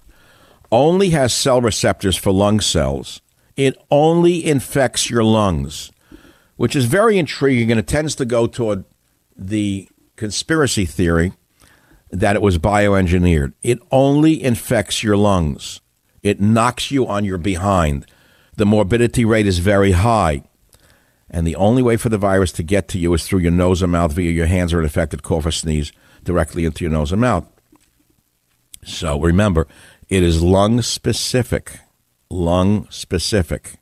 only 0.71 1.09
has 1.11 1.33
cell 1.33 1.61
receptors 1.61 2.15
for 2.15 2.31
lung 2.31 2.59
cells 2.59 3.21
it 3.57 3.75
only 3.89 4.45
infects 4.45 5.09
your 5.09 5.23
lungs, 5.23 5.91
which 6.55 6.75
is 6.75 6.85
very 6.85 7.17
intriguing 7.17 7.71
and 7.71 7.79
it 7.79 7.87
tends 7.87 8.15
to 8.15 8.25
go 8.25 8.45
toward 8.45 8.85
the 9.35 9.89
conspiracy 10.15 10.85
theory 10.85 11.33
that 12.11 12.35
it 12.35 12.41
was 12.41 12.59
bioengineered. 12.59 13.53
It 13.63 13.79
only 13.91 14.41
infects 14.41 15.03
your 15.03 15.17
lungs. 15.17 15.81
It 16.21 16.39
knocks 16.39 16.91
you 16.91 17.07
on 17.07 17.25
your 17.25 17.39
behind. 17.39 18.05
the 18.55 18.65
morbidity 18.65 19.23
rate 19.23 19.45
is 19.45 19.59
very 19.59 19.91
high. 19.91 20.41
And 21.29 21.45
the 21.45 21.55
only 21.55 21.83
way 21.83 21.95
for 21.95 22.09
the 22.09 22.17
virus 22.17 22.51
to 22.53 22.63
get 22.63 22.87
to 22.87 22.97
you 22.97 23.13
is 23.13 23.27
through 23.27 23.39
your 23.39 23.51
nose 23.51 23.83
or 23.83 23.87
mouth 23.87 24.13
via 24.13 24.31
your 24.31 24.47
hands 24.47 24.73
or 24.73 24.79
an 24.79 24.85
infected 24.85 25.21
cough 25.21 25.45
or 25.45 25.51
sneeze 25.51 25.91
directly 26.23 26.65
into 26.65 26.83
your 26.83 26.91
nose 26.91 27.11
and 27.11 27.21
mouth. 27.21 27.45
So 28.83 29.19
remember, 29.19 29.67
it 30.09 30.23
is 30.23 30.41
lung 30.41 30.81
specific. 30.81 31.79
Lung 32.29 32.87
specific. 32.89 33.79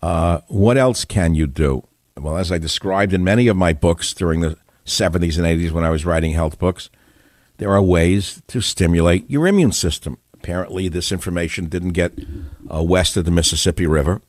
Uh, 0.00 0.40
what 0.48 0.76
else 0.76 1.04
can 1.04 1.34
you 1.34 1.46
do? 1.46 1.86
Well, 2.16 2.36
as 2.36 2.52
I 2.52 2.58
described 2.58 3.12
in 3.12 3.24
many 3.24 3.48
of 3.48 3.56
my 3.56 3.72
books 3.72 4.12
during 4.12 4.40
the 4.40 4.56
70s 4.84 5.38
and 5.38 5.46
80s 5.46 5.70
when 5.70 5.84
I 5.84 5.90
was 5.90 6.04
writing 6.04 6.32
health 6.32 6.58
books, 6.58 6.90
there 7.58 7.70
are 7.70 7.82
ways 7.82 8.42
to 8.48 8.60
stimulate 8.60 9.30
your 9.30 9.46
immune 9.46 9.72
system. 9.72 10.18
Apparently, 10.34 10.88
this 10.88 11.12
information 11.12 11.66
didn't 11.66 11.90
get 11.92 12.12
uh, 12.72 12.82
west 12.82 13.16
of 13.16 13.24
the 13.24 13.30
Mississippi 13.30 13.86
River. 13.86 14.20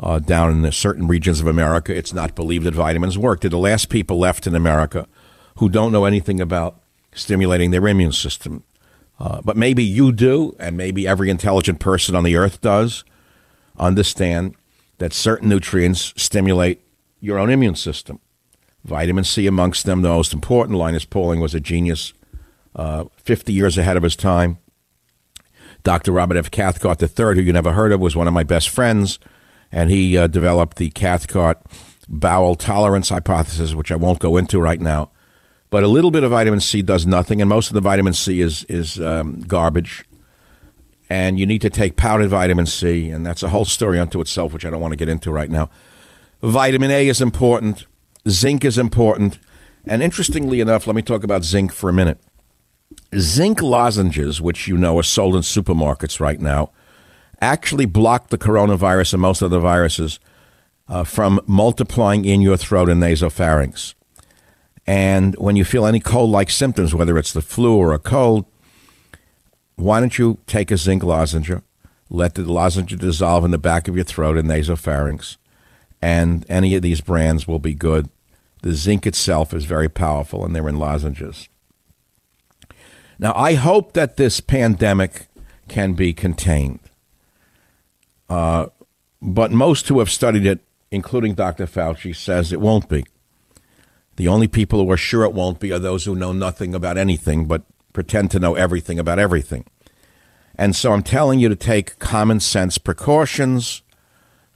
Uh, 0.00 0.18
down 0.18 0.50
in 0.50 0.62
the 0.62 0.72
certain 0.72 1.06
regions 1.06 1.40
of 1.40 1.46
America, 1.46 1.94
it's 1.96 2.12
not 2.12 2.34
believed 2.34 2.64
that 2.64 2.74
vitamins 2.74 3.16
work. 3.16 3.40
They're 3.40 3.50
the 3.50 3.58
last 3.58 3.88
people 3.88 4.18
left 4.18 4.46
in 4.46 4.54
America 4.54 5.06
who 5.58 5.68
don't 5.68 5.92
know 5.92 6.06
anything 6.06 6.40
about 6.40 6.80
stimulating 7.14 7.70
their 7.70 7.86
immune 7.86 8.12
system. 8.12 8.64
Uh, 9.22 9.40
but 9.40 9.56
maybe 9.56 9.84
you 9.84 10.10
do, 10.10 10.52
and 10.58 10.76
maybe 10.76 11.06
every 11.06 11.30
intelligent 11.30 11.78
person 11.78 12.16
on 12.16 12.24
the 12.24 12.34
earth 12.34 12.60
does 12.60 13.04
understand 13.78 14.56
that 14.98 15.12
certain 15.12 15.48
nutrients 15.48 16.12
stimulate 16.16 16.80
your 17.20 17.38
own 17.38 17.48
immune 17.48 17.76
system. 17.76 18.18
Vitamin 18.84 19.22
C 19.22 19.46
amongst 19.46 19.86
them, 19.86 20.02
the 20.02 20.08
most 20.08 20.32
important. 20.32 20.76
Linus 20.76 21.04
Pauling 21.04 21.38
was 21.38 21.54
a 21.54 21.60
genius, 21.60 22.12
uh, 22.74 23.04
50 23.16 23.52
years 23.52 23.78
ahead 23.78 23.96
of 23.96 24.02
his 24.02 24.16
time. 24.16 24.58
Dr. 25.84 26.10
Robert 26.10 26.36
F. 26.36 26.50
Cathcart 26.50 27.00
III, 27.00 27.36
who 27.36 27.42
you 27.42 27.52
never 27.52 27.74
heard 27.74 27.92
of, 27.92 28.00
was 28.00 28.16
one 28.16 28.26
of 28.26 28.34
my 28.34 28.42
best 28.42 28.70
friends, 28.70 29.20
and 29.70 29.88
he 29.88 30.18
uh, 30.18 30.26
developed 30.26 30.78
the 30.78 30.90
Cathcart 30.90 31.58
bowel 32.08 32.56
tolerance 32.56 33.10
hypothesis, 33.10 33.72
which 33.72 33.92
I 33.92 33.96
won't 33.96 34.18
go 34.18 34.36
into 34.36 34.60
right 34.60 34.80
now. 34.80 35.11
But 35.72 35.84
a 35.84 35.88
little 35.88 36.10
bit 36.10 36.22
of 36.22 36.32
vitamin 36.32 36.60
C 36.60 36.82
does 36.82 37.06
nothing, 37.06 37.40
and 37.40 37.48
most 37.48 37.68
of 37.68 37.74
the 37.74 37.80
vitamin 37.80 38.12
C 38.12 38.42
is 38.42 38.64
is 38.64 39.00
um, 39.00 39.40
garbage. 39.40 40.04
And 41.08 41.40
you 41.40 41.46
need 41.46 41.62
to 41.62 41.70
take 41.70 41.96
powdered 41.96 42.28
vitamin 42.28 42.66
C, 42.66 43.08
and 43.08 43.24
that's 43.24 43.42
a 43.42 43.48
whole 43.48 43.64
story 43.64 43.98
unto 43.98 44.20
itself, 44.20 44.52
which 44.52 44.66
I 44.66 44.70
don't 44.70 44.82
want 44.82 44.92
to 44.92 44.98
get 44.98 45.08
into 45.08 45.32
right 45.32 45.48
now. 45.48 45.70
Vitamin 46.42 46.90
A 46.90 47.08
is 47.08 47.22
important. 47.22 47.86
Zinc 48.28 48.66
is 48.66 48.76
important. 48.76 49.38
And 49.86 50.02
interestingly 50.02 50.60
enough, 50.60 50.86
let 50.86 50.94
me 50.94 51.00
talk 51.00 51.24
about 51.24 51.42
zinc 51.42 51.72
for 51.72 51.88
a 51.88 51.92
minute. 51.92 52.20
Zinc 53.18 53.62
lozenges, 53.62 54.42
which 54.42 54.68
you 54.68 54.76
know 54.76 54.98
are 54.98 55.02
sold 55.02 55.34
in 55.36 55.40
supermarkets 55.40 56.20
right 56.20 56.38
now, 56.38 56.70
actually 57.40 57.86
block 57.86 58.28
the 58.28 58.36
coronavirus 58.36 59.14
and 59.14 59.22
most 59.22 59.40
other 59.40 59.58
viruses 59.58 60.20
uh, 60.86 61.02
from 61.02 61.40
multiplying 61.46 62.26
in 62.26 62.42
your 62.42 62.58
throat 62.58 62.90
and 62.90 63.02
nasopharynx. 63.02 63.94
And 64.86 65.34
when 65.36 65.56
you 65.56 65.64
feel 65.64 65.86
any 65.86 66.00
cold 66.00 66.30
like 66.30 66.50
symptoms, 66.50 66.94
whether 66.94 67.16
it's 67.16 67.32
the 67.32 67.42
flu 67.42 67.76
or 67.76 67.92
a 67.92 67.98
cold, 67.98 68.46
why 69.76 70.00
don't 70.00 70.18
you 70.18 70.38
take 70.46 70.70
a 70.70 70.76
zinc 70.76 71.02
lozenge, 71.02 71.52
let 72.10 72.34
the 72.34 72.42
lozenge 72.42 72.96
dissolve 72.98 73.44
in 73.44 73.50
the 73.52 73.58
back 73.58 73.88
of 73.88 73.94
your 73.94 74.04
throat 74.04 74.36
and 74.36 74.48
nasopharynx, 74.48 75.36
and 76.00 76.44
any 76.48 76.74
of 76.74 76.82
these 76.82 77.00
brands 77.00 77.46
will 77.46 77.58
be 77.58 77.74
good. 77.74 78.08
The 78.62 78.72
zinc 78.72 79.06
itself 79.06 79.54
is 79.54 79.64
very 79.64 79.88
powerful, 79.88 80.44
and 80.44 80.54
they're 80.54 80.68
in 80.68 80.78
lozenges. 80.78 81.48
Now, 83.18 83.32
I 83.34 83.54
hope 83.54 83.92
that 83.92 84.16
this 84.16 84.40
pandemic 84.40 85.26
can 85.68 85.94
be 85.94 86.12
contained. 86.12 86.80
Uh, 88.28 88.66
but 89.20 89.52
most 89.52 89.88
who 89.88 90.00
have 90.00 90.10
studied 90.10 90.46
it, 90.46 90.60
including 90.90 91.34
Dr. 91.34 91.66
Fauci, 91.66 92.14
says 92.14 92.52
it 92.52 92.60
won't 92.60 92.88
be. 92.88 93.04
The 94.22 94.28
only 94.28 94.46
people 94.46 94.78
who 94.78 94.88
are 94.92 94.96
sure 94.96 95.24
it 95.24 95.32
won't 95.32 95.58
be 95.58 95.72
are 95.72 95.80
those 95.80 96.04
who 96.04 96.14
know 96.14 96.32
nothing 96.32 96.76
about 96.76 96.96
anything 96.96 97.46
but 97.46 97.64
pretend 97.92 98.30
to 98.30 98.38
know 98.38 98.54
everything 98.54 99.00
about 99.00 99.18
everything. 99.18 99.64
And 100.54 100.76
so 100.76 100.92
I'm 100.92 101.02
telling 101.02 101.40
you 101.40 101.48
to 101.48 101.56
take 101.56 101.98
common 101.98 102.38
sense 102.38 102.78
precautions, 102.78 103.82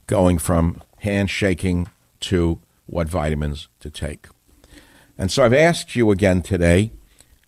going 0.05 0.37
from 0.37 0.81
handshaking 0.99 1.89
to 2.21 2.61
what 2.85 3.09
vitamins 3.09 3.67
to 3.81 3.89
take. 3.89 4.27
And 5.17 5.29
so 5.29 5.43
I've 5.43 5.51
asked 5.51 5.97
you 5.97 6.11
again 6.11 6.41
today 6.43 6.93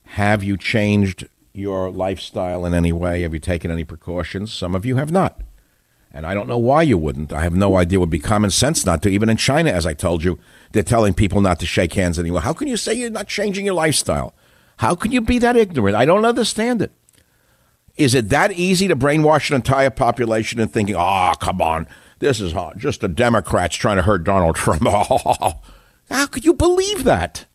have 0.03 0.43
you 0.43 0.57
changed 0.57 1.25
your 1.53 1.89
lifestyle 1.89 2.65
in 2.65 2.73
any 2.73 2.91
way? 2.91 3.21
Have 3.21 3.33
you 3.33 3.39
taken 3.39 3.71
any 3.71 3.85
precautions? 3.85 4.51
Some 4.51 4.75
of 4.75 4.85
you 4.85 4.97
have 4.97 5.09
not. 5.09 5.39
And 6.11 6.25
I 6.25 6.33
don't 6.33 6.49
know 6.49 6.57
why 6.57 6.81
you 6.81 6.97
wouldn't. 6.97 7.31
I 7.31 7.43
have 7.43 7.55
no 7.55 7.77
idea. 7.77 7.97
It 7.97 8.01
would 8.01 8.09
be 8.09 8.19
common 8.19 8.51
sense 8.51 8.85
not 8.85 9.01
to. 9.03 9.09
Even 9.09 9.29
in 9.29 9.37
China, 9.37 9.71
as 9.71 9.85
I 9.85 9.93
told 9.93 10.21
you, 10.23 10.37
they're 10.71 10.83
telling 10.83 11.13
people 11.13 11.41
not 11.41 11.59
to 11.59 11.65
shake 11.65 11.93
hands 11.93 12.19
anymore. 12.19 12.41
How 12.41 12.53
can 12.53 12.67
you 12.67 12.77
say 12.77 12.93
you're 12.93 13.09
not 13.09 13.27
changing 13.27 13.65
your 13.65 13.73
lifestyle? 13.73 14.33
How 14.77 14.95
can 14.95 15.11
you 15.11 15.21
be 15.21 15.39
that 15.39 15.57
ignorant? 15.57 15.95
I 15.95 16.05
don't 16.05 16.25
understand 16.25 16.81
it. 16.81 16.91
Is 17.97 18.15
it 18.15 18.29
that 18.29 18.53
easy 18.53 18.87
to 18.87 18.95
brainwash 18.95 19.49
an 19.49 19.57
entire 19.57 19.89
population 19.89 20.59
and 20.59 20.71
thinking, 20.71 20.95
oh, 20.97 21.33
come 21.39 21.61
on, 21.61 21.85
this 22.19 22.39
is 22.39 22.53
just 22.77 23.01
the 23.01 23.09
Democrats 23.09 23.75
trying 23.75 23.97
to 23.97 24.03
hurt 24.03 24.23
Donald 24.23 24.55
Trump? 24.55 24.83
How 26.09 26.25
could 26.27 26.45
you 26.45 26.53
believe 26.53 27.03
that? 27.03 27.45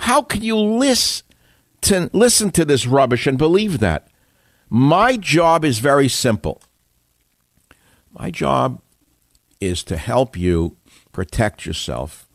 How 0.00 0.22
can 0.22 0.42
you 0.42 0.56
listen 0.56 1.24
to, 1.82 2.10
listen 2.12 2.50
to 2.52 2.64
this 2.64 2.86
rubbish 2.86 3.26
and 3.26 3.38
believe 3.38 3.78
that? 3.78 4.08
My 4.68 5.16
job 5.16 5.64
is 5.64 5.78
very 5.78 6.08
simple. 6.08 6.60
My 8.10 8.30
job 8.30 8.80
is 9.60 9.84
to 9.84 9.96
help 9.96 10.36
you 10.36 10.76
protect 11.12 11.66
yourself, 11.66 12.26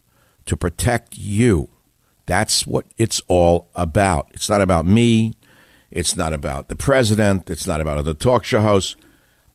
to 0.45 0.55
protect 0.55 1.17
you. 1.17 1.69
That's 2.25 2.67
what 2.67 2.85
it's 2.97 3.21
all 3.27 3.69
about. 3.75 4.29
It's 4.33 4.49
not 4.49 4.61
about 4.61 4.85
me. 4.85 5.33
It's 5.91 6.15
not 6.15 6.33
about 6.33 6.67
the 6.67 6.75
president. 6.75 7.49
It's 7.49 7.67
not 7.67 7.81
about 7.81 7.97
other 7.97 8.13
talk 8.13 8.43
show 8.43 8.61
hosts. 8.61 8.95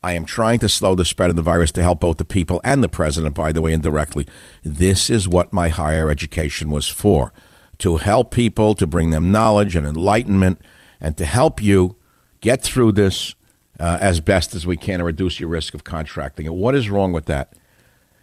I 0.02 0.14
am 0.14 0.24
trying 0.24 0.58
to 0.60 0.68
slow 0.68 0.94
the 0.94 1.04
spread 1.04 1.30
of 1.30 1.36
the 1.36 1.42
virus 1.42 1.70
to 1.72 1.82
help 1.82 2.00
both 2.00 2.16
the 2.16 2.24
people 2.24 2.60
and 2.64 2.82
the 2.82 2.88
president, 2.88 3.36
by 3.36 3.52
the 3.52 3.62
way, 3.62 3.72
indirectly. 3.72 4.26
This 4.64 5.08
is 5.08 5.28
what 5.28 5.52
my 5.52 5.68
higher 5.68 6.10
education 6.10 6.70
was 6.70 6.88
for 6.88 7.32
to 7.78 7.98
help 7.98 8.30
people, 8.32 8.74
to 8.76 8.86
bring 8.86 9.10
them 9.10 9.32
knowledge 9.32 9.76
and 9.76 9.86
enlightenment, 9.86 10.60
and 11.00 11.16
to 11.16 11.24
help 11.24 11.62
you 11.62 11.96
get 12.40 12.62
through 12.62 12.92
this 12.92 13.34
uh, 13.80 13.98
as 14.00 14.20
best 14.20 14.54
as 14.54 14.66
we 14.66 14.76
can 14.76 14.98
to 14.98 15.04
reduce 15.04 15.40
your 15.40 15.48
risk 15.48 15.74
of 15.74 15.84
contracting 15.84 16.46
it. 16.46 16.54
What 16.54 16.74
is 16.74 16.90
wrong 16.90 17.12
with 17.12 17.26
that? 17.26 17.52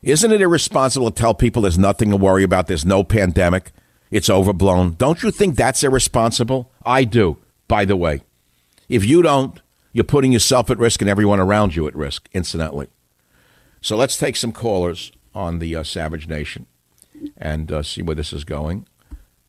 Isn't 0.02 0.32
it 0.32 0.42
irresponsible 0.42 1.12
to 1.12 1.16
tell 1.16 1.34
people 1.34 1.62
there's 1.62 1.78
nothing 1.78 2.10
to 2.12 2.18
worry 2.18 2.44
about? 2.44 2.68
There's 2.68 2.86
no 2.86 3.04
pandemic. 3.04 3.72
It's 4.12 4.30
overblown. 4.30 4.94
Don't 4.94 5.22
you 5.22 5.32
think 5.32 5.56
that's 5.56 5.84
irresponsible? 5.84 6.72
I 6.86 7.04
do, 7.04 7.38
by 7.68 7.86
the 7.86 7.98
way. 7.98 8.22
If 8.88 9.06
you 9.06 9.22
don't, 9.22 9.62
you're 9.94 10.04
putting 10.04 10.32
yourself 10.32 10.70
at 10.70 10.80
risk 10.80 11.02
and 11.02 11.10
everyone 11.10 11.40
around 11.40 11.76
you 11.76 11.88
at 11.88 11.96
risk, 11.96 12.28
incidentally. 12.34 12.88
So 13.82 13.96
let's 13.96 14.18
take 14.18 14.36
some 14.36 14.52
callers 14.52 15.12
on 15.36 15.60
the 15.60 15.76
uh, 15.76 15.84
Savage 15.84 16.28
Nation 16.28 16.66
and 17.38 17.72
uh, 17.72 17.84
see 17.84 18.02
where 18.02 18.16
this 18.16 18.34
is 18.34 18.44
going. 18.44 18.88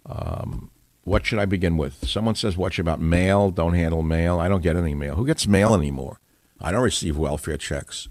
Um, 0.07 0.71
what 1.05 1.25
should 1.25 1.39
I 1.39 1.47
begin 1.47 1.77
with? 1.77 2.09
Someone 2.09 2.35
says, 2.35 2.57
What 2.57 2.79
about 2.79 3.01
mail? 3.01 3.51
Don't 3.51 3.75
handle 3.75 4.03
mail. 4.03 4.39
I 4.39 4.49
don't 4.49 4.63
get 4.63 4.77
any 4.77 4.95
mail. 4.95 5.15
Who 5.15 5.27
gets 5.27 5.47
mail 5.47 5.75
anymore? 5.75 6.21
I 6.61 6.71
don't 6.73 6.83
receive 6.83 7.17
welfare 7.17 7.57
checks. 7.57 8.09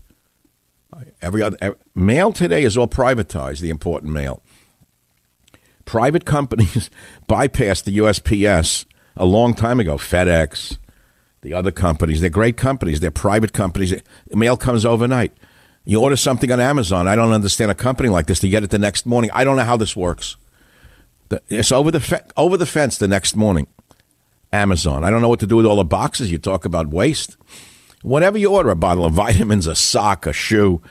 Every 1.22 1.42
other 1.42 1.58
every, 1.62 1.78
mail 1.96 2.32
today 2.34 2.64
is 2.64 2.78
all 2.78 2.88
privatized. 2.88 3.60
The 3.60 3.70
important 3.70 4.14
mail. 4.14 4.42
Private 5.86 6.26
companies 6.26 6.90
bypassed 7.30 7.84
the 7.84 7.98
USPS 7.98 8.86
a 9.16 9.26
long 9.26 9.54
time 9.54 9.80
ago. 9.80 9.98
FedEx, 9.98 10.78
the 11.42 11.54
other 11.54 11.72
companies, 11.72 12.22
they're 12.22 12.30
great 12.30 12.58
companies. 12.58 13.00
They're 13.00 13.12
private 13.12 13.54
companies. 13.54 13.94
Mail 14.32 14.58
comes 14.58 14.86
overnight. 14.86 15.34
You 15.86 16.02
order 16.02 16.18
something 16.18 16.52
on 16.52 16.60
Amazon. 16.60 17.08
I 17.08 17.16
don't 17.16 17.32
understand 17.32 17.72
a 17.72 17.76
company 17.76 18.10
like 18.10 18.28
this 18.28 18.40
to 18.42 18.50
get 18.50 18.64
it 18.64 18.70
the 18.70 18.80
next 18.80 19.06
morning. 19.06 19.32
I 19.34 19.44
don't 19.44 19.56
know 19.56 19.64
how 19.64 19.78
this 19.78 19.96
works. 19.96 20.38
It's 21.48 21.72
over 21.72 21.92
the 21.92 22.00
fe- 22.00 22.26
over 22.38 22.58
the 22.58 22.66
fence 22.66 22.98
the 22.98 23.08
next 23.08 23.36
morning. 23.36 23.68
Amazon. 24.52 25.04
I 25.04 25.12
don't 25.12 25.22
know 25.22 25.30
what 25.30 25.40
to 25.42 25.48
do 25.48 25.56
with 25.56 25.66
all 25.66 25.76
the 25.76 25.84
boxes. 25.84 26.32
You 26.32 26.40
talk 26.40 26.66
about 26.66 26.88
waste. 26.88 27.38
Whatever 28.02 28.38
you 28.38 28.52
order, 28.52 28.70
a 28.70 28.76
bottle 28.76 29.06
of 29.06 29.14
vitamins, 29.14 29.68
a 29.68 29.76
sock, 29.76 30.26
a 30.26 30.34
shoe, 30.34 30.82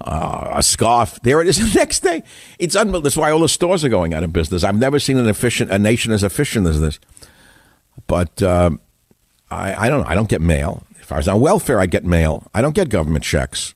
uh, 0.00 0.52
a 0.52 0.62
scarf, 0.62 1.18
there 1.22 1.40
it 1.40 1.48
is 1.48 1.58
the 1.72 1.78
next 1.78 2.00
day. 2.00 2.22
It's 2.58 2.76
unbelievable. 2.76 3.02
That's 3.02 3.16
why 3.16 3.30
all 3.30 3.40
the 3.40 3.48
stores 3.48 3.84
are 3.84 3.88
going 3.88 4.14
out 4.14 4.24
of 4.24 4.32
business. 4.32 4.64
I've 4.64 4.78
never 4.78 4.98
seen 4.98 5.18
an 5.18 5.28
efficient 5.28 5.70
a 5.70 5.78
nation 5.78 6.12
as 6.12 6.22
efficient 6.22 6.66
as 6.66 6.80
this. 6.80 6.98
But 8.06 8.42
uh, 8.42 8.70
I, 9.50 9.86
I 9.86 9.88
don't 9.88 10.06
I 10.06 10.14
don't 10.14 10.28
get 10.28 10.40
mail. 10.40 10.84
If 11.00 11.10
I 11.12 11.16
was 11.16 11.28
on 11.28 11.40
welfare, 11.40 11.80
I 11.80 11.86
get 11.86 12.04
mail. 12.04 12.48
I 12.54 12.60
don't 12.60 12.74
get 12.74 12.90
government 12.90 13.24
checks. 13.24 13.74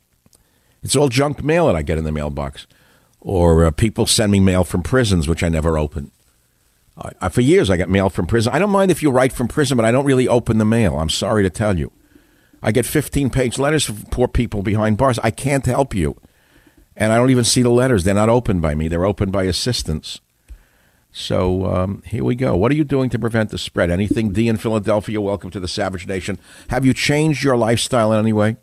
It's 0.83 0.97
all 0.97 1.09
junk 1.09 1.43
mail 1.43 1.67
that 1.67 1.77
I 1.77 1.83
get 1.83 1.99
in 1.99 2.05
the 2.05 2.13
mailbox 2.13 2.67
or 3.23 3.65
uh, 3.65 3.71
people 3.71 4.07
send 4.07 4.33
me 4.33 4.41
mail 4.41 4.65
from 4.65 4.83
prisons, 4.83 5.29
which 5.29 5.43
I 5.43 5.49
never 5.49 5.79
open. 5.79 6.11
For 7.31 7.41
years, 7.41 7.71
I 7.71 7.77
got 7.77 7.89
mail 7.89 8.11
from 8.11 8.27
prison. 8.27 8.53
I 8.53 8.59
don't 8.59 8.71
mind 8.71 8.91
if 8.91 9.03
you 9.03 9.11
write 9.11 9.33
from 9.33 9.49
prison, 9.49 9.77
but 9.77 9.87
I 9.87 9.91
don't 9.91 10.05
really 10.05 10.29
open 10.29 10.59
the 10.59 10.65
mail. 10.65 10.99
I'm 10.99 11.09
sorry 11.09 11.43
to 11.43 11.51
tell 11.51 11.79
you. 11.79 11.91
I 12.63 12.73
get 12.73 12.87
15 12.87 13.31
page 13.31 13.59
letters 13.59 13.85
from 13.85 13.97
poor 14.11 14.29
people 14.29 14.63
behind 14.63 14.97
bars. 14.97 15.19
I 15.21 15.31
can't 15.31 15.67
help 15.67 15.95
you. 15.95 16.17
And 16.97 17.13
I 17.13 17.17
don't 17.17 17.31
even 17.31 17.45
see 17.45 17.63
the 17.63 17.71
letters. 17.71 18.05
They're 18.05 18.15
not 18.15 18.29
opened 18.29 18.63
by 18.63 18.75
me, 18.75 18.89
they're 18.89 19.05
opened 19.05 19.33
by 19.33 19.45
assistants. 19.45 20.21
So 21.15 21.67
um, 21.67 22.03
here 22.07 22.25
we 22.25 22.35
go. 22.35 22.57
What 22.57 22.73
are 22.73 22.75
you 22.75 22.85
doing 22.85 23.11
to 23.11 23.19
prevent 23.19 23.51
the 23.51 23.59
spread? 23.59 23.91
Anything, 23.91 24.33
D 24.33 24.49
in 24.49 24.57
Philadelphia? 24.57 25.21
Welcome 25.21 25.51
to 25.51 25.61
the 25.61 25.69
Savage 25.69 26.07
Nation. 26.07 26.39
Have 26.69 26.87
you 26.87 26.95
changed 26.95 27.45
your 27.45 27.55
lifestyle 27.55 28.13
in 28.15 28.19
any 28.19 28.33
way? 28.33 28.57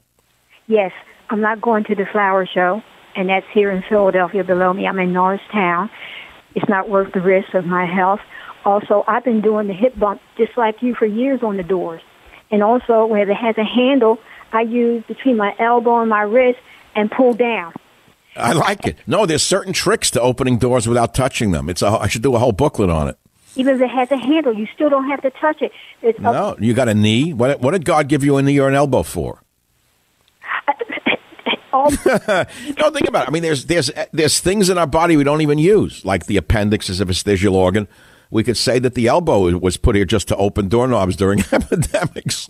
Yes. 0.66 0.91
I'm 1.30 1.41
not 1.41 1.62
going 1.62 1.84
to 1.84 1.95
the 1.95 2.08
flower 2.12 2.47
show, 2.47 2.82
and 3.16 3.30
that's 3.30 3.45
here 3.54 3.70
in 3.70 3.84
Philadelphia 3.88 4.43
below 4.43 4.74
me. 4.74 4.88
I'm 4.88 4.97
in 4.97 5.14
Norristown. 5.14 5.91
It's 6.56 6.68
not 6.68 6.89
worth 6.89 7.14
the 7.14 7.22
risk 7.22 7.54
of 7.54 7.66
my 7.66 7.86
health. 7.86 8.20
Also, 8.66 9.04
I've 9.08 9.24
been 9.24 9.41
doing 9.41 9.68
the 9.68 9.74
hip 9.74 9.97
bump 9.97 10.22
just 10.38 10.58
like 10.58 10.82
you 10.82 10.95
for 10.95 11.06
years 11.06 11.41
on 11.43 11.58
the 11.58 11.64
doors. 11.64 12.02
And 12.52 12.64
also, 12.64 13.06
where 13.06 13.30
it 13.30 13.36
has 13.36 13.58
a 13.58 13.64
handle, 13.64 14.20
I 14.52 14.62
use 14.62 15.04
between 15.08 15.38
my 15.38 15.56
elbow 15.60 16.02
and 16.02 16.10
my 16.10 16.24
wrist 16.24 16.60
and 16.95 17.12
pull 17.12 17.34
down. 17.34 17.74
I 18.36 18.54
like 18.54 18.88
it. 18.88 18.97
No, 19.06 19.26
there's 19.26 19.43
certain 19.43 19.74
tricks 19.74 20.12
to 20.12 20.22
opening 20.22 20.58
doors 20.58 20.88
without 20.88 21.14
touching 21.14 21.52
them. 21.52 21.70
It's 21.70 21.82
a, 21.82 21.88
I 21.88 22.08
should 22.08 22.22
do 22.22 22.36
a 22.36 22.39
whole 22.39 22.52
booklet 22.52 22.89
on 22.89 23.10
it. 23.10 23.18
Even 23.56 23.76
if 23.76 23.82
it 23.82 23.89
has 23.89 24.12
a 24.12 24.18
handle, 24.18 24.54
you 24.54 24.68
still 24.74 24.89
don't 24.89 25.10
have 25.10 25.22
to 25.22 25.32
touch 25.32 25.62
it. 25.62 25.72
It's 26.02 26.20
no, 26.20 26.56
a, 26.58 26.62
you 26.64 26.74
got 26.74 26.88
a 26.88 26.93
knee. 26.93 27.34
What, 27.34 27.60
what 27.60 27.72
did 27.72 27.84
God 27.84 28.08
give 28.08 28.24
you 28.24 28.38
a 28.38 28.41
knee 28.41 28.60
or 28.60 28.70
an 28.70 28.76
elbow 28.76 29.04
for? 29.04 29.41
no, 31.74 31.89
think 32.06 33.08
about 33.08 33.24
it. 33.24 33.28
I 33.28 33.30
mean, 33.30 33.43
there's 33.43 33.66
there's 33.66 33.91
there's 34.12 34.39
things 34.39 34.70
in 34.70 34.78
our 34.78 34.88
body 34.88 35.18
we 35.18 35.24
don't 35.24 35.41
even 35.41 35.60
use, 35.60 36.04
like 36.04 36.26
the 36.26 36.38
appendix 36.38 36.89
is 36.89 37.00
a 37.00 37.06
vestigial 37.06 37.56
organ. 37.56 37.88
We 38.30 38.44
could 38.44 38.58
say 38.58 38.80
that 38.80 38.96
the 38.96 39.08
elbow 39.08 39.58
was 39.58 39.78
put 39.78 39.96
here 39.96 40.06
just 40.06 40.28
to 40.30 40.36
open 40.36 40.68
doorknobs 40.68 41.16
during 41.16 41.40
epidemics. 41.52 42.48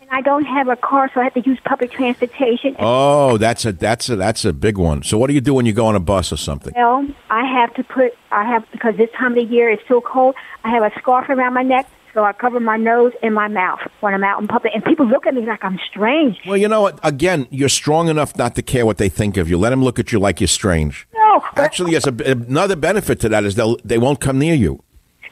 and 0.00 0.10
I 0.10 0.20
don't 0.22 0.44
have 0.44 0.68
a 0.68 0.76
car, 0.76 1.10
so 1.12 1.20
I 1.20 1.24
have 1.24 1.34
to 1.34 1.40
use 1.40 1.58
public 1.64 1.92
transportation. 1.92 2.76
Oh, 2.78 3.36
that's 3.36 3.64
a 3.64 3.72
that's 3.72 4.08
a 4.08 4.16
that's 4.16 4.44
a 4.44 4.52
big 4.52 4.78
one. 4.78 5.02
So, 5.02 5.18
what 5.18 5.28
do 5.28 5.34
you 5.34 5.40
do 5.40 5.54
when 5.54 5.66
you 5.66 5.72
go 5.72 5.86
on 5.86 5.96
a 5.96 6.00
bus 6.00 6.32
or 6.32 6.36
something? 6.36 6.72
Well, 6.76 7.06
I 7.28 7.44
have 7.44 7.74
to 7.74 7.84
put 7.84 8.16
I 8.30 8.44
have 8.44 8.64
because 8.72 8.96
this 8.96 9.10
time 9.18 9.32
of 9.32 9.36
the 9.36 9.44
year 9.44 9.70
it's 9.70 9.86
so 9.88 10.00
cold. 10.00 10.34
I 10.64 10.70
have 10.70 10.82
a 10.82 10.92
scarf 10.98 11.28
around 11.28 11.54
my 11.54 11.62
neck 11.62 11.88
so 12.14 12.24
I 12.24 12.32
cover 12.32 12.60
my 12.60 12.76
nose 12.76 13.12
and 13.22 13.34
my 13.34 13.48
mouth 13.48 13.80
when 14.00 14.14
I'm 14.14 14.24
out 14.24 14.40
in 14.40 14.48
public. 14.48 14.74
And 14.74 14.84
people 14.84 15.06
look 15.06 15.26
at 15.26 15.34
me 15.34 15.46
like 15.46 15.64
I'm 15.64 15.78
strange. 15.88 16.38
Well, 16.46 16.56
you 16.56 16.68
know 16.68 16.82
what? 16.82 16.98
Again, 17.02 17.46
you're 17.50 17.68
strong 17.68 18.08
enough 18.08 18.36
not 18.36 18.54
to 18.56 18.62
care 18.62 18.84
what 18.84 18.98
they 18.98 19.08
think 19.08 19.36
of 19.36 19.48
you. 19.48 19.58
Let 19.58 19.70
them 19.70 19.84
look 19.84 19.98
at 19.98 20.12
you 20.12 20.18
like 20.18 20.40
you're 20.40 20.48
strange. 20.48 21.06
No. 21.14 21.44
Actually, 21.56 21.92
yes, 21.92 22.06
a, 22.06 22.14
another 22.30 22.76
benefit 22.76 23.20
to 23.20 23.28
that 23.28 23.44
is 23.44 23.54
they'll, 23.54 23.76
they 23.84 23.98
won't 23.98 24.20
come 24.20 24.38
near 24.38 24.54
you. 24.54 24.82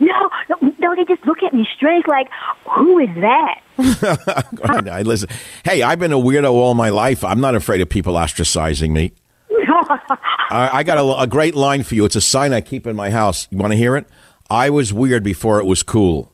No, 0.01 0.30
no, 0.49 0.74
no, 0.78 0.94
they 0.94 1.05
just 1.05 1.26
look 1.26 1.42
at 1.42 1.53
me 1.53 1.66
strange 1.76 2.07
like, 2.07 2.28
who 2.76 2.99
is 2.99 3.09
that? 3.16 3.61
I 4.90 5.03
listen. 5.03 5.28
Hey, 5.64 5.82
I've 5.82 5.99
been 5.99 6.12
a 6.12 6.18
weirdo 6.18 6.53
all 6.53 6.74
my 6.74 6.90
life. 6.90 7.24
I'm 7.24 7.40
not 7.40 7.55
afraid 7.55 7.80
of 7.80 7.88
people 7.88 8.14
ostracizing 8.14 8.90
me. 8.90 9.12
I, 9.51 10.70
I 10.72 10.82
got 10.82 10.99
a, 10.99 11.22
a 11.22 11.26
great 11.26 11.55
line 11.55 11.82
for 11.82 11.94
you. 11.94 12.05
It's 12.05 12.16
a 12.16 12.20
sign 12.20 12.53
I 12.53 12.61
keep 12.61 12.86
in 12.86 12.94
my 12.96 13.11
house. 13.11 13.49
You 13.51 13.59
want 13.59 13.72
to 13.72 13.76
hear 13.76 13.96
it? 13.96 14.07
I 14.51 14.70
was 14.70 14.92
weird 14.92 15.22
before 15.22 15.59
it 15.59 15.66
was 15.66 15.82
cool. 15.82 16.32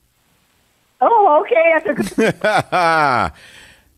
Oh, 1.01 1.45
okay. 1.45 2.33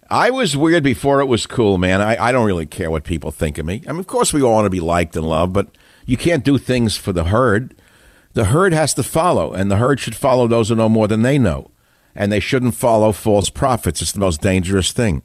I 0.09 0.31
was 0.31 0.57
weird 0.57 0.83
before 0.83 1.21
it 1.21 1.27
was 1.27 1.47
cool, 1.47 1.79
man. 1.79 2.01
I, 2.01 2.29
I 2.29 2.33
don't 2.33 2.47
really 2.47 2.67
care 2.67 2.91
what 2.91 3.05
people 3.05 3.31
think 3.31 3.59
of 3.59 3.67
me. 3.67 3.83
I 3.87 3.93
mean, 3.93 4.01
of 4.01 4.07
course, 4.07 4.33
we 4.33 4.43
all 4.43 4.55
want 4.55 4.67
to 4.67 4.71
be 4.71 4.81
liked 4.81 5.17
and 5.17 5.29
loved, 5.29 5.53
but 5.53 5.69
you 6.07 6.17
can't 6.17 6.45
do 6.45 6.59
things 6.59 6.97
for 6.97 7.12
the 7.12 7.25
herd. 7.25 7.75
The 8.37 8.45
herd 8.45 8.74
has 8.74 8.93
to 8.93 9.03
follow, 9.03 9.55
and 9.55 9.70
the 9.70 9.78
herd 9.78 9.99
should 9.99 10.14
follow 10.14 10.47
those 10.47 10.68
who 10.68 10.74
know 10.74 10.91
more 10.91 11.09
than 11.09 11.22
they 11.22 11.39
know. 11.39 11.70
And 12.14 12.30
they 12.30 12.39
shouldn't 12.39 12.74
follow 12.74 13.11
false 13.12 13.49
prophets. 13.49 14.03
It's 14.03 14.12
the 14.12 14.20
most 14.20 14.43
dangerous 14.43 14.93
thing. 14.93 15.22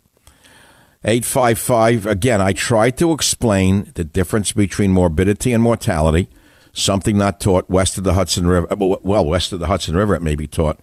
855, 1.04 2.06
again, 2.06 2.40
I 2.40 2.54
tried 2.54 2.98
to 3.00 3.12
explain 3.12 3.92
the 3.96 4.06
difference 4.06 4.54
between 4.54 4.94
morbidity 4.94 5.52
and 5.52 5.62
mortality, 5.62 6.30
something 6.72 7.18
not 7.18 7.42
taught 7.42 7.70
west 7.70 7.98
of 7.98 8.06
the 8.06 8.14
Hudson 8.14 8.48
River. 8.48 8.68
Well, 8.78 9.26
west 9.26 9.52
of 9.52 9.60
the 9.60 9.68
Hudson 9.68 9.98
River, 9.98 10.16
it 10.16 10.22
may 10.22 10.36
be 10.36 10.48
taught 10.48 10.80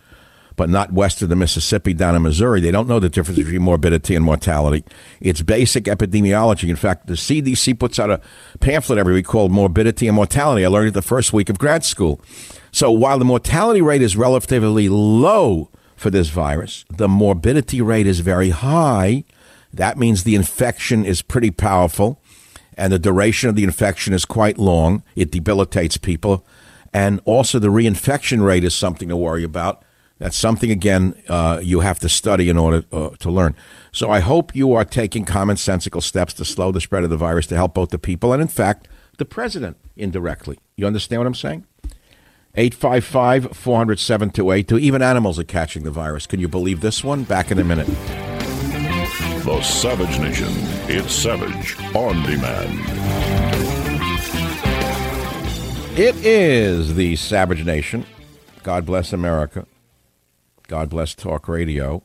but 0.59 0.69
not 0.69 0.93
west 0.93 1.23
of 1.23 1.29
the 1.29 1.37
Mississippi 1.37 1.95
down 1.95 2.17
in 2.17 2.23
Missouri. 2.23 2.61
They 2.61 2.73
don't 2.73 2.89
know 2.89 2.99
the 2.99 3.09
difference 3.09 3.39
between 3.39 3.63
morbidity 3.63 4.17
and 4.17 4.25
mortality. 4.25 4.85
It's 5.21 5.41
basic 5.41 5.85
epidemiology. 5.85 6.69
In 6.69 6.77
fact, 6.77 7.07
the 7.07 7.15
CDC 7.15 7.79
puts 7.79 7.99
out 8.01 8.11
a 8.11 8.21
pamphlet 8.59 8.99
every 8.99 9.15
week 9.15 9.27
called 9.27 9.53
Morbidity 9.53 10.09
and 10.09 10.17
Mortality. 10.17 10.65
I 10.65 10.69
learned 10.69 10.89
it 10.89 10.95
the 10.95 11.01
first 11.01 11.33
week 11.33 11.49
of 11.49 11.59
grad 11.59 11.85
school. 11.85 12.21
So 12.73 12.91
while 12.91 13.21
the 13.21 13.25
mortality 13.25 13.81
rate 13.81 14.03
is 14.03 14.17
relatively 14.17 14.89
low 14.89 15.71
for 15.97 16.11
this 16.11 16.29
virus, 16.29 16.85
the 16.91 17.09
morbidity 17.09 17.81
rate 17.81 18.09
is 18.09 18.19
very 18.19 18.51
high. 18.51 19.25
That 19.73 19.97
means 19.97 20.25
the 20.25 20.35
infection 20.35 21.07
is 21.07 21.23
pretty 21.23 21.53
powerful 21.53 22.21
and 22.77 22.93
the 22.93 22.99
duration 22.99 23.49
of 23.49 23.55
the 23.55 23.65
infection 23.65 24.13
is 24.13 24.25
quite 24.25 24.59
long. 24.59 25.05
It 25.15 25.31
debilitates 25.31 25.99
people. 25.99 26.45
And 26.93 27.21
also, 27.25 27.59
the 27.59 27.69
reinfection 27.69 28.45
rate 28.45 28.65
is 28.65 28.75
something 28.75 29.09
to 29.09 29.17
worry 29.17 29.45
about. 29.45 29.85
That's 30.19 30.37
something, 30.37 30.71
again, 30.71 31.15
uh, 31.29 31.61
you 31.63 31.81
have 31.81 32.01
to 32.01 32.09
study 32.09 32.49
in 32.49 32.59
order 32.59 32.85
uh, 32.93 33.11
to 33.21 33.31
learn. 33.31 33.55
So 33.93 34.11
I 34.11 34.19
hope 34.21 34.55
you 34.55 34.73
are 34.73 34.85
taking 34.85 35.25
commonsensical 35.25 36.03
steps 36.03 36.33
to 36.35 36.45
slow 36.45 36.73
the 36.73 36.81
spread 36.81 37.05
of 37.05 37.11
the 37.11 37.17
virus 37.17 37.47
to 37.49 37.55
help 37.55 37.75
both 37.75 37.91
the 37.91 37.99
people 37.99 38.33
and, 38.33 38.43
in 38.43 38.49
fact, 38.49 38.89
the 39.19 39.25
president 39.25 39.77
indirectly. 39.97 40.59
You 40.77 40.87
understand 40.87 41.21
what 41.21 41.27
I'm 41.27 41.35
saying? 41.35 41.67
855 42.55 43.57
400 43.57 43.99
7282. 44.01 44.79
Even 44.79 45.03
animals 45.03 45.39
are 45.39 45.45
catching 45.45 45.85
the 45.85 45.91
virus. 45.91 46.27
Can 46.27 46.41
you 46.41 46.49
believe 46.49 46.81
this 46.81 47.05
one? 47.05 47.23
Back 47.23 47.53
in 47.53 47.59
a 47.59 47.65
minute. 47.65 47.87
The 49.45 49.63
Savage 49.63 50.19
Nation. 50.19 50.49
It's 50.89 51.13
Savage 51.13 51.77
on 51.95 52.23
demand. 52.25 52.81
It 55.97 56.17
is 56.25 56.95
the 56.95 57.17
Savage 57.17 57.65
Nation. 57.65 58.05
God 58.63 58.85
bless 58.85 59.13
America. 59.13 59.67
God 60.69 60.91
bless 60.91 61.15
talk 61.15 61.49
radio. 61.49 62.03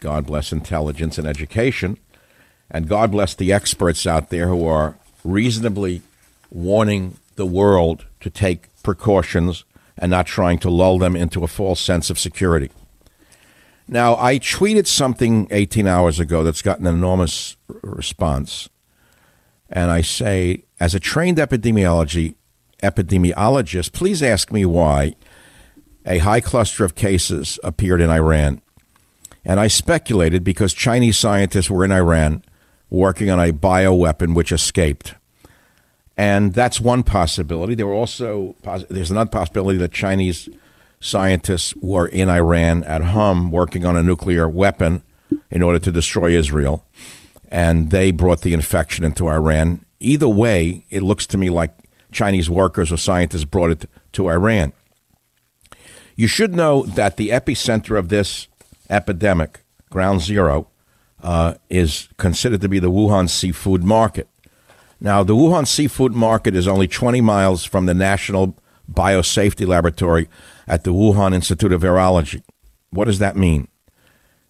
God 0.00 0.26
bless 0.26 0.52
intelligence 0.52 1.16
and 1.16 1.28
education. 1.28 1.96
And 2.68 2.88
God 2.88 3.12
bless 3.12 3.34
the 3.34 3.52
experts 3.52 4.04
out 4.04 4.30
there 4.30 4.48
who 4.48 4.66
are 4.66 4.96
reasonably 5.22 6.02
warning 6.50 7.18
the 7.36 7.46
world 7.46 8.06
to 8.20 8.28
take 8.28 8.68
precautions 8.82 9.64
and 9.96 10.10
not 10.10 10.26
trying 10.26 10.58
to 10.58 10.70
lull 10.70 10.98
them 10.98 11.14
into 11.14 11.44
a 11.44 11.48
false 11.48 11.80
sense 11.80 12.10
of 12.10 12.18
security. 12.18 12.70
Now, 13.86 14.16
I 14.16 14.40
tweeted 14.40 14.88
something 14.88 15.46
18 15.52 15.86
hours 15.86 16.18
ago 16.18 16.42
that's 16.42 16.62
gotten 16.62 16.86
an 16.88 16.94
enormous 16.94 17.56
response. 17.68 18.68
And 19.68 19.90
I 19.90 20.00
say, 20.00 20.64
as 20.80 20.96
a 20.96 21.00
trained 21.00 21.38
epidemiology 21.38 22.34
epidemiologist, 22.82 23.92
please 23.92 24.22
ask 24.22 24.50
me 24.50 24.64
why 24.64 25.14
a 26.06 26.18
high 26.18 26.40
cluster 26.40 26.84
of 26.84 26.94
cases 26.94 27.58
appeared 27.62 28.00
in 28.00 28.10
Iran. 28.10 28.62
And 29.44 29.58
I 29.58 29.68
speculated 29.68 30.44
because 30.44 30.74
Chinese 30.74 31.16
scientists 31.18 31.70
were 31.70 31.84
in 31.84 31.92
Iran 31.92 32.42
working 32.90 33.30
on 33.30 33.38
a 33.40 33.52
bioweapon 33.52 34.34
which 34.34 34.52
escaped. 34.52 35.14
And 36.16 36.52
that's 36.52 36.80
one 36.80 37.02
possibility. 37.02 37.74
There 37.74 37.86
were 37.86 37.94
also 37.94 38.54
there's 38.90 39.10
another 39.10 39.30
possibility 39.30 39.78
that 39.78 39.92
Chinese 39.92 40.48
scientists 41.00 41.74
were 41.76 42.06
in 42.06 42.28
Iran 42.28 42.84
at 42.84 43.02
home 43.02 43.50
working 43.50 43.86
on 43.86 43.96
a 43.96 44.02
nuclear 44.02 44.48
weapon 44.48 45.02
in 45.50 45.62
order 45.62 45.78
to 45.78 45.90
destroy 45.90 46.36
Israel, 46.36 46.84
and 47.48 47.90
they 47.90 48.10
brought 48.10 48.42
the 48.42 48.52
infection 48.52 49.04
into 49.04 49.28
Iran. 49.28 49.84
Either 49.98 50.28
way, 50.28 50.84
it 50.90 51.02
looks 51.02 51.26
to 51.28 51.38
me 51.38 51.48
like 51.48 51.74
Chinese 52.12 52.50
workers 52.50 52.92
or 52.92 52.96
scientists 52.96 53.44
brought 53.44 53.70
it 53.70 53.88
to 54.12 54.28
Iran. 54.28 54.72
You 56.20 56.26
should 56.26 56.54
know 56.54 56.82
that 56.82 57.16
the 57.16 57.30
epicenter 57.30 57.98
of 57.98 58.10
this 58.10 58.46
epidemic, 58.90 59.60
ground 59.88 60.20
zero, 60.20 60.68
uh, 61.22 61.54
is 61.70 62.10
considered 62.18 62.60
to 62.60 62.68
be 62.68 62.78
the 62.78 62.90
Wuhan 62.90 63.26
seafood 63.26 63.82
market. 63.82 64.28
Now, 65.00 65.22
the 65.22 65.34
Wuhan 65.34 65.66
seafood 65.66 66.12
market 66.12 66.54
is 66.54 66.68
only 66.68 66.86
20 66.86 67.22
miles 67.22 67.64
from 67.64 67.86
the 67.86 67.94
National 67.94 68.54
Biosafety 68.92 69.66
Laboratory 69.66 70.28
at 70.68 70.84
the 70.84 70.92
Wuhan 70.92 71.34
Institute 71.34 71.72
of 71.72 71.80
Virology. 71.80 72.42
What 72.90 73.06
does 73.06 73.18
that 73.20 73.34
mean? 73.34 73.68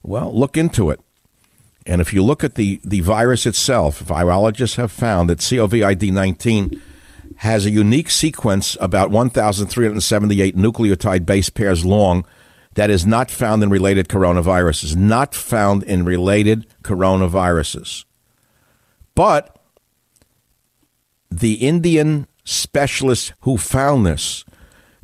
Well, 0.02 0.36
look 0.36 0.56
into 0.56 0.90
it. 0.90 0.98
And 1.86 2.00
if 2.00 2.12
you 2.12 2.24
look 2.24 2.42
at 2.42 2.56
the, 2.56 2.80
the 2.82 3.02
virus 3.02 3.46
itself, 3.46 4.02
virologists 4.02 4.74
have 4.74 4.90
found 4.90 5.30
that 5.30 5.38
COVID 5.38 6.10
19 6.10 6.82
has 7.40 7.64
a 7.64 7.70
unique 7.70 8.10
sequence 8.10 8.76
about 8.82 9.10
1,378 9.10 10.54
nucleotide 10.54 11.24
base 11.24 11.48
pairs 11.48 11.86
long 11.86 12.22
that 12.74 12.90
is 12.90 13.06
not 13.06 13.30
found 13.30 13.62
in 13.62 13.70
related 13.70 14.08
coronaviruses, 14.08 14.94
not 14.94 15.34
found 15.34 15.82
in 15.84 16.04
related 16.04 16.66
coronaviruses. 16.82 18.04
But 19.14 19.56
the 21.30 21.54
Indian 21.54 22.26
specialists 22.44 23.32
who 23.40 23.56
found 23.56 24.04
this 24.04 24.44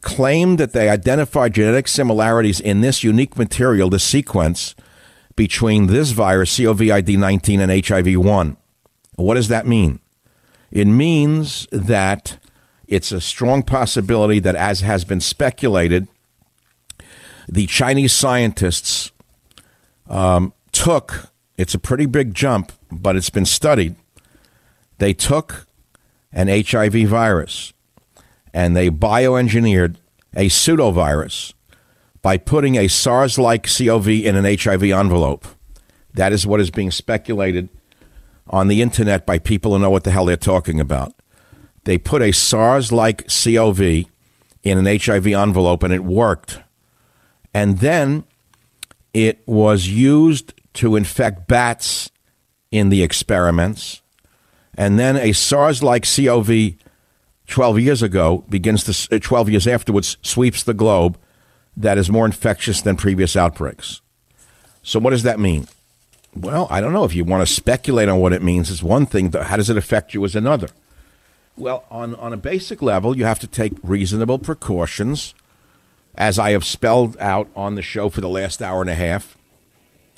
claimed 0.03 0.59
that 0.59 0.75
they 0.75 0.91
identified 0.91 1.55
genetic 1.55 1.89
similarities 1.89 2.61
in 2.61 2.83
this 2.83 3.03
unique 3.03 3.39
material, 3.39 3.89
the 3.89 3.99
sequence, 3.99 4.75
between 5.37 5.87
this 5.87 6.11
virus, 6.11 6.59
COVID 6.59 7.17
19, 7.17 7.61
and 7.61 7.87
HIV 7.87 8.19
1. 8.19 8.57
What 9.15 9.35
does 9.37 9.49
that 9.49 9.67
mean? 9.67 10.01
It 10.71 10.87
means 10.87 11.67
that 11.71 12.39
it's 12.87 13.13
a 13.13 13.21
strong 13.21 13.63
possibility 13.63 14.39
that, 14.41 14.55
as 14.55 14.81
has 14.81 15.05
been 15.05 15.21
speculated, 15.21 16.09
the 17.49 17.67
Chinese 17.67 18.13
scientists 18.13 19.13
um, 20.09 20.53
took, 20.73 21.31
it's 21.57 21.75
a 21.75 21.79
pretty 21.79 22.07
big 22.07 22.35
jump, 22.35 22.73
but 22.91 23.17
it's 23.17 23.31
been 23.31 23.47
studied. 23.47 23.97
They 24.99 25.13
took 25.13 25.67
an 26.33 26.49
HIV 26.49 27.09
virus 27.09 27.73
and 28.53 28.77
they 28.77 28.91
bioengineered 28.91 29.97
a 30.35 30.47
pseudovirus 30.47 31.55
by 32.23 32.37
putting 32.37 32.77
a 32.77 32.89
SARS 32.89 33.39
like 33.39 33.67
COV 33.67 34.09
in 34.09 34.37
an 34.37 34.45
HIV 34.45 34.85
envelope. 34.85 35.47
That 36.15 36.33
is 36.33 36.47
what 36.47 36.61
is 36.61 36.71
being 36.71 36.91
speculated 36.91 37.69
on 38.49 38.69
the 38.69 38.83
internet 38.83 39.27
by 39.27 39.39
people 39.39 39.73
who 39.73 39.79
know 39.79 39.91
what 39.91 40.05
the 40.05 40.11
hell 40.11 40.27
they're 40.27 40.37
talking 40.37 40.81
about. 40.81 41.13
They 41.85 41.99
put 41.99 42.23
a 42.23 42.33
SARS 42.33 42.93
like 42.93 43.29
COV 43.29 43.81
in 44.63 44.79
an 44.79 44.87
HIV 44.87 45.29
envelope 45.29 45.83
and 45.83 45.93
it 45.93 46.05
worked. 46.05 46.61
And 47.55 47.79
then 47.79 48.25
it 49.15 49.43
was 49.47 49.89
used 49.89 50.53
to 50.75 50.97
infect 50.97 51.49
bats 51.49 52.11
in 52.71 52.89
the 52.89 53.03
experiments. 53.03 54.03
And 54.77 54.99
then 54.99 55.17
a 55.17 55.33
SARS 55.33 55.83
like 55.83 56.05
COV 56.05 56.75
12 57.47 57.81
years 57.81 58.03
ago 58.03 58.45
begins 58.49 58.85
to, 58.85 59.17
uh, 59.17 59.19
12 59.21 59.51
years 59.51 59.67
afterwards, 59.67 60.17
sweeps 60.23 60.63
the 60.63 60.75
globe 60.75 61.17
that 61.77 61.99
is 61.99 62.11
more 62.11 62.27
infectious 62.27 62.81
than 62.81 62.97
previous 62.97 63.37
outbreaks. 63.37 64.01
So, 64.83 64.99
what 64.99 65.11
does 65.11 65.23
that 65.23 65.39
mean? 65.39 65.69
Well, 66.37 66.67
I 66.69 66.83
don't 66.83 66.93
know. 66.93 67.05
If 67.05 67.15
you 67.15 67.25
want 67.25 67.47
to 67.47 67.53
speculate 67.53 68.09
on 68.11 68.21
what 68.21 68.35
it 68.35 68.43
means, 68.43 68.71
it's 68.71 68.83
one 68.83 69.07
thing. 69.07 69.33
How 69.33 69.57
does 69.57 69.71
it 69.71 69.77
affect 69.79 70.13
you 70.13 70.23
is 70.25 70.37
another. 70.37 70.69
Well, 71.57 71.85
on, 71.91 72.15
on 72.17 72.35
a 72.35 72.37
basic 72.37 72.83
level, 72.83 73.17
you 73.17 73.25
have 73.25 73.39
to 73.39 73.47
take 73.47 73.73
reasonable 73.83 74.39
precautions, 74.39 75.35
as 76.15 76.39
I 76.39 76.51
have 76.51 76.65
spelled 76.65 77.17
out 77.19 77.49
on 77.57 77.75
the 77.75 77.83
show 77.83 78.11
for 78.11 78.21
the 78.21 78.29
last 78.29 78.61
hour 78.61 78.83
and 78.83 78.91
a 78.91 78.95
half. 78.95 79.39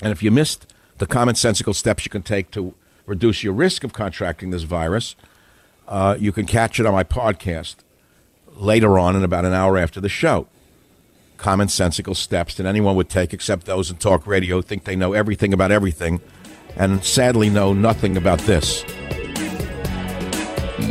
And 0.01 0.11
if 0.11 0.21
you 0.21 0.31
missed 0.31 0.73
the 0.97 1.07
commonsensical 1.07 1.73
steps 1.73 2.05
you 2.05 2.09
can 2.09 2.23
take 2.23 2.51
to 2.51 2.73
reduce 3.05 3.41
your 3.41 3.53
risk 3.53 3.85
of 3.85 3.93
contracting 3.93 4.49
this 4.49 4.63
virus, 4.63 5.15
uh, 5.87 6.17
you 6.19 6.33
can 6.33 6.45
catch 6.45 6.81
it 6.81 6.85
on 6.85 6.93
my 6.93 7.05
podcast 7.05 7.77
later 8.47 8.99
on 8.99 9.15
in 9.15 9.23
about 9.23 9.45
an 9.45 9.53
hour 9.53 9.77
after 9.77 10.01
the 10.01 10.09
show 10.09 10.47
commonsensical 11.39 12.15
steps 12.15 12.55
that 12.55 12.65
anyone 12.65 12.95
would 12.95 13.09
take 13.09 13.33
except 13.33 13.65
those 13.65 13.89
in 13.89 13.97
talk 13.97 14.27
radio 14.27 14.61
think 14.61 14.83
they 14.83 14.95
know 14.95 15.13
everything 15.13 15.53
about 15.53 15.71
everything 15.71 16.19
and 16.75 17.03
sadly 17.03 17.49
know 17.49 17.73
nothing 17.73 18.17
about 18.17 18.39
this. 18.41 18.83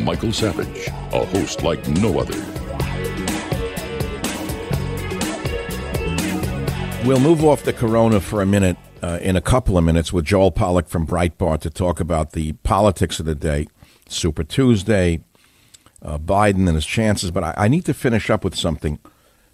Michael 0.03 0.32
Savage, 0.32 0.88
a 1.12 1.24
host 1.26 1.62
like 1.62 1.86
no 1.88 2.18
other. 2.18 2.34
We'll 7.07 7.20
move 7.20 7.44
off 7.44 7.62
the 7.62 7.72
corona 7.72 8.20
for 8.20 8.42
a 8.42 8.46
minute, 8.46 8.76
uh, 9.03 9.18
in 9.22 9.36
a 9.36 9.40
couple 9.40 9.78
of 9.78 9.84
minutes, 9.84 10.12
with 10.12 10.24
Joel 10.24 10.53
Pollak 10.53 10.88
from 10.88 11.07
Breitbart 11.07 11.61
to 11.61 11.70
talk 11.70 12.01
about 12.01 12.32
the 12.32 12.53
politics 12.64 13.20
of 13.20 13.26
the 13.26 13.34
day, 13.34 13.66
Super 14.09 14.44
Tuesday, 14.44 15.20
uh, 16.03 16.18
Biden 16.18 16.66
and 16.66 16.74
his 16.74 16.84
chances. 16.84 17.30
But 17.30 17.44
I, 17.44 17.55
I 17.57 17.68
need 17.68 17.84
to 17.86 17.94
finish 17.94 18.28
up 18.28 18.44
with 18.44 18.55
something 18.55 18.99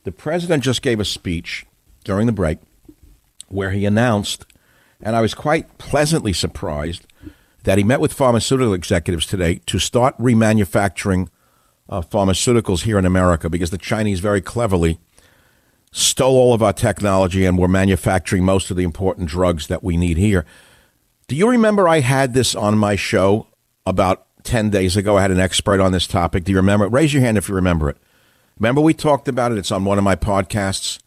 the 0.05 0.13
president 0.13 0.63
just 0.63 0.83
gave 0.83 1.01
a 1.01 1.05
speech 1.05 1.67
during 2.05 2.27
the 2.27 2.33
break 2.33 2.59
where 3.49 3.71
he 3.71 3.85
announced, 3.85 4.47
and 5.03 5.17
I 5.17 5.21
was 5.21 5.35
quite 5.35 5.79
pleasantly 5.79 6.33
surprised 6.33 7.07
that 7.65 7.79
he 7.79 7.85
met 7.85 8.01
with 8.01 8.13
pharmaceutical 8.13 8.75
executives 8.75 9.27
today 9.27 9.61
to 9.67 9.79
start 9.79 10.17
remanufacturing 10.19 11.29
uh, 11.89 12.03
pharmaceuticals 12.03 12.83
here 12.83 12.99
in 12.99 13.07
America 13.07 13.49
because 13.51 13.71
the 13.71 13.79
Chinese 13.79 14.21
very 14.21 14.41
cleverly 14.41 14.99
stole 15.91 16.37
all 16.37 16.55
of 16.55 16.63
our 16.63 16.73
technology 16.73 17.45
and 17.45 17.57
were 17.57 17.69
manufacturing 17.69 18.45
most 18.45 18.71
of 18.71 18.77
the 18.77 18.83
important 18.83 19.29
drugs 19.29 19.69
that 19.69 19.83
we 19.83 19.97
need 19.97 20.17
here. 20.17 20.45
Do 21.29 21.37
you 21.37 21.49
remember 21.49 21.89
I 21.89 22.01
had 22.01 22.35
this 22.35 22.55
on 22.55 22.77
my 22.77 22.97
show 22.97 23.47
about 23.87 24.27
10 24.43 24.71
days 24.71 24.97
ago? 24.97 25.17
I 25.17 25.23
had 25.23 25.31
an 25.31 25.41
expert 25.41 25.81
on 25.81 25.93
this 25.93 26.07
topic. 26.07 26.45
Do 26.45 26.53
you 26.53 26.59
remember? 26.59 26.89
Raise 26.89 27.15
your 27.15 27.23
hand 27.23 27.39
if 27.39 27.49
you 27.49 27.55
remember 27.55 27.89
it. 27.89 27.97
Remember, 28.59 28.81
we 28.81 28.95
talked 28.95 29.29
about 29.29 29.53
it. 29.53 29.59
It's 29.59 29.73
on 29.73 29.85
one 29.85 29.99
of 29.99 30.05
my 30.05 30.17
podcasts. 30.17 31.01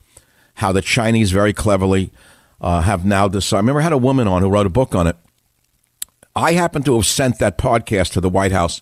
How 0.56 0.72
the 0.72 0.82
Chinese 0.82 1.32
very 1.32 1.54
cleverly 1.54 2.12
uh, 2.60 2.82
have 2.82 3.06
now 3.06 3.28
decided. 3.28 3.58
I 3.58 3.60
remember, 3.60 3.82
I 3.82 3.84
had 3.84 3.94
a 3.94 3.98
woman 3.98 4.28
on 4.28 4.42
who 4.42 4.50
wrote 4.50 4.66
a 4.66 4.72
book 4.72 4.96
on 4.96 5.08
it. 5.08 5.16
I 6.36 6.54
happen 6.54 6.84
to 6.84 6.96
have 6.96 7.06
sent 7.06 7.40
that 7.40 7.58
podcast 7.58 8.14
to 8.14 8.22
the 8.22 8.30
White 8.30 8.52
House 8.52 8.82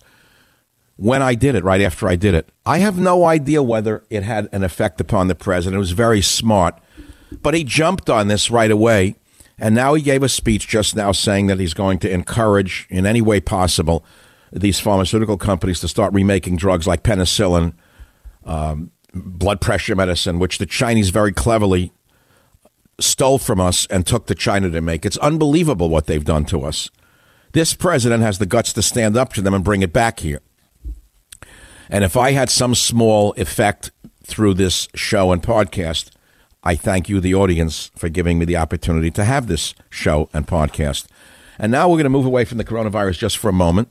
when 0.97 1.22
I 1.22 1.36
did 1.36 1.55
it, 1.55 1.63
right 1.63 1.82
after 1.82 2.07
I 2.07 2.16
did 2.16 2.34
it. 2.34 2.49
I 2.66 2.78
have 2.80 2.97
no 2.97 3.26
idea 3.26 3.61
whether 3.61 4.03
it 4.09 4.24
had 4.24 4.47
an 4.51 4.63
effect 4.63 5.01
upon 5.01 5.28
the 5.28 5.36
president. 5.36 5.76
It 5.76 5.80
was 5.80 5.91
very 5.91 6.22
smart, 6.22 6.80
but 7.41 7.53
he 7.53 7.63
jumped 7.63 8.09
on 8.09 8.28
this 8.28 8.49
right 8.49 8.72
away. 8.72 9.16
And 9.57 9.74
now 9.74 9.93
he 9.93 10.01
gave 10.01 10.22
a 10.22 10.30
speech 10.30 10.68
just 10.68 10.95
now 10.95 11.13
saying 11.13 11.47
that 11.47 11.59
he's 11.59 11.74
going 11.74 11.99
to 11.99 12.11
encourage, 12.11 12.88
in 12.89 13.05
any 13.05 13.22
way 13.22 13.39
possible, 13.39 14.03
these 14.51 14.80
pharmaceutical 14.80 15.38
companies 15.38 15.80
to 15.80 15.88
start 15.88 16.13
remaking 16.13 16.57
drugs 16.57 16.88
like 16.88 17.03
penicillin 17.03 17.74
um, 18.46 18.91
blood 19.14 19.62
pressure 19.62 19.96
medicine, 19.96 20.39
which 20.39 20.58
the 20.58 20.66
Chinese 20.66 21.10
very 21.10 21.32
cleverly 21.32 21.91
stole 23.00 23.38
from 23.38 23.60
us 23.60 23.86
and 23.88 24.06
took 24.06 24.28
to 24.28 24.36
China 24.36 24.70
to 24.70 24.82
make. 24.82 25.06
It's 25.06 25.18
unbelievable 25.18 25.89
what 25.89 26.06
they've 26.06 26.24
done 26.24 26.46
to 26.46 26.64
us. 26.64 26.89
This 27.52 27.74
president 27.74 28.24
has 28.24 28.39
the 28.39 28.46
guts 28.46 28.74
to 28.74 28.82
stand 28.82 29.16
up 29.16 29.34
to 29.34 29.41
them 29.41 29.54
and 29.54 29.64
bring 29.64 29.82
it 29.82 29.93
back 29.93 30.20
here. 30.20 30.41
And 31.89 32.04
if 32.04 32.18
I 32.18 32.32
had 32.32 32.50
some 32.50 32.76
small 32.76 33.34
effect 33.34 33.91
through 34.24 34.56
this 34.56 34.88
show 34.96 35.32
and 35.32 35.41
podcast, 35.41 36.12
I 36.64 36.76
thank 36.76 37.10
you, 37.10 37.20
the 37.20 37.36
audience, 37.36 37.91
for 37.96 38.10
giving 38.10 38.39
me 38.39 38.46
the 38.46 38.58
opportunity 38.58 39.12
to 39.12 39.24
have 39.24 39.48
this 39.48 39.76
show 39.89 40.30
and 40.34 40.48
podcast. 40.48 41.06
And 41.60 41.72
now 41.72 41.88
we're 41.88 41.98
going 41.98 42.06
to 42.06 42.10
move 42.10 42.26
away 42.26 42.43
from 42.43 42.58
the 42.58 42.66
coronavirus 42.66 43.20
just 43.20 43.38
for 43.38 43.50
a 43.50 43.54
moment 43.54 43.89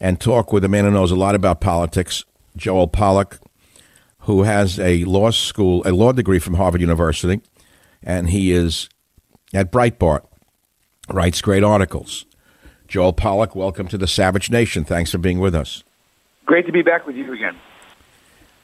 and 0.00 0.20
talk 0.20 0.52
with 0.52 0.64
a 0.64 0.68
man 0.68 0.84
who 0.84 0.92
knows 0.92 1.10
a 1.10 1.16
lot 1.16 1.34
about 1.34 1.60
politics, 1.60 2.24
Joel 2.56 2.88
Pollak, 2.88 3.38
who 4.28 4.42
has 4.42 4.78
a 4.78 5.04
law 5.04 5.30
school, 5.30 5.82
a 5.86 5.90
law 5.90 6.12
degree 6.12 6.38
from 6.38 6.52
Harvard 6.52 6.82
University, 6.82 7.40
and 8.02 8.28
he 8.28 8.52
is 8.52 8.90
at 9.54 9.72
Breitbart, 9.72 10.22
writes 11.08 11.40
great 11.40 11.64
articles. 11.64 12.26
Joel 12.88 13.14
Pollak, 13.14 13.56
welcome 13.56 13.88
to 13.88 13.96
the 13.96 14.06
Savage 14.06 14.50
Nation. 14.50 14.84
Thanks 14.84 15.10
for 15.12 15.16
being 15.16 15.38
with 15.38 15.54
us. 15.54 15.82
Great 16.44 16.66
to 16.66 16.72
be 16.72 16.82
back 16.82 17.06
with 17.06 17.16
you 17.16 17.32
again. 17.32 17.56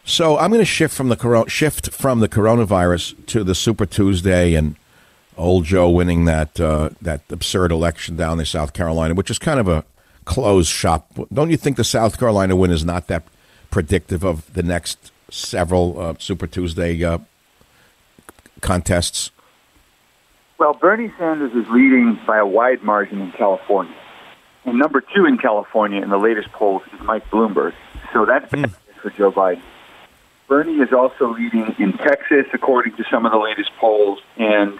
So 0.05 0.37
I'm 0.37 0.51
going 0.51 0.61
to 0.61 0.67
shift 0.67 0.95
from 0.95 1.09
the 1.09 1.45
shift 1.49 1.93
from 1.93 2.21
the 2.21 2.29
coronavirus 2.29 3.25
to 3.29 3.43
the 3.43 3.55
Super 3.55 3.87
Tuesday 3.87 4.53
and 4.53 4.77
old 5.39 5.65
Joe 5.65 5.89
winning 5.89 6.27
that 6.27 6.61
uh, 6.61 6.91
that 7.01 7.23
absurd 7.31 7.73
election 7.73 8.17
down 8.17 8.39
in 8.39 8.45
South 8.45 8.75
Carolina, 8.75 9.15
which 9.15 9.31
is 9.31 9.39
kind 9.39 9.59
of 9.59 9.69
a 9.69 9.87
closed 10.27 10.69
shop. 10.69 11.19
Don't 11.33 11.51
you 11.51 11.57
think 11.57 11.79
the 11.79 11.85
South 11.85 12.19
Carolina 12.19 12.55
win 12.55 12.71
is 12.71 12.85
not 12.85 13.07
that 13.07 13.23
predictive 13.71 14.25
of 14.25 14.53
the 14.53 14.63
next 14.63 15.11
several 15.35 16.01
uh, 16.01 16.15
Super 16.19 16.47
Tuesday 16.47 17.03
uh, 17.03 17.19
contests? 18.61 19.31
Well, 20.59 20.75
Bernie 20.75 21.13
Sanders 21.19 21.53
is 21.53 21.69
leading 21.71 22.19
by 22.27 22.39
a 22.39 22.47
wide 22.47 22.83
margin 22.83 23.21
in 23.21 23.33
California. 23.33 23.95
And 24.65 24.79
number 24.79 25.03
two 25.03 25.27
in 25.27 25.37
California 25.37 26.01
in 26.01 26.11
the 26.11 26.17
latest 26.17 26.51
polls 26.53 26.83
is 26.93 27.01
Mike 27.01 27.29
Bloomberg. 27.31 27.75
So 28.13 28.25
that's 28.25 28.51
mm. 28.51 28.73
for 29.03 29.11
Joe 29.11 29.33
Biden. 29.33 29.61
Bernie 30.47 30.79
is 30.79 30.93
also 30.93 31.35
leading 31.35 31.75
in 31.79 31.93
Texas, 31.95 32.47
according 32.53 32.97
to 32.97 33.05
some 33.11 33.27
of 33.27 33.33
the 33.33 33.39
latest 33.39 33.71
polls. 33.79 34.21
And 34.37 34.79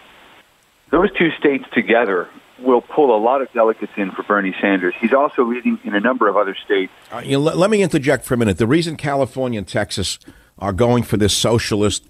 those 0.91 1.11
two 1.19 1.31
states 1.33 1.65
together 1.73 2.29
will 2.61 2.81
pull 2.81 3.15
a 3.15 3.19
lot 3.19 3.43
of 3.43 3.53
delegates 3.53 3.93
in 3.97 4.13
for 4.13 4.23
Bernie 4.23 4.55
Sanders. 4.61 4.95
He's 5.01 5.13
also 5.13 5.45
leading 5.45 5.79
in 5.85 5.95
a 5.95 6.01
number 6.01 6.29
of 6.29 6.37
other 6.37 6.55
states. 6.55 6.93
Uh, 7.13 7.23
you 7.25 7.33
know, 7.33 7.41
let, 7.41 7.57
let, 7.57 7.71
me 7.71 7.83
interject 7.83 8.25
for 8.25 8.35
a 8.35 8.37
minute. 8.37 8.59
The 8.59 8.67
reason 8.67 8.97
California 8.97 9.59
and 9.59 9.67
Texas 9.67 10.19
are 10.59 10.73
going 10.73 11.03
for 11.03 11.17
this 11.17 11.37
socialist 11.37 12.05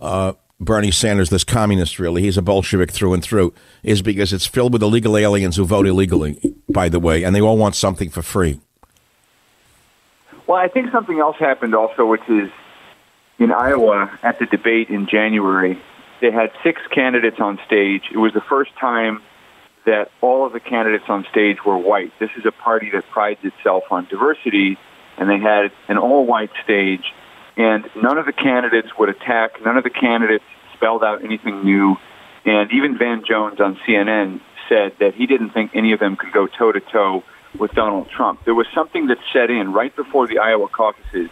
uh, 0.00 0.32
Bernie 0.60 0.90
Sanders, 0.90 1.30
this 1.30 1.44
communist, 1.44 1.98
really, 1.98 2.22
he's 2.22 2.36
a 2.36 2.42
Bolshevik 2.42 2.90
through 2.90 3.14
and 3.14 3.22
through, 3.22 3.54
is 3.84 4.02
because 4.02 4.32
it's 4.32 4.46
filled 4.46 4.72
with 4.72 4.82
illegal 4.82 5.16
aliens 5.16 5.56
who 5.56 5.64
vote 5.64 5.86
illegally, 5.86 6.54
by 6.68 6.88
the 6.88 6.98
way, 6.98 7.22
and 7.22 7.34
they 7.34 7.40
all 7.40 7.56
want 7.56 7.76
something 7.76 8.10
for 8.10 8.22
free. 8.22 8.60
Well, 10.48 10.58
I 10.58 10.68
think 10.68 10.90
something 10.90 11.18
else 11.20 11.36
happened 11.36 11.74
also, 11.74 12.06
which 12.06 12.28
is 12.28 12.50
in 13.38 13.52
Iowa 13.52 14.18
at 14.22 14.40
the 14.40 14.46
debate 14.46 14.88
in 14.88 15.06
January, 15.06 15.80
they 16.20 16.32
had 16.32 16.50
six 16.64 16.80
candidates 16.90 17.38
on 17.38 17.60
stage. 17.64 18.02
It 18.10 18.18
was 18.18 18.32
the 18.32 18.40
first 18.40 18.74
time 18.80 19.22
that 19.84 20.10
all 20.20 20.44
of 20.44 20.52
the 20.52 20.60
candidates 20.60 21.04
on 21.08 21.24
stage 21.30 21.64
were 21.64 21.78
white. 21.78 22.12
This 22.18 22.30
is 22.36 22.44
a 22.44 22.50
party 22.50 22.90
that 22.90 23.08
prides 23.10 23.44
itself 23.44 23.84
on 23.92 24.06
diversity, 24.06 24.76
and 25.16 25.30
they 25.30 25.38
had 25.38 25.70
an 25.86 25.98
all 25.98 26.26
white 26.26 26.50
stage 26.64 27.04
and 27.58 27.84
none 28.00 28.16
of 28.16 28.24
the 28.24 28.32
candidates 28.32 28.88
would 28.98 29.08
attack. 29.08 29.62
None 29.64 29.76
of 29.76 29.84
the 29.84 29.90
candidates 29.90 30.44
spelled 30.74 31.02
out 31.02 31.24
anything 31.24 31.64
new. 31.64 31.96
And 32.44 32.72
even 32.72 32.96
Van 32.96 33.24
Jones 33.28 33.60
on 33.60 33.76
CNN 33.86 34.40
said 34.68 34.92
that 35.00 35.14
he 35.14 35.26
didn't 35.26 35.50
think 35.50 35.72
any 35.74 35.92
of 35.92 35.98
them 35.98 36.16
could 36.16 36.32
go 36.32 36.46
toe 36.46 36.72
to 36.72 36.80
toe 36.80 37.24
with 37.58 37.72
Donald 37.72 38.08
Trump. 38.10 38.44
There 38.44 38.54
was 38.54 38.68
something 38.74 39.08
that 39.08 39.18
set 39.32 39.50
in 39.50 39.72
right 39.72 39.94
before 39.94 40.28
the 40.28 40.38
Iowa 40.38 40.68
caucuses 40.68 41.30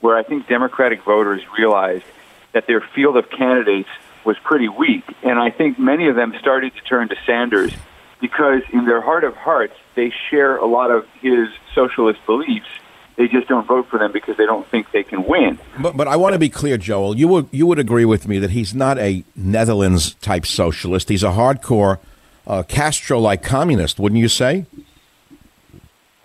where 0.00 0.16
I 0.16 0.22
think 0.22 0.46
Democratic 0.46 1.02
voters 1.02 1.42
realized 1.58 2.04
that 2.52 2.66
their 2.66 2.80
field 2.80 3.16
of 3.16 3.28
candidates 3.30 3.88
was 4.24 4.36
pretty 4.44 4.68
weak. 4.68 5.04
And 5.22 5.38
I 5.40 5.50
think 5.50 5.78
many 5.78 6.08
of 6.08 6.14
them 6.14 6.34
started 6.38 6.72
to 6.74 6.80
turn 6.82 7.08
to 7.08 7.16
Sanders 7.26 7.72
because, 8.20 8.62
in 8.72 8.84
their 8.84 9.00
heart 9.00 9.24
of 9.24 9.34
hearts, 9.34 9.74
they 9.96 10.12
share 10.30 10.56
a 10.56 10.66
lot 10.66 10.90
of 10.90 11.06
his 11.20 11.48
socialist 11.74 12.20
beliefs. 12.26 12.68
They 13.16 13.28
just 13.28 13.46
don't 13.46 13.66
vote 13.66 13.86
for 13.88 13.98
them 13.98 14.10
because 14.10 14.36
they 14.36 14.46
don't 14.46 14.66
think 14.66 14.90
they 14.90 15.04
can 15.04 15.24
win. 15.24 15.58
But, 15.78 15.96
but 15.96 16.08
I 16.08 16.16
want 16.16 16.32
to 16.32 16.38
be 16.38 16.48
clear, 16.48 16.76
Joel. 16.76 17.16
You 17.16 17.28
would 17.28 17.48
you 17.52 17.66
would 17.66 17.78
agree 17.78 18.04
with 18.04 18.26
me 18.26 18.38
that 18.40 18.50
he's 18.50 18.74
not 18.74 18.98
a 18.98 19.22
Netherlands 19.36 20.14
type 20.14 20.46
socialist. 20.46 21.08
He's 21.08 21.22
a 21.22 21.30
hardcore 21.30 21.98
uh, 22.46 22.64
Castro-like 22.64 23.42
communist, 23.42 24.00
wouldn't 24.00 24.20
you 24.20 24.28
say? 24.28 24.66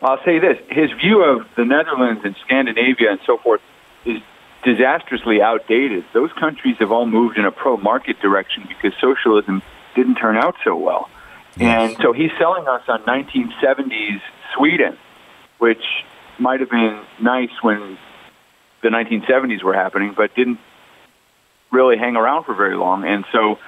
I'll 0.02 0.24
say 0.24 0.40
this: 0.40 0.58
his 0.70 0.92
view 0.94 1.24
of 1.24 1.48
the 1.56 1.66
Netherlands 1.66 2.22
and 2.24 2.36
Scandinavia 2.46 3.12
and 3.12 3.20
so 3.26 3.38
forth 3.38 3.62
is 4.06 4.22
disastrously 4.64 5.42
outdated. 5.42 6.06
Those 6.14 6.32
countries 6.34 6.78
have 6.80 6.92
all 6.92 7.06
moved 7.06 7.38
in 7.38 7.46
a 7.46 7.52
pro-market 7.52 8.20
direction 8.20 8.66
because 8.68 8.94
socialism 9.00 9.62
didn't 9.96 10.16
turn 10.16 10.38
out 10.38 10.56
so 10.64 10.76
well. 10.76 11.10
Yes. 11.58 11.92
And 11.92 12.02
so 12.02 12.14
he's 12.14 12.32
selling 12.38 12.68
us 12.68 12.84
on 12.88 13.04
1970s 13.04 14.22
Sweden, 14.56 14.98
which 15.58 15.84
might 16.40 16.60
have 16.60 16.70
been 16.70 17.02
nice 17.22 17.52
when 17.62 17.98
the 18.82 18.90
1970s 18.90 19.64
were 19.64 19.74
happening, 19.74 20.14
but 20.16 20.36
didn't 20.36 20.60
really 21.72 21.98
hang 21.98 22.16
around 22.16 22.46
for 22.46 22.54
very 22.54 22.76
long. 22.76 23.06
And 23.06 23.26
so 23.32 23.60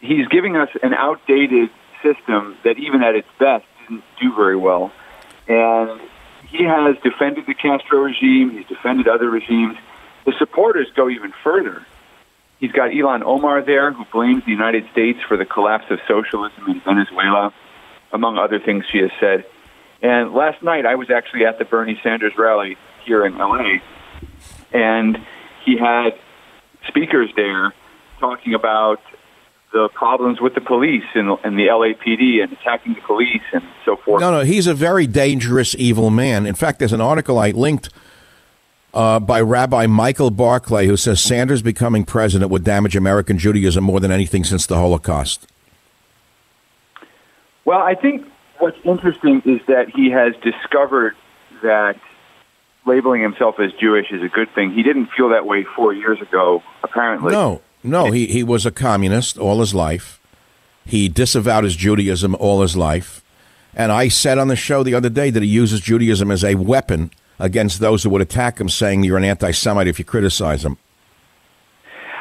he's 0.00 0.26
giving 0.28 0.56
us 0.56 0.68
an 0.82 0.94
outdated 0.94 1.70
system 2.02 2.56
that, 2.64 2.78
even 2.78 3.02
at 3.02 3.14
its 3.14 3.28
best, 3.38 3.64
didn't 3.80 4.04
do 4.20 4.34
very 4.34 4.56
well. 4.56 4.92
And 5.48 6.00
he 6.48 6.64
has 6.64 6.96
defended 7.02 7.46
the 7.46 7.54
Castro 7.54 8.00
regime. 8.00 8.50
He's 8.50 8.66
defended 8.66 9.08
other 9.08 9.28
regimes. 9.28 9.76
The 10.24 10.32
supporters 10.38 10.88
go 10.94 11.10
even 11.10 11.32
further. 11.42 11.84
He's 12.60 12.72
got 12.72 12.90
Ilhan 12.90 13.22
Omar 13.22 13.62
there, 13.62 13.92
who 13.92 14.04
blames 14.06 14.44
the 14.44 14.52
United 14.52 14.88
States 14.92 15.18
for 15.26 15.36
the 15.36 15.44
collapse 15.44 15.86
of 15.90 15.98
socialism 16.06 16.66
in 16.68 16.80
Venezuela, 16.80 17.52
among 18.12 18.38
other 18.38 18.58
things 18.58 18.84
she 18.90 18.98
has 18.98 19.10
said. 19.20 19.44
And 20.02 20.34
last 20.34 20.62
night, 20.62 20.86
I 20.86 20.96
was 20.96 21.10
actually 21.10 21.46
at 21.46 21.58
the 21.58 21.64
Bernie 21.64 21.98
Sanders 22.02 22.32
rally 22.36 22.76
here 23.04 23.24
in 23.24 23.36
LA, 23.38 23.78
and 24.72 25.18
he 25.64 25.76
had 25.78 26.18
speakers 26.88 27.30
there 27.36 27.72
talking 28.18 28.54
about 28.54 29.00
the 29.72 29.88
problems 29.88 30.40
with 30.40 30.54
the 30.54 30.60
police 30.60 31.04
and, 31.14 31.36
and 31.42 31.58
the 31.58 31.66
LAPD 31.66 32.42
and 32.42 32.52
attacking 32.52 32.94
the 32.94 33.00
police 33.00 33.42
and 33.52 33.62
so 33.84 33.96
forth. 33.96 34.20
No, 34.20 34.30
no, 34.30 34.40
he's 34.44 34.68
a 34.68 34.74
very 34.74 35.06
dangerous, 35.06 35.74
evil 35.76 36.10
man. 36.10 36.46
In 36.46 36.54
fact, 36.54 36.78
there's 36.78 36.92
an 36.92 37.00
article 37.00 37.38
I 37.38 37.50
linked 37.50 37.90
uh, 38.94 39.18
by 39.18 39.40
Rabbi 39.40 39.86
Michael 39.86 40.30
Barclay 40.30 40.86
who 40.86 40.96
says 40.96 41.20
Sanders 41.20 41.60
becoming 41.60 42.04
president 42.04 42.52
would 42.52 42.62
damage 42.62 42.94
American 42.94 43.36
Judaism 43.36 43.82
more 43.82 43.98
than 43.98 44.12
anything 44.12 44.44
since 44.44 44.64
the 44.66 44.76
Holocaust. 44.76 45.48
Well, 47.64 47.80
I 47.80 47.96
think 47.96 48.26
what's 48.64 48.78
interesting 48.82 49.42
is 49.44 49.60
that 49.66 49.90
he 49.90 50.10
has 50.10 50.34
discovered 50.36 51.14
that 51.62 52.00
labeling 52.86 53.20
himself 53.20 53.60
as 53.60 53.74
Jewish 53.74 54.10
is 54.10 54.22
a 54.22 54.28
good 54.28 54.48
thing. 54.54 54.72
He 54.72 54.82
didn't 54.82 55.08
feel 55.08 55.28
that 55.30 55.44
way 55.44 55.64
four 55.64 55.92
years 55.92 56.18
ago, 56.22 56.62
apparently. 56.82 57.32
No, 57.32 57.60
no, 57.82 58.10
he, 58.10 58.26
he 58.26 58.42
was 58.42 58.64
a 58.64 58.70
communist 58.70 59.36
all 59.36 59.60
his 59.60 59.74
life. 59.74 60.18
He 60.86 61.10
disavowed 61.10 61.64
his 61.64 61.76
Judaism 61.76 62.34
all 62.36 62.62
his 62.62 62.74
life. 62.74 63.22
And 63.74 63.92
I 63.92 64.08
said 64.08 64.38
on 64.38 64.48
the 64.48 64.56
show 64.56 64.82
the 64.82 64.94
other 64.94 65.10
day 65.10 65.28
that 65.28 65.42
he 65.42 65.48
uses 65.48 65.82
Judaism 65.82 66.30
as 66.30 66.42
a 66.42 66.54
weapon 66.54 67.10
against 67.38 67.80
those 67.80 68.02
who 68.02 68.10
would 68.10 68.22
attack 68.22 68.58
him, 68.58 68.70
saying 68.70 69.04
you're 69.04 69.18
an 69.18 69.24
anti 69.24 69.50
Semite 69.50 69.88
if 69.88 69.98
you 69.98 70.06
criticize 70.06 70.64
him. 70.64 70.78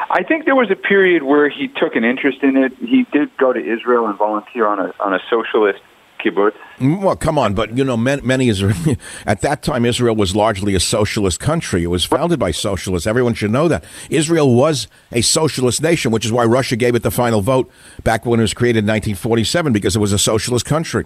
I 0.09 0.23
think 0.23 0.43
there 0.43 0.55
was 0.55 0.69
a 0.71 0.75
period 0.75 1.23
where 1.23 1.47
he 1.47 1.69
took 1.69 1.95
an 1.95 2.03
interest 2.03 2.43
in 2.43 2.57
it. 2.57 2.73
He 2.79 3.05
did 3.13 3.35
go 3.37 3.53
to 3.53 3.59
Israel 3.59 4.07
and 4.07 4.17
volunteer 4.17 4.67
on 4.67 4.79
a 4.79 4.93
on 4.99 5.13
a 5.13 5.19
socialist 5.29 5.79
kibbutz. 6.23 6.55
Well, 6.79 7.15
come 7.15 7.37
on, 7.37 7.53
but 7.53 7.77
you 7.77 7.83
know, 7.83 7.97
many, 7.97 8.21
many 8.21 8.49
Israel, 8.49 8.75
at 9.25 9.41
that 9.41 9.63
time 9.63 9.85
Israel 9.85 10.15
was 10.15 10.35
largely 10.35 10.75
a 10.75 10.79
socialist 10.79 11.39
country. 11.39 11.83
It 11.83 11.87
was 11.87 12.05
founded 12.05 12.39
by 12.39 12.51
socialists. 12.51 13.07
Everyone 13.07 13.33
should 13.33 13.51
know 13.51 13.67
that 13.67 13.83
Israel 14.09 14.53
was 14.53 14.87
a 15.11 15.21
socialist 15.21 15.81
nation, 15.81 16.11
which 16.11 16.25
is 16.25 16.31
why 16.31 16.45
Russia 16.45 16.75
gave 16.75 16.95
it 16.95 17.03
the 17.03 17.11
final 17.11 17.41
vote 17.41 17.69
back 18.03 18.25
when 18.25 18.39
it 18.39 18.43
was 18.43 18.53
created 18.53 18.79
in 18.79 18.85
1947 18.85 19.73
because 19.73 19.95
it 19.95 19.99
was 19.99 20.13
a 20.13 20.19
socialist 20.19 20.65
country. 20.65 21.05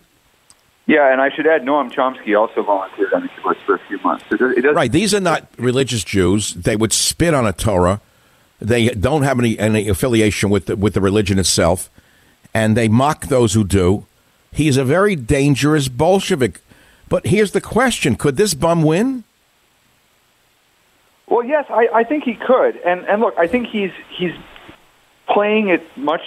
Yeah, 0.88 1.12
and 1.12 1.20
I 1.20 1.30
should 1.30 1.46
add, 1.46 1.64
Noam 1.64 1.92
Chomsky 1.92 2.40
also 2.40 2.64
volunteered 2.64 3.14
on 3.14 3.24
the 3.24 3.28
kibbutz 3.28 3.58
for 3.66 3.76
a 3.76 3.80
few 3.88 4.00
months. 4.00 4.24
It 4.32 4.74
right, 4.74 4.92
these 4.92 5.14
are 5.14 5.20
not 5.20 5.48
religious 5.58 6.04
Jews. 6.06 6.54
They 6.54 6.78
would 6.78 6.94
spit 6.94 7.34
on 7.34 7.46
a 7.46 7.52
Torah. 7.52 8.00
They 8.60 8.88
don't 8.90 9.24
have 9.24 9.38
any, 9.38 9.60
any 9.60 9.90
affiliation 9.90 10.50
with 10.50 10.68
the, 10.68 10.78
with 10.78 10.94
the 10.94 11.02
religion 11.02 11.40
itself, 11.40 11.92
and 12.54 12.78
they 12.78 12.88
mock 12.88 13.28
those 13.28 13.54
who 13.54 13.66
do. 13.66 14.06
He's 14.58 14.76
a 14.76 14.84
very 14.84 15.16
dangerous 15.16 15.88
Bolshevik. 15.88 16.62
But 17.10 17.28
here's 17.28 17.52
the 17.52 17.62
question 17.62 18.16
could 18.16 18.38
this 18.38 18.56
bum 18.56 18.82
win? 18.82 19.24
Well, 21.28 21.44
yes, 21.44 21.66
I, 21.70 21.88
I 21.94 22.04
think 22.04 22.24
he 22.24 22.34
could. 22.34 22.76
And, 22.78 23.06
and 23.06 23.22
look, 23.22 23.36
I 23.38 23.46
think 23.46 23.68
he's, 23.68 23.92
he's 24.18 24.34
playing 25.30 25.70
it 25.70 25.84
much 25.96 26.24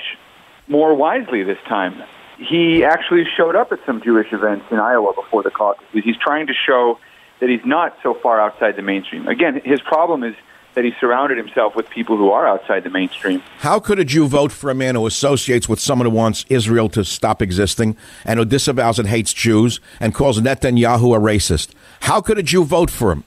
more 0.68 0.94
wisely 0.94 1.42
this 1.42 1.58
time. 1.66 2.00
He 2.38 2.84
actually 2.84 3.24
showed 3.36 3.56
up 3.56 3.72
at 3.72 3.80
some 3.84 4.00
Jewish 4.00 4.32
events 4.32 4.66
in 4.70 4.78
Iowa 4.78 5.12
before 5.12 5.42
the 5.42 5.50
caucus. 5.50 5.84
He's 5.92 6.16
trying 6.16 6.46
to 6.46 6.54
show 6.54 7.00
that 7.40 7.48
he's 7.48 7.64
not 7.64 7.98
so 8.00 8.14
far 8.14 8.40
outside 8.40 8.76
the 8.76 8.82
mainstream. 8.82 9.26
Again, 9.26 9.60
his 9.64 9.80
problem 9.80 10.22
is 10.22 10.36
that 10.74 10.84
he 10.84 10.92
surrounded 11.00 11.36
himself 11.36 11.74
with 11.74 11.90
people 11.90 12.16
who 12.16 12.30
are 12.30 12.46
outside 12.46 12.84
the 12.84 12.90
mainstream. 12.90 13.42
How 13.58 13.80
could 13.80 13.98
a 13.98 14.04
Jew 14.04 14.28
vote 14.28 14.52
for 14.52 14.70
a 14.70 14.74
man 14.74 14.94
who 14.94 15.06
associates 15.06 15.68
with 15.68 15.80
someone 15.80 16.06
who 16.06 16.14
wants 16.14 16.44
Israel 16.48 16.88
to 16.90 17.04
stop 17.04 17.42
existing 17.42 17.96
and 18.24 18.38
who 18.38 18.44
disavows 18.44 18.98
and 18.98 19.08
hates 19.08 19.32
Jews 19.32 19.80
and 19.98 20.14
calls 20.14 20.40
Netanyahu 20.40 21.16
a 21.16 21.20
racist? 21.20 21.72
How 22.00 22.20
could 22.20 22.38
a 22.38 22.42
Jew 22.42 22.64
vote 22.64 22.90
for 22.90 23.12
him? 23.12 23.24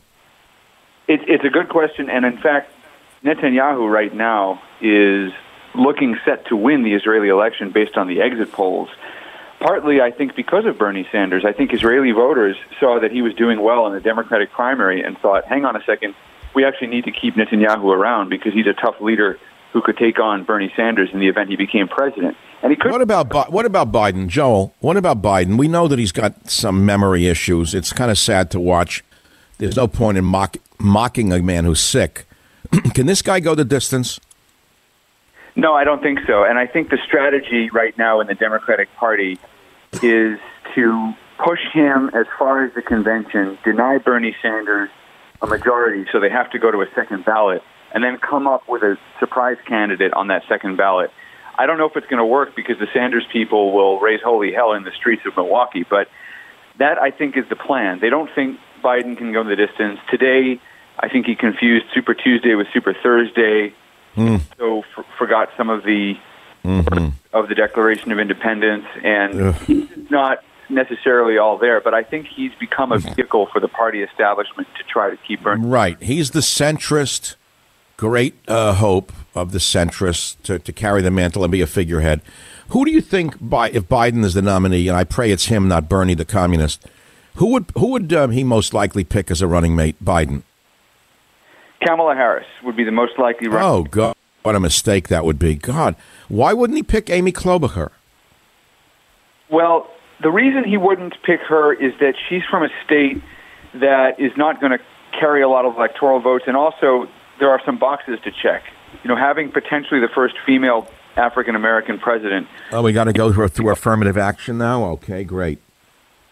It, 1.08 1.22
it's 1.28 1.44
a 1.44 1.50
good 1.50 1.68
question, 1.70 2.10
and 2.10 2.26
in 2.26 2.38
fact, 2.38 2.72
Netanyahu 3.26 3.92
right 3.92 4.14
now 4.14 4.62
is 4.82 5.34
looking 5.76 6.18
set 6.24 6.48
to 6.48 6.56
win 6.56 6.84
the 6.84 6.94
Israeli 6.94 7.30
election 7.30 7.72
based 7.72 7.98
on 7.98 8.08
the 8.08 8.22
exit 8.22 8.52
polls. 8.52 8.90
Partly, 9.60 10.02
I 10.02 10.12
think, 10.12 10.36
because 10.36 10.66
of 10.66 10.78
Bernie 10.78 11.08
Sanders. 11.12 11.46
I 11.46 11.54
think 11.54 11.74
Israeli 11.74 12.12
voters 12.12 12.58
saw 12.80 13.00
that 13.00 13.12
he 13.12 13.22
was 13.22 13.34
doing 13.34 13.62
well 13.62 13.88
in 13.88 13.94
the 13.94 14.02
Democratic 14.02 14.52
primary 14.52 15.02
and 15.02 15.18
thought, 15.18 15.46
hang 15.46 15.64
on 15.66 15.76
a 15.76 15.84
second, 15.86 16.16
we 16.56 16.66
actually 16.66 16.88
need 16.88 17.06
to 17.06 17.12
keep 17.12 17.36
Netanyahu 17.36 17.86
around 17.86 18.30
because 18.30 18.54
he's 18.54 18.68
a 18.68 18.74
tough 18.74 18.96
leader 19.02 19.40
who 19.72 19.82
could 19.82 19.98
take 19.98 20.20
on 20.20 20.44
Bernie 20.44 20.72
Sanders 20.76 21.10
in 21.12 21.20
the 21.20 21.28
event 21.28 21.50
he 21.50 21.56
became 21.56 21.88
president. 21.88 22.38
And 22.62 22.72
he 22.72 22.78
could. 22.78 22.92
What 22.92 23.02
about 23.02 23.52
what 23.52 23.66
about 23.66 23.92
Biden, 23.92 24.28
Joel? 24.28 24.74
What 24.80 24.96
about 24.96 25.22
Biden? 25.22 25.58
We 25.58 25.68
know 25.68 25.88
that 25.88 26.00
he's 26.00 26.12
got 26.12 26.50
some 26.50 26.86
memory 26.86 27.28
issues. 27.28 27.74
It's 27.74 27.92
kind 27.92 28.10
of 28.10 28.18
sad 28.18 28.52
to 28.52 28.60
watch. 28.60 29.04
There's 29.58 29.76
no 29.76 29.88
point 29.88 30.18
in 30.18 30.26
mock, 30.26 30.58
mocking 30.80 31.34
a 31.34 31.42
man 31.42 31.66
who's 31.66 31.82
sick. 31.82 32.26
Can 32.94 33.06
this 33.06 33.22
guy 33.22 33.40
go 33.40 33.56
the 33.56 33.66
distance? 33.66 34.20
No, 35.56 35.74
I 35.74 35.84
don't 35.84 36.02
think 36.02 36.20
so. 36.26 36.44
And 36.44 36.58
I 36.58 36.66
think 36.66 36.90
the 36.90 36.98
strategy 37.06 37.70
right 37.70 37.96
now 37.98 38.22
in 38.22 38.28
the 38.28 38.34
Democratic 38.34 38.90
Party 38.96 39.40
is 40.02 40.40
to 40.74 41.14
push 41.44 41.60
him 41.74 42.10
as 42.14 42.26
far 42.40 42.64
as 42.64 42.74
the 42.74 42.82
convention, 42.82 43.58
deny 43.64 43.98
Bernie 43.98 44.36
Sanders 44.42 44.90
a 45.44 45.48
majority, 45.48 46.06
so 46.12 46.20
they 46.20 46.30
have 46.30 46.50
to 46.52 46.60
go 46.60 46.72
to 46.72 46.82
a 46.82 46.88
second 46.96 47.26
ballot, 47.26 47.62
and 47.94 48.04
then 48.04 48.18
come 48.18 48.48
up 48.48 48.68
with 48.68 48.82
a 48.82 48.98
surprise 49.20 49.58
candidate 49.68 50.14
on 50.14 50.28
that 50.30 50.44
second 50.48 50.78
ballot. 50.78 51.12
I 51.56 51.68
don't 51.68 51.78
know 51.78 51.86
if 51.86 51.96
it's 51.96 52.08
going 52.08 52.20
to 52.20 52.26
work 52.26 52.56
because 52.56 52.80
the 52.80 52.88
Sanders 52.94 53.26
people 53.32 53.74
will 53.74 54.00
raise 54.00 54.22
holy 54.24 54.52
hell 54.52 54.74
in 54.74 54.84
the 54.84 54.92
streets 54.92 55.22
of 55.26 55.36
Milwaukee, 55.36 55.86
but 55.88 56.08
that 56.80 57.00
I 57.00 57.12
think 57.12 57.38
is 57.38 57.48
the 57.50 57.56
plan. 57.56 58.00
They 58.00 58.10
don't 58.10 58.30
think 58.34 58.58
Biden 58.84 59.16
can 59.18 59.32
go 59.32 59.44
the 59.44 59.56
distance. 59.56 60.00
Today, 60.10 60.60
I 60.98 61.10
think 61.10 61.26
he 61.26 61.36
confused 61.36 61.86
Super 61.94 62.14
Tuesday 62.14 62.56
with 62.56 62.68
Super 62.74 62.94
Thursday, 62.94 63.74
mm. 64.16 64.42
so 64.58 64.80
f- 64.80 65.06
forgot 65.18 65.50
some 65.58 65.70
of 65.70 65.84
the 65.84 66.16
mm-hmm. 66.64 67.10
of 67.34 67.50
the 67.50 67.56
Declaration 67.56 68.12
of 68.12 68.20
Independence, 68.20 68.86
and 69.04 69.42
Ugh. 69.42 69.56
he's 69.68 70.10
not 70.10 70.44
necessarily 70.74 71.38
all 71.38 71.58
there, 71.58 71.82
but 71.82 71.94
I 71.94 72.04
think 72.04 72.28
he's 72.28 72.52
become 72.60 72.92
a 72.92 72.98
vehicle 72.98 73.48
for 73.52 73.60
the 73.60 73.68
party 73.68 74.02
establishment 74.02 74.68
to 74.78 74.84
try 74.84 75.10
to 75.10 75.18
keep 75.18 75.44
Bernie. 75.44 75.66
Right. 75.66 76.02
He's 76.02 76.32
the 76.32 76.40
centrist, 76.40 77.36
great 77.98 78.36
uh, 78.48 78.74
hope 78.74 79.12
of 79.36 79.52
the 79.52 79.60
centrists 79.60 80.36
to, 80.44 80.60
to 80.60 80.74
carry 80.74 81.02
the 81.02 81.12
mantle 81.12 81.44
and 81.44 81.52
be 81.52 81.62
a 81.62 81.68
figurehead. 81.68 82.22
Who 82.70 82.86
do 82.86 82.92
you 82.92 83.02
think, 83.02 83.36
by, 83.40 83.70
if 83.70 83.88
Biden 83.88 84.24
is 84.24 84.34
the 84.34 84.42
nominee, 84.42 84.88
and 84.88 84.98
I 84.98 85.04
pray 85.04 85.32
it's 85.32 85.46
him, 85.46 85.68
not 85.68 85.90
Bernie, 85.90 86.16
the 86.16 86.26
communist, 86.26 86.86
who 87.36 87.48
would 87.48 87.66
who 87.76 87.88
would 87.92 88.14
um, 88.14 88.32
he 88.32 88.44
most 88.44 88.74
likely 88.74 89.04
pick 89.04 89.32
as 89.32 89.42
a 89.42 89.48
running 89.48 89.76
mate? 89.76 89.96
Biden. 90.04 90.44
Kamala 91.84 92.16
Harris 92.16 92.46
would 92.64 92.76
be 92.76 92.84
the 92.84 92.92
most 92.92 93.18
likely. 93.18 93.48
Running 93.48 93.68
oh 93.68 93.84
God! 93.84 94.16
What 94.44 94.56
a 94.56 94.60
mistake 94.60 95.08
that 95.08 95.26
would 95.26 95.40
be. 95.40 95.56
God, 95.56 95.96
why 96.28 96.54
wouldn't 96.54 96.78
he 96.78 96.84
pick 96.84 97.10
Amy 97.10 97.32
Klobuchar? 97.32 97.90
Well, 99.50 99.88
the 100.24 100.32
reason 100.32 100.64
he 100.64 100.78
wouldn't 100.78 101.22
pick 101.24 101.42
her 101.42 101.74
is 101.74 101.94
that 102.00 102.16
she's 102.28 102.44
from 102.50 102.64
a 102.64 102.70
state 102.86 103.22
that 103.76 104.20
is 104.20 104.32
not 104.38 104.60
going 104.60 104.72
to 104.72 104.80
carry 105.20 105.42
a 105.42 105.50
lot 105.50 105.66
of 105.66 105.76
electoral 105.76 106.20
votes, 106.20 106.46
and 106.48 106.58
also 106.58 107.08
there 107.40 107.50
are 107.50 107.62
some 107.66 107.78
boxes 107.78 108.20
to 108.24 108.32
check. 108.32 108.64
You 109.04 109.10
know, 109.10 109.16
having 109.16 109.52
potentially 109.52 110.00
the 110.00 110.08
first 110.08 110.36
female 110.46 110.88
African 111.16 111.56
American 111.56 112.00
president. 112.00 112.48
Oh, 112.72 112.82
we 112.82 112.94
got 112.94 113.06
to 113.06 113.14
go 113.14 113.32
through, 113.32 113.50
through 113.50 113.70
affirmative 113.70 114.18
action 114.18 114.58
now. 114.58 114.86
Okay, 114.92 115.24
great. 115.24 115.60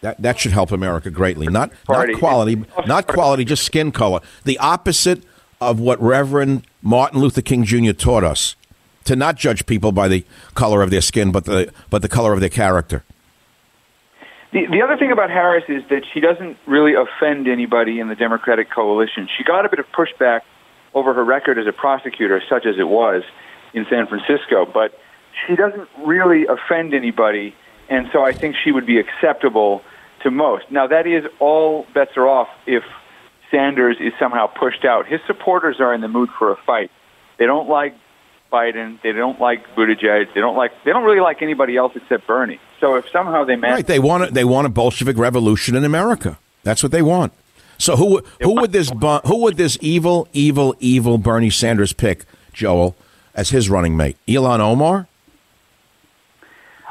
That 0.00 0.20
that 0.20 0.40
should 0.40 0.52
help 0.52 0.72
America 0.72 1.10
greatly. 1.10 1.46
Not 1.46 1.70
not 1.88 2.12
quality, 2.14 2.64
not 2.86 3.06
quality, 3.06 3.44
just 3.44 3.64
skin 3.64 3.92
color. 3.92 4.20
The 4.44 4.58
opposite 4.58 5.22
of 5.60 5.78
what 5.78 6.00
Reverend 6.02 6.66
Martin 6.82 7.20
Luther 7.20 7.42
King 7.42 7.64
Jr. 7.64 7.92
taught 7.92 8.24
us 8.24 8.56
to 9.04 9.14
not 9.14 9.36
judge 9.36 9.64
people 9.66 9.92
by 9.92 10.08
the 10.08 10.24
color 10.54 10.82
of 10.82 10.90
their 10.90 11.00
skin, 11.00 11.30
but 11.30 11.44
the 11.44 11.72
but 11.88 12.02
the 12.02 12.08
color 12.08 12.32
of 12.32 12.40
their 12.40 12.48
character. 12.48 13.04
The, 14.52 14.66
the 14.66 14.82
other 14.82 14.98
thing 14.98 15.10
about 15.12 15.30
Harris 15.30 15.64
is 15.68 15.82
that 15.88 16.02
she 16.12 16.20
doesn't 16.20 16.58
really 16.66 16.92
offend 16.94 17.48
anybody 17.48 18.00
in 18.00 18.08
the 18.08 18.14
Democratic 18.14 18.70
coalition. 18.70 19.28
She 19.36 19.44
got 19.44 19.64
a 19.64 19.68
bit 19.68 19.78
of 19.78 19.86
pushback 19.92 20.42
over 20.94 21.14
her 21.14 21.24
record 21.24 21.58
as 21.58 21.66
a 21.66 21.72
prosecutor, 21.72 22.42
such 22.50 22.66
as 22.66 22.76
it 22.78 22.86
was 22.86 23.22
in 23.72 23.86
San 23.88 24.06
Francisco, 24.06 24.66
but 24.66 24.98
she 25.46 25.56
doesn't 25.56 25.88
really 26.04 26.46
offend 26.46 26.92
anybody, 26.92 27.54
and 27.88 28.08
so 28.12 28.22
I 28.22 28.32
think 28.32 28.56
she 28.62 28.70
would 28.70 28.84
be 28.84 28.98
acceptable 28.98 29.82
to 30.22 30.30
most. 30.30 30.70
Now, 30.70 30.86
that 30.86 31.06
is 31.06 31.24
all 31.38 31.86
bets 31.94 32.12
are 32.16 32.28
off 32.28 32.48
if 32.66 32.84
Sanders 33.50 33.96
is 34.00 34.12
somehow 34.18 34.46
pushed 34.46 34.84
out. 34.84 35.06
His 35.06 35.20
supporters 35.26 35.76
are 35.80 35.94
in 35.94 36.02
the 36.02 36.08
mood 36.08 36.28
for 36.38 36.52
a 36.52 36.56
fight. 36.56 36.90
They 37.38 37.46
don't 37.46 37.68
like 37.68 37.94
Biden. 38.52 39.00
They 39.02 39.12
don't 39.12 39.40
like 39.40 39.74
Buttigieg. 39.74 40.34
They 40.34 40.40
don't 40.40 40.56
like. 40.56 40.72
They 40.84 40.92
don't 40.92 41.04
really 41.04 41.20
like 41.20 41.42
anybody 41.42 41.76
else 41.76 41.92
except 41.96 42.26
Bernie. 42.26 42.60
So 42.78 42.96
if 42.96 43.08
somehow 43.10 43.44
they 43.44 43.56
manage, 43.56 43.76
right, 43.76 43.86
they 43.86 43.98
want 43.98 44.24
a, 44.24 44.30
they 44.30 44.44
want 44.44 44.66
a 44.66 44.70
Bolshevik 44.70 45.16
revolution 45.16 45.74
in 45.74 45.84
America. 45.84 46.38
That's 46.62 46.82
what 46.82 46.92
they 46.92 47.02
want. 47.02 47.32
So 47.78 47.96
who 47.96 48.22
who 48.40 48.54
would 48.60 48.72
this 48.72 48.92
who 49.24 49.42
would 49.42 49.56
this 49.56 49.76
evil, 49.80 50.28
evil, 50.32 50.76
evil 50.78 51.18
Bernie 51.18 51.50
Sanders 51.50 51.92
pick, 51.92 52.26
Joel, 52.52 52.94
as 53.34 53.50
his 53.50 53.68
running 53.68 53.96
mate? 53.96 54.16
Ilhan 54.28 54.60
Omar? 54.60 55.08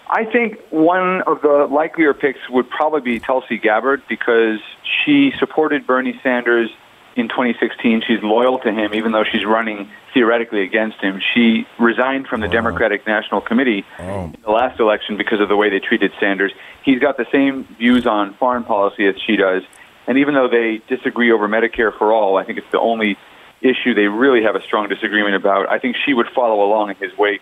I 0.09 0.26
think 0.26 0.59
one 0.72 1.22
of 1.22 1.41
the 1.41 1.70
likelier 1.72 2.14
picks 2.14 2.39
would 2.49 2.70
probably 2.70 2.99
be 2.99 3.20
Tulsi 3.22 3.57
Gabbard 3.57 4.03
because 4.09 4.59
she 4.84 5.32
supported 5.39 5.88
Bernie 5.88 6.20
Sanders 6.22 6.70
in 7.16 7.28
2016. 7.28 8.03
She's 8.07 8.22
loyal 8.22 8.59
to 8.59 8.72
him, 8.72 8.93
even 8.93 9.12
though 9.12 9.24
she's 9.24 9.45
running 9.45 9.89
theoretically 10.14 10.64
against 10.64 10.99
him. 11.01 11.22
She 11.34 11.68
resigned 11.80 12.28
from 12.28 12.41
the 12.41 12.47
oh. 12.47 12.51
Democratic 12.51 13.05
National 13.05 13.41
Committee 13.41 13.86
oh. 13.99 14.26
in 14.26 14.38
the 14.43 14.51
last 14.51 14.80
election 14.80 15.18
because 15.18 15.39
of 15.39 15.49
the 15.49 15.55
way 15.55 15.70
they 15.70 15.80
treated 15.80 16.12
Sanders. 16.20 16.51
He's 16.84 16.99
got 16.99 17.18
the 17.18 17.26
same 17.32 17.66
views 17.78 18.05
on 18.05 18.34
foreign 18.36 18.64
policy 18.64 19.07
as 19.07 19.16
she 19.26 19.36
does. 19.36 19.64
And 20.07 20.18
even 20.18 20.34
though 20.34 20.47
they 20.47 20.82
disagree 20.88 21.32
over 21.32 21.47
Medicare 21.47 21.95
for 21.97 22.12
all, 22.12 22.38
I 22.38 22.43
think 22.43 22.57
it's 22.57 22.72
the 22.72 22.80
only 22.80 23.18
issue 23.62 23.93
they 23.93 24.07
really 24.07 24.43
have 24.43 24.55
a 24.55 24.62
strong 24.62 24.89
disagreement 24.89 25.36
about. 25.36 25.70
I 25.70 25.80
think 25.80 25.95
she 25.95 26.14
would 26.14 26.28
follow 26.34 26.64
along 26.66 26.89
in 26.89 26.95
his 26.95 27.16
wake. 27.18 27.41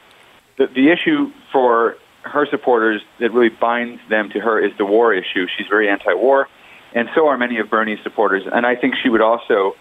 The, 0.57 0.67
the 0.67 0.89
issue 0.89 1.31
for 1.51 1.95
her 2.23 2.45
supporters 2.45 3.01
that 3.19 3.31
really 3.31 3.49
binds 3.49 4.01
them 4.09 4.29
to 4.31 4.39
her 4.39 4.59
is 4.59 4.71
the 4.77 4.85
war 4.85 5.13
issue. 5.13 5.47
She's 5.57 5.67
very 5.67 5.89
anti-war, 5.89 6.49
and 6.93 7.09
so 7.15 7.27
are 7.27 7.37
many 7.37 7.59
of 7.59 7.69
Bernie's 7.69 7.99
supporters. 8.03 8.43
And 8.51 8.65
I 8.65 8.75
think 8.75 8.95
she 9.01 9.09
would 9.09 9.21
also 9.21 9.75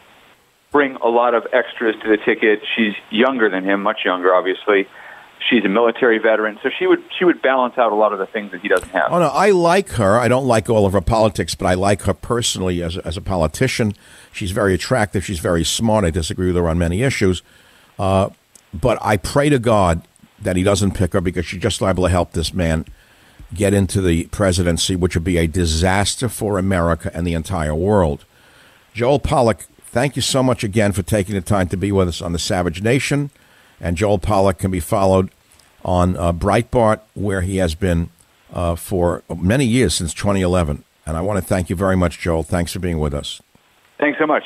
bring 0.73 0.97
a 0.97 1.09
lot 1.09 1.35
of 1.35 1.47
extras 1.53 1.97
to 2.03 2.09
the 2.09 2.19
ticket. 2.19 2.61
She's 2.77 2.95
younger 3.11 3.49
than 3.49 3.65
him, 3.65 3.83
much 3.83 4.01
younger, 4.05 4.35
obviously. 4.35 4.87
She's 5.49 5.65
a 5.65 5.69
military 5.69 6.19
veteran, 6.19 6.59
so 6.65 6.69
she 6.77 6.87
would 6.89 7.03
she 7.17 7.25
would 7.25 7.41
balance 7.41 7.79
out 7.79 7.93
a 7.93 7.95
lot 7.95 8.13
of 8.13 8.19
the 8.19 8.27
things 8.27 8.51
that 8.51 8.61
he 8.61 8.67
doesn't 8.67 8.89
have. 8.89 9.05
Oh 9.09 9.21
no, 9.21 9.29
I 9.29 9.51
like 9.51 9.91
her. 9.91 10.19
I 10.19 10.27
don't 10.27 10.47
like 10.47 10.69
all 10.69 10.85
of 10.85 10.93
her 10.93 11.01
politics, 11.01 11.55
but 11.55 11.67
I 11.67 11.75
like 11.75 12.03
her 12.03 12.13
personally 12.13 12.83
as 12.83 12.99
as 12.99 13.17
a 13.17 13.21
politician. 13.21 13.95
She's 14.33 14.51
very 14.51 14.75
attractive. 14.75 15.25
She's 15.25 15.39
very 15.39 15.65
smart. 15.65 16.05
I 16.05 16.11
disagree 16.11 16.49
with 16.49 16.57
her 16.57 16.69
on 16.69 16.77
many 16.77 17.03
issues, 17.03 17.43
uh, 18.01 18.31
but 18.75 18.99
I 19.01 19.17
pray 19.17 19.49
to 19.49 19.61
God 19.61 20.03
that 20.41 20.57
he 20.57 20.65
doesn't 20.65 20.93
pick 20.93 21.13
her 21.13 21.21
because 21.21 21.47
she's 21.47 21.63
just 21.63 21.81
liable 21.81 22.03
to 22.05 22.11
help 22.11 22.33
this 22.33 22.53
man 22.53 22.85
get 23.55 23.75
into 23.75 24.01
the 24.01 24.25
presidency, 24.27 24.97
which 24.97 25.15
would 25.15 25.25
be 25.25 25.39
a 25.39 25.47
disaster 25.47 26.29
for 26.29 26.59
America 26.59 27.11
and 27.15 27.27
the 27.27 27.35
entire 27.35 27.75
world. 27.75 28.25
Joel 28.95 29.21
Pollak, 29.21 29.67
thank 29.83 30.17
you 30.17 30.23
so 30.23 30.43
much 30.43 30.63
again 30.63 30.93
for 30.93 31.03
taking 31.03 31.35
the 31.35 31.41
time 31.41 31.69
to 31.69 31.77
be 31.77 31.93
with 31.93 32.09
us 32.09 32.21
on 32.21 32.33
the 32.33 32.39
Savage 32.39 32.83
Nation. 32.83 33.31
And 33.81 33.97
Joel 33.97 34.19
Pollak 34.19 34.59
can 34.59 34.71
be 34.71 34.81
followed 34.81 35.31
on 35.85 36.17
uh, 36.17 36.33
Breitbart, 36.33 37.01
where 37.15 37.43
he 37.43 37.57
has 37.59 37.75
been 37.75 38.11
uh, 38.53 38.75
for 38.75 39.23
many 39.35 39.65
years 39.65 39.95
since 39.95 40.13
2011. 40.13 40.85
And 41.07 41.17
I 41.17 41.23
want 41.23 41.39
to 41.39 41.45
thank 41.45 41.71
you 41.71 41.77
very 41.77 41.97
much, 41.97 42.19
Joel. 42.19 42.43
Thanks 42.43 42.73
for 42.73 42.81
being 42.81 42.99
with 42.99 43.15
us. 43.15 43.41
Thanks 43.99 44.19
so 44.19 44.27
much. 44.27 44.45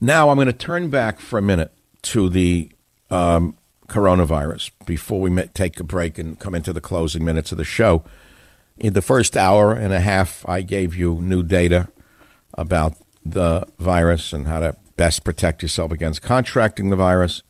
Now 0.00 0.30
I'm 0.30 0.36
going 0.36 0.46
to 0.46 0.52
turn 0.52 0.88
back 0.88 1.20
for 1.20 1.38
a 1.38 1.42
minute 1.42 1.72
to 2.02 2.28
the 2.28 2.70
um, 3.10 3.57
coronavirus 3.88 4.70
before 4.86 5.20
we 5.20 5.34
take 5.54 5.80
a 5.80 5.84
break 5.84 6.18
and 6.18 6.38
come 6.38 6.54
into 6.54 6.72
the 6.72 6.80
closing 6.80 7.24
minutes 7.24 7.52
of 7.52 7.58
the 7.58 7.64
show. 7.64 8.04
In 8.76 8.92
the 8.92 9.02
first 9.02 9.36
hour 9.36 9.72
and 9.72 9.92
a 9.92 10.00
half, 10.00 10.48
I 10.48 10.60
gave 10.60 10.94
you 10.94 11.16
new 11.20 11.42
data 11.42 11.88
about 12.54 12.94
the 13.24 13.66
virus 13.78 14.32
and 14.32 14.46
how 14.46 14.60
to 14.60 14.76
best 14.96 15.24
protect 15.24 15.62
yourself 15.62 15.90
against 15.90 16.22
contracting 16.22 16.90
the 16.90 16.96
virus. 16.96 17.42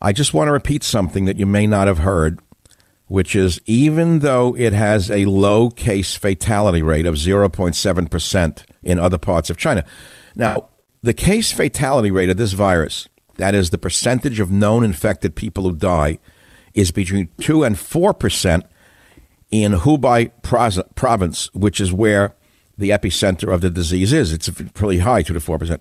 I 0.00 0.12
just 0.12 0.34
want 0.34 0.48
to 0.48 0.52
repeat 0.52 0.82
something 0.82 1.24
that 1.24 1.38
you 1.38 1.46
may 1.46 1.66
not 1.66 1.88
have 1.88 1.98
heard, 1.98 2.40
which 3.06 3.34
is 3.34 3.60
even 3.66 4.20
though 4.20 4.56
it 4.56 4.72
has 4.72 5.10
a 5.10 5.24
low 5.24 5.70
case 5.70 6.14
fatality 6.14 6.82
rate 6.82 7.06
of 7.06 7.14
0.7% 7.14 8.64
in 8.82 8.98
other 8.98 9.18
parts 9.18 9.50
of 9.50 9.56
China. 9.56 9.84
Now, 10.34 10.68
the 11.02 11.14
case 11.14 11.52
fatality 11.52 12.10
rate 12.10 12.30
of 12.30 12.36
this 12.36 12.52
virus 12.52 13.08
that 13.38 13.54
is, 13.54 13.70
the 13.70 13.78
percentage 13.78 14.40
of 14.40 14.50
known 14.50 14.84
infected 14.84 15.34
people 15.34 15.64
who 15.64 15.74
die 15.74 16.18
is 16.74 16.90
between 16.90 17.28
2 17.40 17.64
and 17.64 17.76
4% 17.76 18.62
in 19.50 19.72
Hubei 19.72 20.30
province, 20.94 21.54
which 21.54 21.80
is 21.80 21.92
where 21.92 22.34
the 22.76 22.90
epicenter 22.90 23.52
of 23.52 23.60
the 23.60 23.70
disease 23.70 24.12
is. 24.12 24.32
It's 24.32 24.50
pretty 24.74 24.98
high, 24.98 25.22
2 25.22 25.32
to 25.32 25.40
4%. 25.40 25.80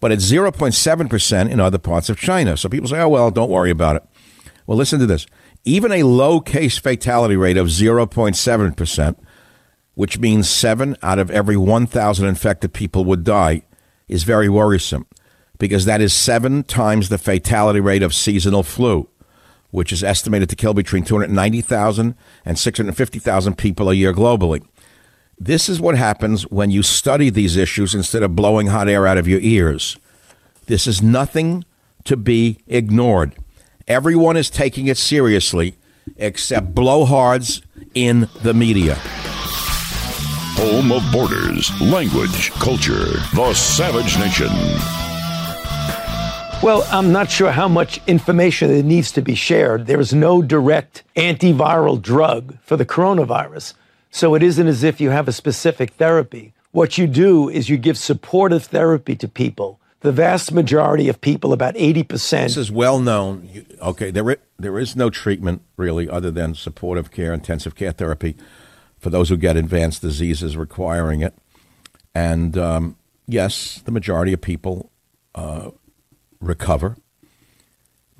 But 0.00 0.12
it's 0.12 0.30
0.7% 0.30 1.50
in 1.50 1.60
other 1.60 1.78
parts 1.78 2.08
of 2.08 2.18
China. 2.18 2.56
So 2.56 2.68
people 2.68 2.88
say, 2.88 3.00
oh, 3.00 3.08
well, 3.08 3.30
don't 3.30 3.50
worry 3.50 3.70
about 3.70 3.96
it. 3.96 4.04
Well, 4.66 4.78
listen 4.78 5.00
to 5.00 5.06
this. 5.06 5.26
Even 5.64 5.90
a 5.90 6.04
low 6.04 6.40
case 6.40 6.78
fatality 6.78 7.36
rate 7.36 7.56
of 7.56 7.66
0.7%, 7.66 9.16
which 9.94 10.18
means 10.18 10.48
seven 10.48 10.96
out 11.02 11.18
of 11.18 11.30
every 11.30 11.56
1,000 11.56 12.26
infected 12.26 12.72
people 12.72 13.04
would 13.04 13.24
die, 13.24 13.62
is 14.06 14.22
very 14.22 14.48
worrisome 14.48 15.06
because 15.58 15.84
that 15.84 16.00
is 16.00 16.12
seven 16.12 16.62
times 16.62 17.08
the 17.08 17.18
fatality 17.18 17.80
rate 17.80 18.02
of 18.02 18.14
seasonal 18.14 18.62
flu, 18.62 19.08
which 19.70 19.92
is 19.92 20.04
estimated 20.04 20.48
to 20.48 20.56
kill 20.56 20.74
between 20.74 21.04
290,000 21.04 22.14
and 22.44 22.58
650,000 22.58 23.58
people 23.58 23.90
a 23.90 23.94
year 23.94 24.12
globally. 24.12 24.64
This 25.38 25.68
is 25.68 25.80
what 25.80 25.96
happens 25.96 26.42
when 26.50 26.70
you 26.70 26.82
study 26.82 27.30
these 27.30 27.56
issues 27.56 27.94
instead 27.94 28.22
of 28.22 28.34
blowing 28.34 28.68
hot 28.68 28.88
air 28.88 29.06
out 29.06 29.18
of 29.18 29.28
your 29.28 29.40
ears. 29.40 29.96
This 30.66 30.86
is 30.86 31.00
nothing 31.00 31.64
to 32.04 32.16
be 32.16 32.58
ignored. 32.66 33.34
Everyone 33.86 34.36
is 34.36 34.50
taking 34.50 34.86
it 34.86 34.96
seriously 34.96 35.76
except 36.16 36.74
blowhards 36.74 37.62
in 37.94 38.28
the 38.42 38.54
media. 38.54 38.96
Home 40.60 40.90
of 40.90 41.02
borders, 41.12 41.70
language, 41.80 42.50
culture, 42.52 43.06
the 43.34 43.54
savage 43.54 44.18
nation. 44.18 45.07
Well, 46.60 46.84
I'm 46.90 47.12
not 47.12 47.30
sure 47.30 47.52
how 47.52 47.68
much 47.68 48.00
information 48.08 48.68
that 48.72 48.82
needs 48.84 49.12
to 49.12 49.22
be 49.22 49.36
shared. 49.36 49.86
There 49.86 50.00
is 50.00 50.12
no 50.12 50.42
direct 50.42 51.04
antiviral 51.14 52.02
drug 52.02 52.58
for 52.62 52.76
the 52.76 52.84
coronavirus. 52.84 53.74
So 54.10 54.34
it 54.34 54.42
isn't 54.42 54.66
as 54.66 54.82
if 54.82 55.00
you 55.00 55.10
have 55.10 55.28
a 55.28 55.32
specific 55.32 55.92
therapy. 55.92 56.52
What 56.72 56.98
you 56.98 57.06
do 57.06 57.48
is 57.48 57.68
you 57.68 57.76
give 57.76 57.96
supportive 57.96 58.64
therapy 58.64 59.14
to 59.16 59.28
people. 59.28 59.78
The 60.00 60.10
vast 60.10 60.52
majority 60.52 61.08
of 61.08 61.20
people, 61.20 61.52
about 61.52 61.76
80%. 61.76 62.42
This 62.42 62.56
is 62.56 62.72
well 62.72 62.98
known. 62.98 63.64
Okay, 63.80 64.10
there, 64.10 64.36
there 64.58 64.80
is 64.80 64.96
no 64.96 65.10
treatment 65.10 65.62
really 65.76 66.08
other 66.08 66.32
than 66.32 66.54
supportive 66.54 67.12
care, 67.12 67.32
intensive 67.32 67.76
care 67.76 67.92
therapy 67.92 68.36
for 68.98 69.10
those 69.10 69.28
who 69.28 69.36
get 69.36 69.56
advanced 69.56 70.02
diseases 70.02 70.56
requiring 70.56 71.20
it. 71.20 71.34
And 72.16 72.58
um, 72.58 72.96
yes, 73.28 73.80
the 73.84 73.92
majority 73.92 74.32
of 74.32 74.40
people 74.40 74.90
uh, 75.36 75.70
recover, 76.40 76.96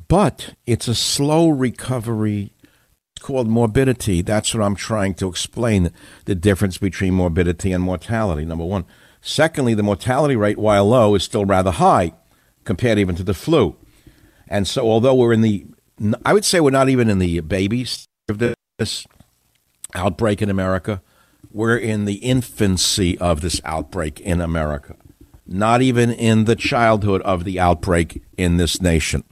but 0.09 0.55
it's 0.67 0.89
a 0.89 0.95
slow 0.95 1.49
recovery. 1.49 2.53
It's 3.15 3.25
called 3.25 3.49
morbidity. 3.49 4.23
That's 4.23 4.55
what 4.55 4.63
I'm 4.63 4.77
trying 4.77 5.15
to 5.15 5.29
explain 5.29 5.93
the 6.25 6.35
difference 6.35 6.79
between 6.79 7.15
morbidity 7.15 7.73
and 7.73 7.83
mortality, 7.83 8.45
number 8.45 8.65
one. 8.65 8.85
Secondly, 9.21 9.75
the 9.75 9.83
mortality 9.83 10.37
rate, 10.37 10.59
while 10.59 10.89
low, 10.89 11.15
is 11.15 11.25
still 11.25 11.45
rather 11.45 11.73
high 11.73 12.13
compared 12.65 12.99
even 12.99 13.17
to 13.17 13.25
the 13.25 13.35
flu. 13.35 13.77
And 14.47 14.67
so, 14.67 14.89
although 14.89 15.15
we're 15.15 15.33
in 15.33 15.41
the, 15.41 15.67
I 16.25 16.33
would 16.33 16.45
say 16.45 16.61
we're 16.61 16.71
not 16.71 16.89
even 16.89 17.11
in 17.11 17.19
the 17.19 17.41
babies 17.41 18.07
of 18.29 18.39
this 18.39 19.07
outbreak 19.95 20.41
in 20.41 20.51
America. 20.51 21.03
We're 21.51 21.79
in 21.79 22.05
the 22.05 22.17
infancy 22.17 23.19
of 23.19 23.41
this 23.41 23.61
outbreak 23.65 24.21
in 24.21 24.41
America, 24.41 24.97
not 25.49 25.83
even 25.83 26.11
in 26.11 26.45
the 26.45 26.57
childhood 26.57 27.23
of 27.23 27.45
the 27.45 27.59
outbreak 27.59 28.23
in 28.37 28.57
this 28.57 28.81
nation. 28.81 29.25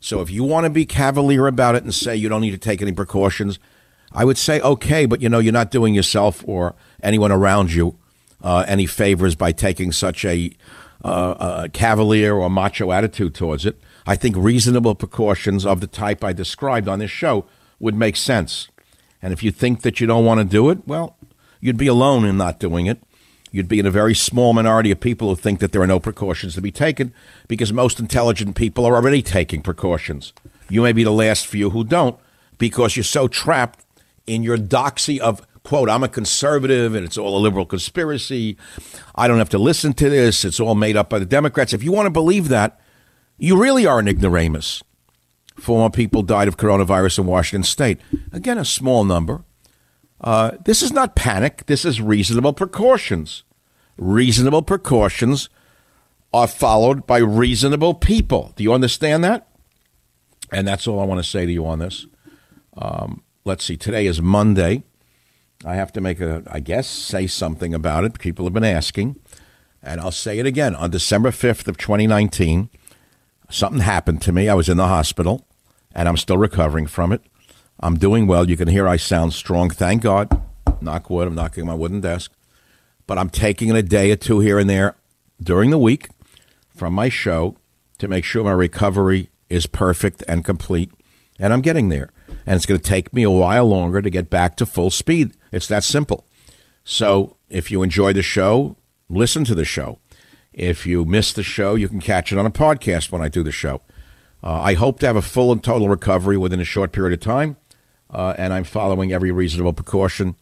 So, 0.00 0.20
if 0.20 0.30
you 0.30 0.44
want 0.44 0.64
to 0.64 0.70
be 0.70 0.86
cavalier 0.86 1.46
about 1.46 1.74
it 1.74 1.82
and 1.82 1.94
say 1.94 2.16
you 2.16 2.28
don't 2.28 2.40
need 2.40 2.52
to 2.52 2.58
take 2.58 2.80
any 2.80 2.92
precautions, 2.92 3.58
I 4.12 4.24
would 4.24 4.38
say 4.38 4.60
okay, 4.60 5.06
but 5.06 5.20
you 5.20 5.28
know 5.28 5.38
you're 5.38 5.52
not 5.52 5.70
doing 5.70 5.94
yourself 5.94 6.42
or 6.46 6.74
anyone 7.02 7.32
around 7.32 7.72
you 7.72 7.98
uh, 8.42 8.64
any 8.68 8.86
favors 8.86 9.34
by 9.34 9.52
taking 9.52 9.92
such 9.92 10.24
a, 10.24 10.52
uh, 11.04 11.62
a 11.64 11.68
cavalier 11.68 12.34
or 12.34 12.48
macho 12.48 12.92
attitude 12.92 13.34
towards 13.34 13.66
it. 13.66 13.80
I 14.06 14.16
think 14.16 14.36
reasonable 14.36 14.94
precautions 14.94 15.66
of 15.66 15.80
the 15.80 15.86
type 15.86 16.24
I 16.24 16.32
described 16.32 16.88
on 16.88 16.98
this 16.98 17.10
show 17.10 17.44
would 17.78 17.94
make 17.94 18.16
sense. 18.16 18.68
And 19.20 19.32
if 19.32 19.42
you 19.42 19.50
think 19.50 19.82
that 19.82 20.00
you 20.00 20.06
don't 20.06 20.24
want 20.24 20.38
to 20.38 20.44
do 20.44 20.70
it, 20.70 20.86
well, 20.86 21.16
you'd 21.60 21.76
be 21.76 21.88
alone 21.88 22.24
in 22.24 22.36
not 22.36 22.60
doing 22.60 22.86
it. 22.86 23.02
You'd 23.50 23.68
be 23.68 23.78
in 23.78 23.86
a 23.86 23.90
very 23.90 24.14
small 24.14 24.52
minority 24.52 24.90
of 24.90 25.00
people 25.00 25.28
who 25.28 25.36
think 25.36 25.60
that 25.60 25.72
there 25.72 25.82
are 25.82 25.86
no 25.86 26.00
precautions 26.00 26.54
to 26.54 26.60
be 26.60 26.70
taken 26.70 27.12
because 27.46 27.72
most 27.72 27.98
intelligent 27.98 28.56
people 28.56 28.84
are 28.84 28.94
already 28.94 29.22
taking 29.22 29.62
precautions. 29.62 30.32
You 30.68 30.82
may 30.82 30.92
be 30.92 31.04
the 31.04 31.10
last 31.10 31.46
few 31.46 31.70
who 31.70 31.84
don't 31.84 32.18
because 32.58 32.96
you're 32.96 33.04
so 33.04 33.28
trapped 33.28 33.84
in 34.26 34.42
your 34.42 34.58
doxy 34.58 35.18
of 35.18 35.46
quote, 35.62 35.90
I'm 35.90 36.02
a 36.02 36.08
conservative 36.08 36.94
and 36.94 37.04
it's 37.04 37.18
all 37.18 37.36
a 37.36 37.40
liberal 37.40 37.66
conspiracy. 37.66 38.56
I 39.14 39.28
don't 39.28 39.36
have 39.36 39.50
to 39.50 39.58
listen 39.58 39.92
to 39.94 40.08
this. 40.08 40.44
It's 40.44 40.60
all 40.60 40.74
made 40.74 40.96
up 40.96 41.10
by 41.10 41.18
the 41.18 41.26
Democrats. 41.26 41.74
If 41.74 41.82
you 41.82 41.92
want 41.92 42.06
to 42.06 42.10
believe 42.10 42.48
that, 42.48 42.80
you 43.36 43.60
really 43.60 43.84
are 43.84 43.98
an 43.98 44.08
ignoramus. 44.08 44.82
Four 45.56 45.80
more 45.80 45.90
people 45.90 46.22
died 46.22 46.48
of 46.48 46.56
coronavirus 46.56 47.18
in 47.18 47.26
Washington 47.26 47.64
state. 47.64 48.00
Again, 48.32 48.56
a 48.56 48.64
small 48.64 49.04
number. 49.04 49.44
Uh, 50.20 50.52
this 50.64 50.82
is 50.82 50.92
not 50.92 51.14
panic. 51.14 51.66
This 51.66 51.84
is 51.84 52.00
reasonable 52.00 52.52
precautions. 52.52 53.44
Reasonable 53.96 54.62
precautions 54.62 55.48
are 56.32 56.46
followed 56.46 57.06
by 57.06 57.18
reasonable 57.18 57.94
people. 57.94 58.52
Do 58.56 58.62
you 58.62 58.72
understand 58.72 59.24
that? 59.24 59.48
And 60.52 60.66
that's 60.66 60.86
all 60.86 61.00
I 61.00 61.04
want 61.04 61.22
to 61.22 61.28
say 61.28 61.46
to 61.46 61.52
you 61.52 61.66
on 61.66 61.78
this. 61.78 62.06
Um, 62.76 63.22
let's 63.44 63.64
see. 63.64 63.76
Today 63.76 64.06
is 64.06 64.20
Monday. 64.20 64.82
I 65.64 65.74
have 65.74 65.92
to 65.92 66.00
make 66.00 66.20
a, 66.20 66.42
I 66.50 66.60
guess, 66.60 66.86
say 66.86 67.26
something 67.26 67.74
about 67.74 68.04
it. 68.04 68.18
People 68.18 68.44
have 68.46 68.54
been 68.54 68.64
asking. 68.64 69.16
And 69.82 70.00
I'll 70.00 70.10
say 70.10 70.38
it 70.38 70.46
again. 70.46 70.74
On 70.74 70.90
December 70.90 71.30
5th 71.30 71.68
of 71.68 71.76
2019, 71.76 72.68
something 73.50 73.80
happened 73.80 74.22
to 74.22 74.32
me. 74.32 74.48
I 74.48 74.54
was 74.54 74.68
in 74.68 74.76
the 74.76 74.88
hospital, 74.88 75.46
and 75.94 76.08
I'm 76.08 76.16
still 76.16 76.38
recovering 76.38 76.86
from 76.86 77.12
it. 77.12 77.22
I'm 77.80 77.96
doing 77.96 78.26
well. 78.26 78.48
You 78.48 78.56
can 78.56 78.68
hear 78.68 78.88
I 78.88 78.96
sound 78.96 79.32
strong. 79.32 79.70
Thank 79.70 80.02
God. 80.02 80.42
Knock 80.80 81.10
wood. 81.10 81.28
I'm 81.28 81.34
knocking 81.34 81.66
my 81.66 81.74
wooden 81.74 82.00
desk. 82.00 82.32
But 83.06 83.18
I'm 83.18 83.30
taking 83.30 83.70
a 83.70 83.82
day 83.82 84.10
or 84.10 84.16
two 84.16 84.40
here 84.40 84.58
and 84.58 84.68
there 84.68 84.96
during 85.42 85.70
the 85.70 85.78
week 85.78 86.08
from 86.74 86.92
my 86.92 87.08
show 87.08 87.56
to 87.98 88.08
make 88.08 88.24
sure 88.24 88.44
my 88.44 88.52
recovery 88.52 89.30
is 89.48 89.66
perfect 89.66 90.22
and 90.28 90.44
complete. 90.44 90.90
And 91.38 91.52
I'm 91.52 91.60
getting 91.60 91.88
there. 91.88 92.10
And 92.46 92.56
it's 92.56 92.66
going 92.66 92.80
to 92.80 92.86
take 92.86 93.12
me 93.12 93.22
a 93.22 93.30
while 93.30 93.66
longer 93.66 94.02
to 94.02 94.10
get 94.10 94.28
back 94.28 94.56
to 94.56 94.66
full 94.66 94.90
speed. 94.90 95.32
It's 95.52 95.68
that 95.68 95.84
simple. 95.84 96.26
So 96.84 97.36
if 97.48 97.70
you 97.70 97.82
enjoy 97.82 98.12
the 98.12 98.22
show, 98.22 98.76
listen 99.08 99.44
to 99.44 99.54
the 99.54 99.64
show. 99.64 99.98
If 100.52 100.86
you 100.86 101.04
miss 101.04 101.32
the 101.32 101.42
show, 101.42 101.76
you 101.76 101.88
can 101.88 102.00
catch 102.00 102.32
it 102.32 102.38
on 102.38 102.46
a 102.46 102.50
podcast 102.50 103.12
when 103.12 103.22
I 103.22 103.28
do 103.28 103.42
the 103.42 103.52
show. 103.52 103.82
Uh, 104.42 104.60
I 104.60 104.74
hope 104.74 104.98
to 105.00 105.06
have 105.06 105.16
a 105.16 105.22
full 105.22 105.52
and 105.52 105.62
total 105.62 105.88
recovery 105.88 106.36
within 106.36 106.60
a 106.60 106.64
short 106.64 106.92
period 106.92 107.12
of 107.12 107.20
time, 107.20 107.56
uh, 108.10 108.34
and 108.38 108.52
I'm 108.52 108.64
following 108.64 109.12
every 109.12 109.30
reasonable 109.30 109.72
precaution 109.72 110.36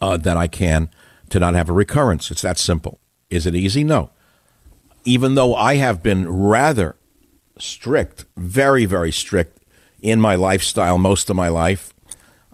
uh, 0.00 0.16
that 0.18 0.36
I 0.36 0.46
can 0.46 0.90
to 1.30 1.40
not 1.40 1.54
have 1.54 1.68
a 1.68 1.72
recurrence. 1.72 2.30
It's 2.30 2.42
that 2.42 2.58
simple. 2.58 3.00
Is 3.30 3.46
it 3.46 3.54
easy? 3.54 3.84
No. 3.84 4.10
Even 5.04 5.34
though 5.34 5.54
I 5.54 5.76
have 5.76 6.02
been 6.02 6.28
rather 6.28 6.96
strict, 7.58 8.24
very, 8.36 8.84
very 8.84 9.12
strict 9.12 9.58
in 10.00 10.20
my 10.20 10.34
lifestyle 10.34 10.98
most 10.98 11.30
of 11.30 11.36
my 11.36 11.48
life, 11.48 11.92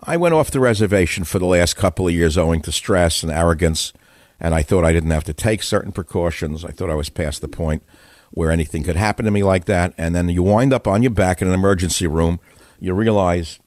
I 0.03 0.17
went 0.17 0.35
off 0.35 0.51
the 0.51 0.61
reservation 0.61 1.25
for 1.25 1.39
the 1.39 1.47
last 1.47 1.77
couple 1.77 2.09
of 2.09 2.15
years 2.15 2.39
owing 2.39 2.63
to 2.63 2.73
stress 2.73 3.23
and 3.23 3.31
arrogance, 3.31 3.93
and 4.39 4.55
I 4.55 4.63
thought 4.63 4.85
I 4.85 4.93
didn't 4.93 5.11
have 5.11 5.25
to 5.25 5.35
take 5.35 5.63
certain 5.63 5.93
precautions. 5.93 6.65
I 6.65 6.71
thought 6.71 6.91
I 6.91 6.95
was 6.95 7.11
past 7.11 7.43
the 7.43 7.49
point 7.49 7.83
where 8.31 8.51
anything 8.51 8.83
could 8.83 8.97
happen 8.97 9.25
to 9.25 9.31
me 9.31 9.43
like 9.43 9.67
that. 9.67 9.93
And 9.99 10.15
then 10.15 10.29
you 10.29 10.43
wind 10.43 10.73
up 10.73 10.87
on 10.87 11.03
your 11.03 11.11
back 11.11 11.43
in 11.43 11.49
an 11.49 11.55
emergency 11.55 12.07
room. 12.07 12.41
You 12.79 12.95
realize 12.95 13.59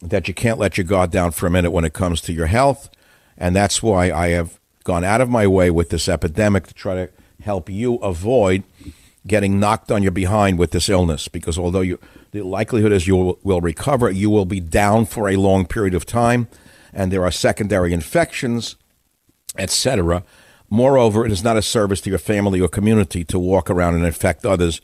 that 0.00 0.28
you 0.28 0.34
can't 0.34 0.58
let 0.58 0.78
your 0.78 0.84
guard 0.84 1.10
down 1.10 1.32
for 1.32 1.46
a 1.46 1.50
minute 1.50 1.70
when 1.70 1.84
it 1.84 1.92
comes 1.92 2.20
to 2.22 2.32
your 2.32 2.46
health. 2.46 2.88
And 3.36 3.54
that's 3.54 3.82
why 3.82 4.10
I 4.10 4.28
have 4.28 4.58
gone 4.84 5.04
out 5.04 5.20
of 5.20 5.28
my 5.28 5.46
way 5.46 5.70
with 5.70 5.90
this 5.90 6.08
epidemic 6.08 6.66
to 6.66 6.74
try 6.74 6.94
to 6.94 7.10
help 7.42 7.68
you 7.68 7.96
avoid 7.96 8.62
getting 9.26 9.60
knocked 9.60 9.90
on 9.90 10.02
your 10.02 10.12
behind 10.12 10.58
with 10.58 10.70
this 10.70 10.88
illness. 10.88 11.28
Because 11.28 11.58
although 11.58 11.80
you 11.80 11.98
the 12.30 12.42
likelihood 12.42 12.92
is 12.92 13.06
you 13.06 13.38
will, 13.42 13.60
recover 13.60 14.10
you 14.10 14.30
will 14.30 14.44
be 14.44 14.60
down 14.60 15.06
for 15.06 15.28
a 15.28 15.36
long 15.36 15.66
period 15.66 15.94
of 15.94 16.04
time. 16.04 16.48
And 16.92 17.12
there 17.12 17.24
are 17.24 17.30
secondary 17.30 17.92
infections 17.92 18.76
etc 19.56 20.22
moreover 20.70 21.24
it 21.24 21.32
is 21.32 21.42
not 21.42 21.56
a 21.56 21.62
service 21.62 22.00
to 22.02 22.10
your 22.10 22.18
family 22.18 22.60
or 22.60 22.68
community 22.68 23.24
to 23.24 23.38
walk 23.38 23.70
around 23.70 23.94
and 23.94 24.04
infect 24.04 24.44
others 24.44 24.80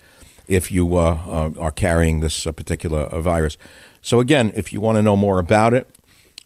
if 0.46 0.70
you 0.70 0.96
uh, 0.96 1.18
uh, 1.26 1.50
are 1.58 1.70
carrying 1.70 2.20
this 2.20 2.46
uh, 2.46 2.52
particular 2.52 3.02
uh, 3.02 3.20
virus 3.20 3.56
so 4.04 4.20
again 4.20 4.52
if 4.54 4.72
you 4.72 4.80
want 4.80 4.96
to 4.96 5.02
know 5.02 5.16
more 5.16 5.40
about 5.40 5.74
it 5.74 5.88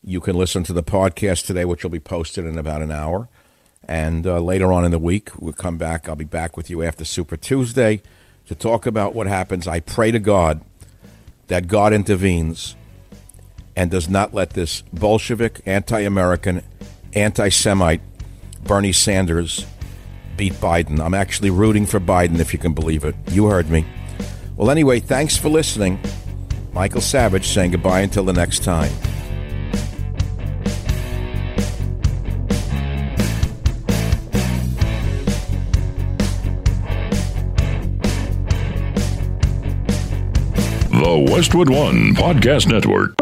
you 0.02 0.20
can 0.20 0.36
listen 0.36 0.62
to 0.62 0.72
the 0.72 0.82
podcast 0.82 1.44
today 1.44 1.66
which 1.66 1.82
will 1.82 1.90
be 1.90 2.00
posted 2.00 2.46
in 2.46 2.56
about 2.56 2.80
an 2.80 2.90
hour 2.90 3.28
and 3.88 4.26
uh, 4.26 4.38
later 4.38 4.70
on 4.70 4.84
in 4.84 4.90
the 4.90 4.98
week, 4.98 5.30
we'll 5.40 5.54
come 5.54 5.78
back. 5.78 6.08
I'll 6.08 6.14
be 6.14 6.24
back 6.24 6.58
with 6.58 6.68
you 6.68 6.82
after 6.82 7.06
Super 7.06 7.38
Tuesday 7.38 8.02
to 8.46 8.54
talk 8.54 8.84
about 8.84 9.14
what 9.14 9.26
happens. 9.26 9.66
I 9.66 9.80
pray 9.80 10.10
to 10.10 10.18
God 10.18 10.60
that 11.46 11.68
God 11.68 11.94
intervenes 11.94 12.76
and 13.74 13.90
does 13.90 14.06
not 14.06 14.34
let 14.34 14.50
this 14.50 14.82
Bolshevik, 14.92 15.62
anti 15.64 16.00
American, 16.00 16.62
anti 17.14 17.48
Semite 17.48 18.02
Bernie 18.62 18.92
Sanders 18.92 19.64
beat 20.36 20.52
Biden. 20.54 21.00
I'm 21.00 21.14
actually 21.14 21.50
rooting 21.50 21.86
for 21.86 21.98
Biden, 21.98 22.40
if 22.40 22.52
you 22.52 22.58
can 22.58 22.74
believe 22.74 23.04
it. 23.04 23.14
You 23.30 23.46
heard 23.46 23.70
me. 23.70 23.86
Well, 24.56 24.70
anyway, 24.70 25.00
thanks 25.00 25.36
for 25.38 25.48
listening. 25.48 25.98
Michael 26.72 27.00
Savage 27.00 27.48
saying 27.48 27.72
goodbye 27.72 28.00
until 28.00 28.24
the 28.24 28.32
next 28.32 28.62
time. 28.62 28.92
The 40.90 41.26
Westwood 41.30 41.70
One 41.70 42.14
Podcast 42.14 42.66
Network. 42.66 43.14